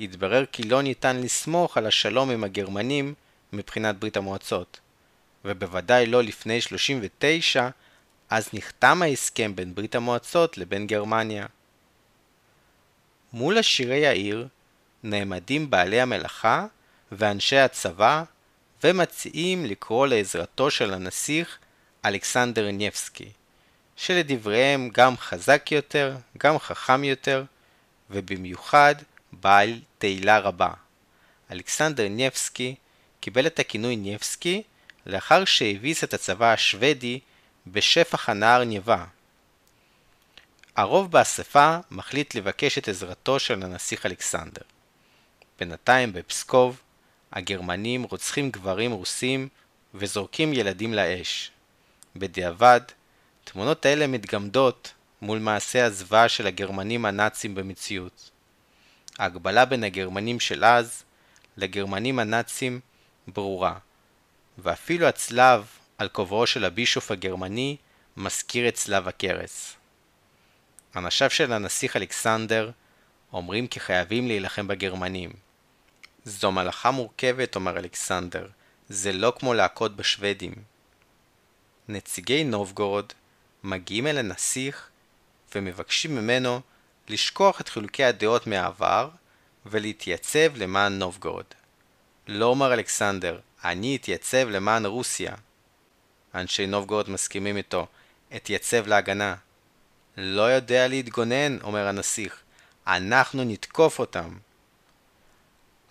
התברר 0.00 0.44
כי 0.52 0.62
לא 0.62 0.82
ניתן 0.82 1.16
לסמוך 1.16 1.76
על 1.76 1.86
השלום 1.86 2.30
עם 2.30 2.44
הגרמנים 2.44 3.14
מבחינת 3.52 3.96
ברית 3.96 4.16
המועצות, 4.16 4.80
ובוודאי 5.44 6.06
לא 6.06 6.22
לפני 6.22 6.60
39, 6.60 7.68
אז 8.30 8.48
נחתם 8.52 9.02
ההסכם 9.02 9.56
בין 9.56 9.74
ברית 9.74 9.94
המועצות 9.94 10.58
לבין 10.58 10.86
גרמניה. 10.86 11.46
מול 13.32 13.58
עשירי 13.58 14.06
העיר 14.06 14.48
נעמדים 15.02 15.70
בעלי 15.70 16.00
המלאכה 16.00 16.66
ואנשי 17.12 17.56
הצבא 17.56 18.24
ומציעים 18.84 19.66
לקרוא 19.66 20.06
לעזרתו 20.06 20.70
של 20.70 20.94
הנסיך 20.94 21.58
אלכסנדר 22.04 22.70
ניבסקי, 22.70 23.30
שלדבריהם 23.96 24.88
גם 24.92 25.16
חזק 25.16 25.72
יותר, 25.72 26.16
גם 26.38 26.58
חכם 26.58 27.04
יותר, 27.04 27.44
ובמיוחד 28.10 28.94
בעל 29.32 29.80
תהילה 30.00 30.38
רבה. 30.38 30.70
אלכסנדר 31.52 32.08
ניבסקי 32.08 32.74
קיבל 33.20 33.46
את 33.46 33.58
הכינוי 33.58 33.96
ניבסקי 33.96 34.62
לאחר 35.06 35.44
שהביס 35.44 36.04
את 36.04 36.14
הצבא 36.14 36.52
השוודי 36.52 37.20
בשפח 37.66 38.28
הנהר 38.28 38.64
ניבה. 38.64 39.04
הרוב 40.76 41.12
באספה 41.12 41.76
מחליט 41.90 42.34
לבקש 42.34 42.78
את 42.78 42.88
עזרתו 42.88 43.38
של 43.38 43.62
הנסיך 43.62 44.06
אלכסנדר. 44.06 44.62
בינתיים 45.58 46.12
בפסקוב, 46.12 46.80
הגרמנים 47.32 48.02
רוצחים 48.02 48.50
גברים 48.50 48.92
רוסים 48.92 49.48
וזורקים 49.94 50.52
ילדים 50.52 50.94
לאש. 50.94 51.50
בדיעבד, 52.16 52.80
תמונות 53.44 53.86
אלה 53.86 54.06
מתגמדות 54.06 54.92
מול 55.22 55.38
מעשי 55.38 55.80
הזוועה 55.80 56.28
של 56.28 56.46
הגרמנים 56.46 57.04
הנאצים 57.04 57.54
במציאות. 57.54 58.30
ההגבלה 59.20 59.64
בין 59.64 59.84
הגרמנים 59.84 60.40
של 60.40 60.64
אז 60.64 61.02
לגרמנים 61.56 62.18
הנאצים 62.18 62.80
ברורה, 63.28 63.78
ואפילו 64.58 65.06
הצלב 65.06 65.66
על 65.98 66.08
כובעו 66.08 66.46
של 66.46 66.64
הבישוף 66.64 67.10
הגרמני 67.10 67.76
מזכיר 68.16 68.68
את 68.68 68.74
צלב 68.74 69.08
הקרס. 69.08 69.76
אנשיו 70.96 71.30
של 71.30 71.52
הנסיך 71.52 71.96
אלכסנדר 71.96 72.70
אומרים 73.32 73.66
כי 73.66 73.80
חייבים 73.80 74.26
להילחם 74.26 74.68
בגרמנים. 74.68 75.30
זו 76.24 76.52
מלאכה 76.52 76.90
מורכבת, 76.90 77.56
אומר 77.56 77.78
אלכסנדר, 77.78 78.48
זה 78.88 79.12
לא 79.12 79.32
כמו 79.38 79.54
להכות 79.54 79.96
בשוודים. 79.96 80.54
נציגי 81.88 82.44
נובגורוד 82.44 83.12
מגיעים 83.64 84.06
אל 84.06 84.18
הנסיך 84.18 84.88
ומבקשים 85.54 86.16
ממנו 86.16 86.60
לשכוח 87.10 87.60
את 87.60 87.68
חילוקי 87.68 88.04
הדעות 88.04 88.46
מהעבר 88.46 89.08
ולהתייצב 89.66 90.56
למען 90.56 90.98
נובגורוד. 90.98 91.44
לא 92.28 92.46
אומר 92.46 92.74
אלכסנדר, 92.74 93.40
אני 93.64 93.96
אתייצב 93.96 94.48
למען 94.48 94.86
רוסיה. 94.86 95.34
אנשי 96.34 96.66
נובגורוד 96.66 97.10
מסכימים 97.10 97.56
איתו, 97.56 97.86
אתייצב 98.36 98.86
להגנה. 98.86 99.34
לא 100.16 100.42
יודע 100.42 100.88
להתגונן, 100.88 101.58
אומר 101.62 101.86
הנסיך, 101.86 102.40
אנחנו 102.86 103.44
נתקוף 103.44 103.98
אותם. 103.98 104.36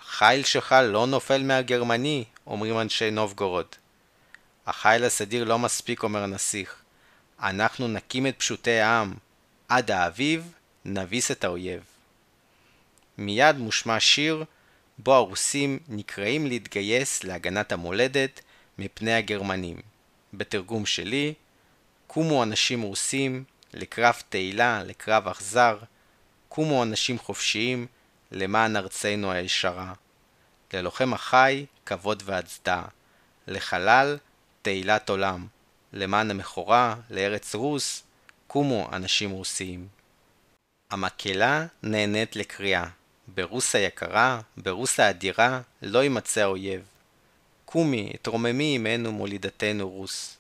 החיל 0.01 0.43
שלך 0.43 0.75
לא 0.83 1.07
נופל 1.07 1.43
מהגרמני, 1.43 2.23
אומרים 2.47 2.79
אנשי 2.79 3.11
נובגורוד. 3.11 3.65
החיל 4.67 5.03
הסדיר 5.03 5.43
לא 5.43 5.59
מספיק, 5.59 6.03
אומר 6.03 6.23
הנסיך. 6.23 6.75
אנחנו 7.39 7.87
נקים 7.87 8.27
את 8.27 8.35
פשוטי 8.37 8.79
העם. 8.79 9.13
עד 9.69 9.91
האביב 9.91 10.53
נביס 10.85 11.31
את 11.31 11.43
האויב. 11.43 11.83
מיד 13.17 13.57
מושמע 13.57 13.99
שיר 13.99 14.43
בו 14.97 15.13
הרוסים 15.13 15.79
נקראים 15.87 16.47
להתגייס 16.47 17.23
להגנת 17.23 17.71
המולדת 17.71 18.41
מפני 18.77 19.13
הגרמנים. 19.13 19.77
בתרגום 20.33 20.85
שלי, 20.85 21.33
קומו 22.07 22.43
אנשים 22.43 22.81
רוסים 22.81 23.43
לקרב 23.73 24.21
תהילה, 24.29 24.83
לקרב 24.83 25.27
אכזר, 25.27 25.77
קומו 26.49 26.83
אנשים 26.83 27.19
חופשיים 27.19 27.87
למען 28.31 28.75
ארצנו 28.75 29.31
הישרה. 29.31 29.93
ללוחם 30.73 31.13
החי, 31.13 31.65
כבוד 31.85 32.23
והצדעה. 32.25 32.87
לחלל, 33.47 34.17
תהילת 34.61 35.09
עולם. 35.09 35.47
למען 35.93 36.31
המכורה, 36.31 36.95
לארץ 37.09 37.55
רוס, 37.55 38.03
קומו 38.47 38.89
אנשים 38.91 39.31
רוסיים. 39.31 39.87
המקהלה 40.89 41.65
נהנית 41.83 42.35
לקריאה. 42.35 42.85
ברוס 43.27 43.75
היקרה, 43.75 44.41
ברוס 44.57 44.99
האדירה, 44.99 45.61
לא 45.81 46.03
יימצא 46.03 46.41
האויב. 46.41 46.81
קומי, 47.65 48.11
התרוממי 48.13 48.75
עמנו 48.75 49.11
מולידתנו 49.11 49.89
רוס. 49.89 50.37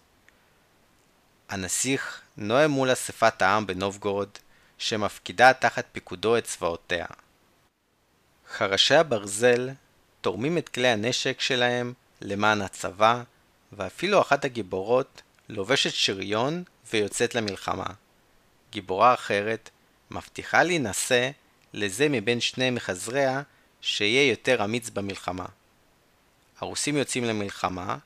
הנסיך 1.49 2.21
נואם 2.37 2.71
מול 2.71 2.93
אספת 2.93 3.41
העם 3.41 3.67
בנובגורוד, 3.67 4.29
שמפקידה 4.77 5.53
תחת 5.53 5.85
פיקודו 5.91 6.37
את 6.37 6.43
צבאותיה. 6.43 7.05
חרשי 8.51 8.95
הברזל 8.95 9.69
תורמים 10.21 10.57
את 10.57 10.69
כלי 10.69 10.87
הנשק 10.87 11.41
שלהם 11.41 11.93
למען 12.21 12.61
הצבא, 12.61 13.23
ואפילו 13.71 14.21
אחת 14.21 14.45
הגיבורות 14.45 15.21
לובשת 15.49 15.93
שריון 15.93 16.63
ויוצאת 16.93 17.35
למלחמה. 17.35 17.87
גיבורה 18.71 19.13
אחרת 19.13 19.69
מבטיחה 20.11 20.63
להינשא 20.63 21.29
לזה 21.73 22.09
מבין 22.09 22.41
שני 22.41 22.69
מחזריה 22.69 23.41
שיהיה 23.81 24.29
יותר 24.29 24.63
אמיץ 24.63 24.89
במלחמה. 24.89 25.45
הרוסים 26.59 26.97
יוצאים 26.97 27.23
למלחמה, 27.23 27.97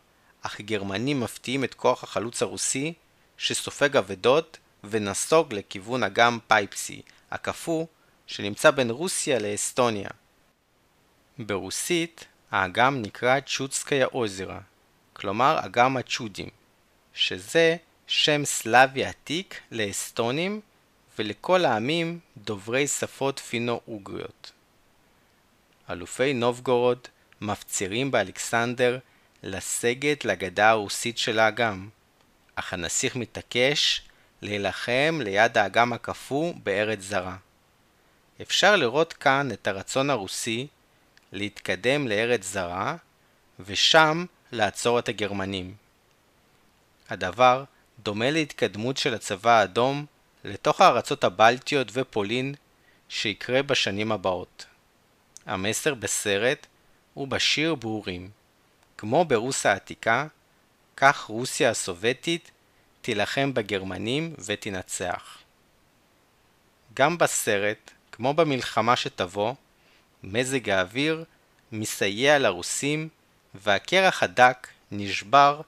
אך 0.42 0.62
גרמנים 0.62 1.20
מפתיעים 1.20 1.64
את 1.64 1.74
כוח 1.74 2.04
החלוץ 2.04 2.42
הרוסי 2.42 2.94
שסופג 3.38 3.98
אבדות 3.98 4.58
ונסוג 4.84 5.54
לכיוון 5.54 6.04
אגם 6.04 6.40
פייפסי, 6.48 7.02
הקפוא, 7.32 7.86
שנמצא 8.28 8.72
בין 8.72 8.90
רוסיה 8.90 9.40
לאסטוניה. 9.40 10.10
ברוסית 11.40 12.26
האגם 12.52 13.02
נקרא 13.02 13.40
צ'וצקיה 13.40 14.06
אוזרה, 14.06 14.60
כלומר 15.14 15.60
אגם 15.66 15.98
הצ'ודים, 15.98 16.50
שזה 17.14 17.76
שם 18.08 18.46
סלאבי 18.46 19.06
עתיק 19.06 19.62
לאסטונים 19.72 20.62
ולכל 21.20 21.66
העמים 21.66 22.20
דוברי 22.38 22.88
שפות 22.88 23.40
פינו-אוגריות. 23.40 24.52
אלופי 25.90 26.34
נובגורוד 26.34 27.08
מפצירים 27.42 28.12
באלכסנדר 28.12 29.00
לסגת 29.44 30.26
לגדה 30.26 30.70
הרוסית 30.70 31.18
של 31.18 31.40
האגם, 31.40 31.90
אך 32.56 32.74
הנסיך 32.74 33.16
מתעקש 33.16 34.02
להילחם 34.42 35.20
ליד 35.24 35.58
האגם 35.58 35.94
הקפוא 35.94 36.54
בארץ 36.64 37.00
זרה. 37.00 37.36
אפשר 38.42 38.76
לראות 38.76 39.14
כאן 39.14 39.52
את 39.52 39.68
הרצון 39.68 40.10
הרוסי 40.10 40.68
להתקדם 41.32 42.08
לארץ 42.08 42.44
זרה, 42.44 42.96
ושם 43.60 44.26
לעצור 44.52 45.00
את 45.00 45.10
הגרמנים. 45.10 45.76
הדבר 47.10 47.64
דומה 48.00 48.32
להתקדמות 48.32 48.98
של 48.98 49.14
הצבא 49.14 49.52
האדום 49.52 50.06
לתוך 50.44 50.82
הארצות 50.82 51.24
הבלטיות 51.24 51.88
ופולין 51.94 52.56
שיקרה 53.10 53.64
בשנים 53.64 54.12
הבאות. 54.12 54.66
המסר 55.46 55.94
בסרט 55.94 56.68
הוא 57.14 57.28
בשיר 57.28 57.76
ברורים. 57.76 58.30
כמו 58.98 59.26
ברוסיה 59.26 59.72
העתיקה, 59.72 60.28
כך 60.98 61.20
רוסיה 61.22 61.70
הסובייטית 61.70 62.52
תילחם 63.02 63.54
בגרמנים 63.54 64.34
ותנצח. 64.46 65.38
גם 66.94 67.18
בסרט, 67.18 67.92
כמו 68.12 68.34
במלחמה 68.34 68.96
שתבוא, 68.96 69.54
מזג 70.24 70.70
האוויר 70.70 71.24
מסייע 71.72 72.40
לרוסים 72.40 73.10
והקרח 73.56 74.24
הדק 74.24 74.68
נשבר 74.92 75.62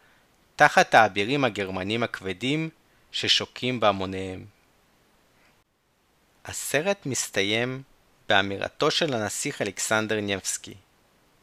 תחת 0.55 0.93
האבירים 0.93 1.43
הגרמנים 1.45 2.03
הכבדים 2.03 2.69
ששוקים 3.11 3.79
בהמוניהם. 3.79 4.54
הסרט 6.45 7.05
מסתיים 7.05 7.83
באמירתו 8.29 8.91
של 8.91 9.13
הנסיך 9.13 9.61
אלכסנדר 9.61 10.21
ניבסקי 10.21 10.73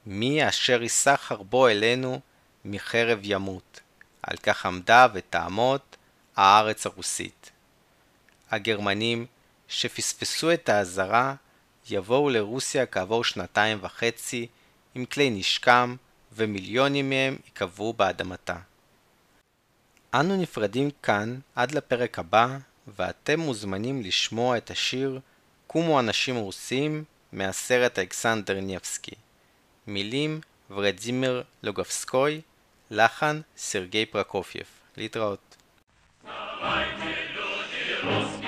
מי 0.07 0.49
אשר 0.49 0.83
יישא 0.83 1.17
חרבו 1.17 1.69
אלינו 1.69 2.21
מחרב 2.65 3.19
ימות. 3.23 3.81
על 4.23 4.37
כך 4.37 4.67
עמדה 4.67 5.07
ותעמוד 5.15 5.81
הארץ 6.37 6.87
הרוסית. 6.87 7.51
הגרמנים 8.51 9.27
שפספסו 9.69 10.53
את 10.53 10.69
האזהרה 10.69 11.35
יבואו 11.91 12.31
לרוסיה 12.31 12.87
כעבור 12.87 13.25
שנתיים 13.25 13.79
וחצי 13.81 14.47
עם 14.95 15.05
כלי 15.05 15.31
נשקם 15.31 15.97
ומיליונים 16.33 17.11
מהם 17.11 17.37
ייקבעו 17.45 17.93
באדמתה. 17.93 18.57
אנו 20.15 20.37
נפרדים 20.37 20.91
כאן 21.03 21.39
עד 21.55 21.73
לפרק 21.73 22.19
הבא 22.19 22.59
ואתם 22.88 23.40
מוזמנים 23.40 24.02
לשמוע 24.02 24.58
את 24.58 24.72
השיר 24.72 25.20
"קומו 25.68 26.00
אנשים 26.00 26.36
רוסים" 26.36 27.04
מהסרט 27.32 28.00
אלכסנדר 28.00 28.60
ניבסקי. 28.60 29.16
מילים 29.88 30.42
ורדימיר 30.70 31.44
לוגבסקוי, 31.64 32.42
לחן 32.92 33.42
סרגי 33.58 34.06
פרקופייב. 34.06 34.66
להתראות. 34.98 35.56
Давайте, 36.26 37.16
люди, 37.36 38.41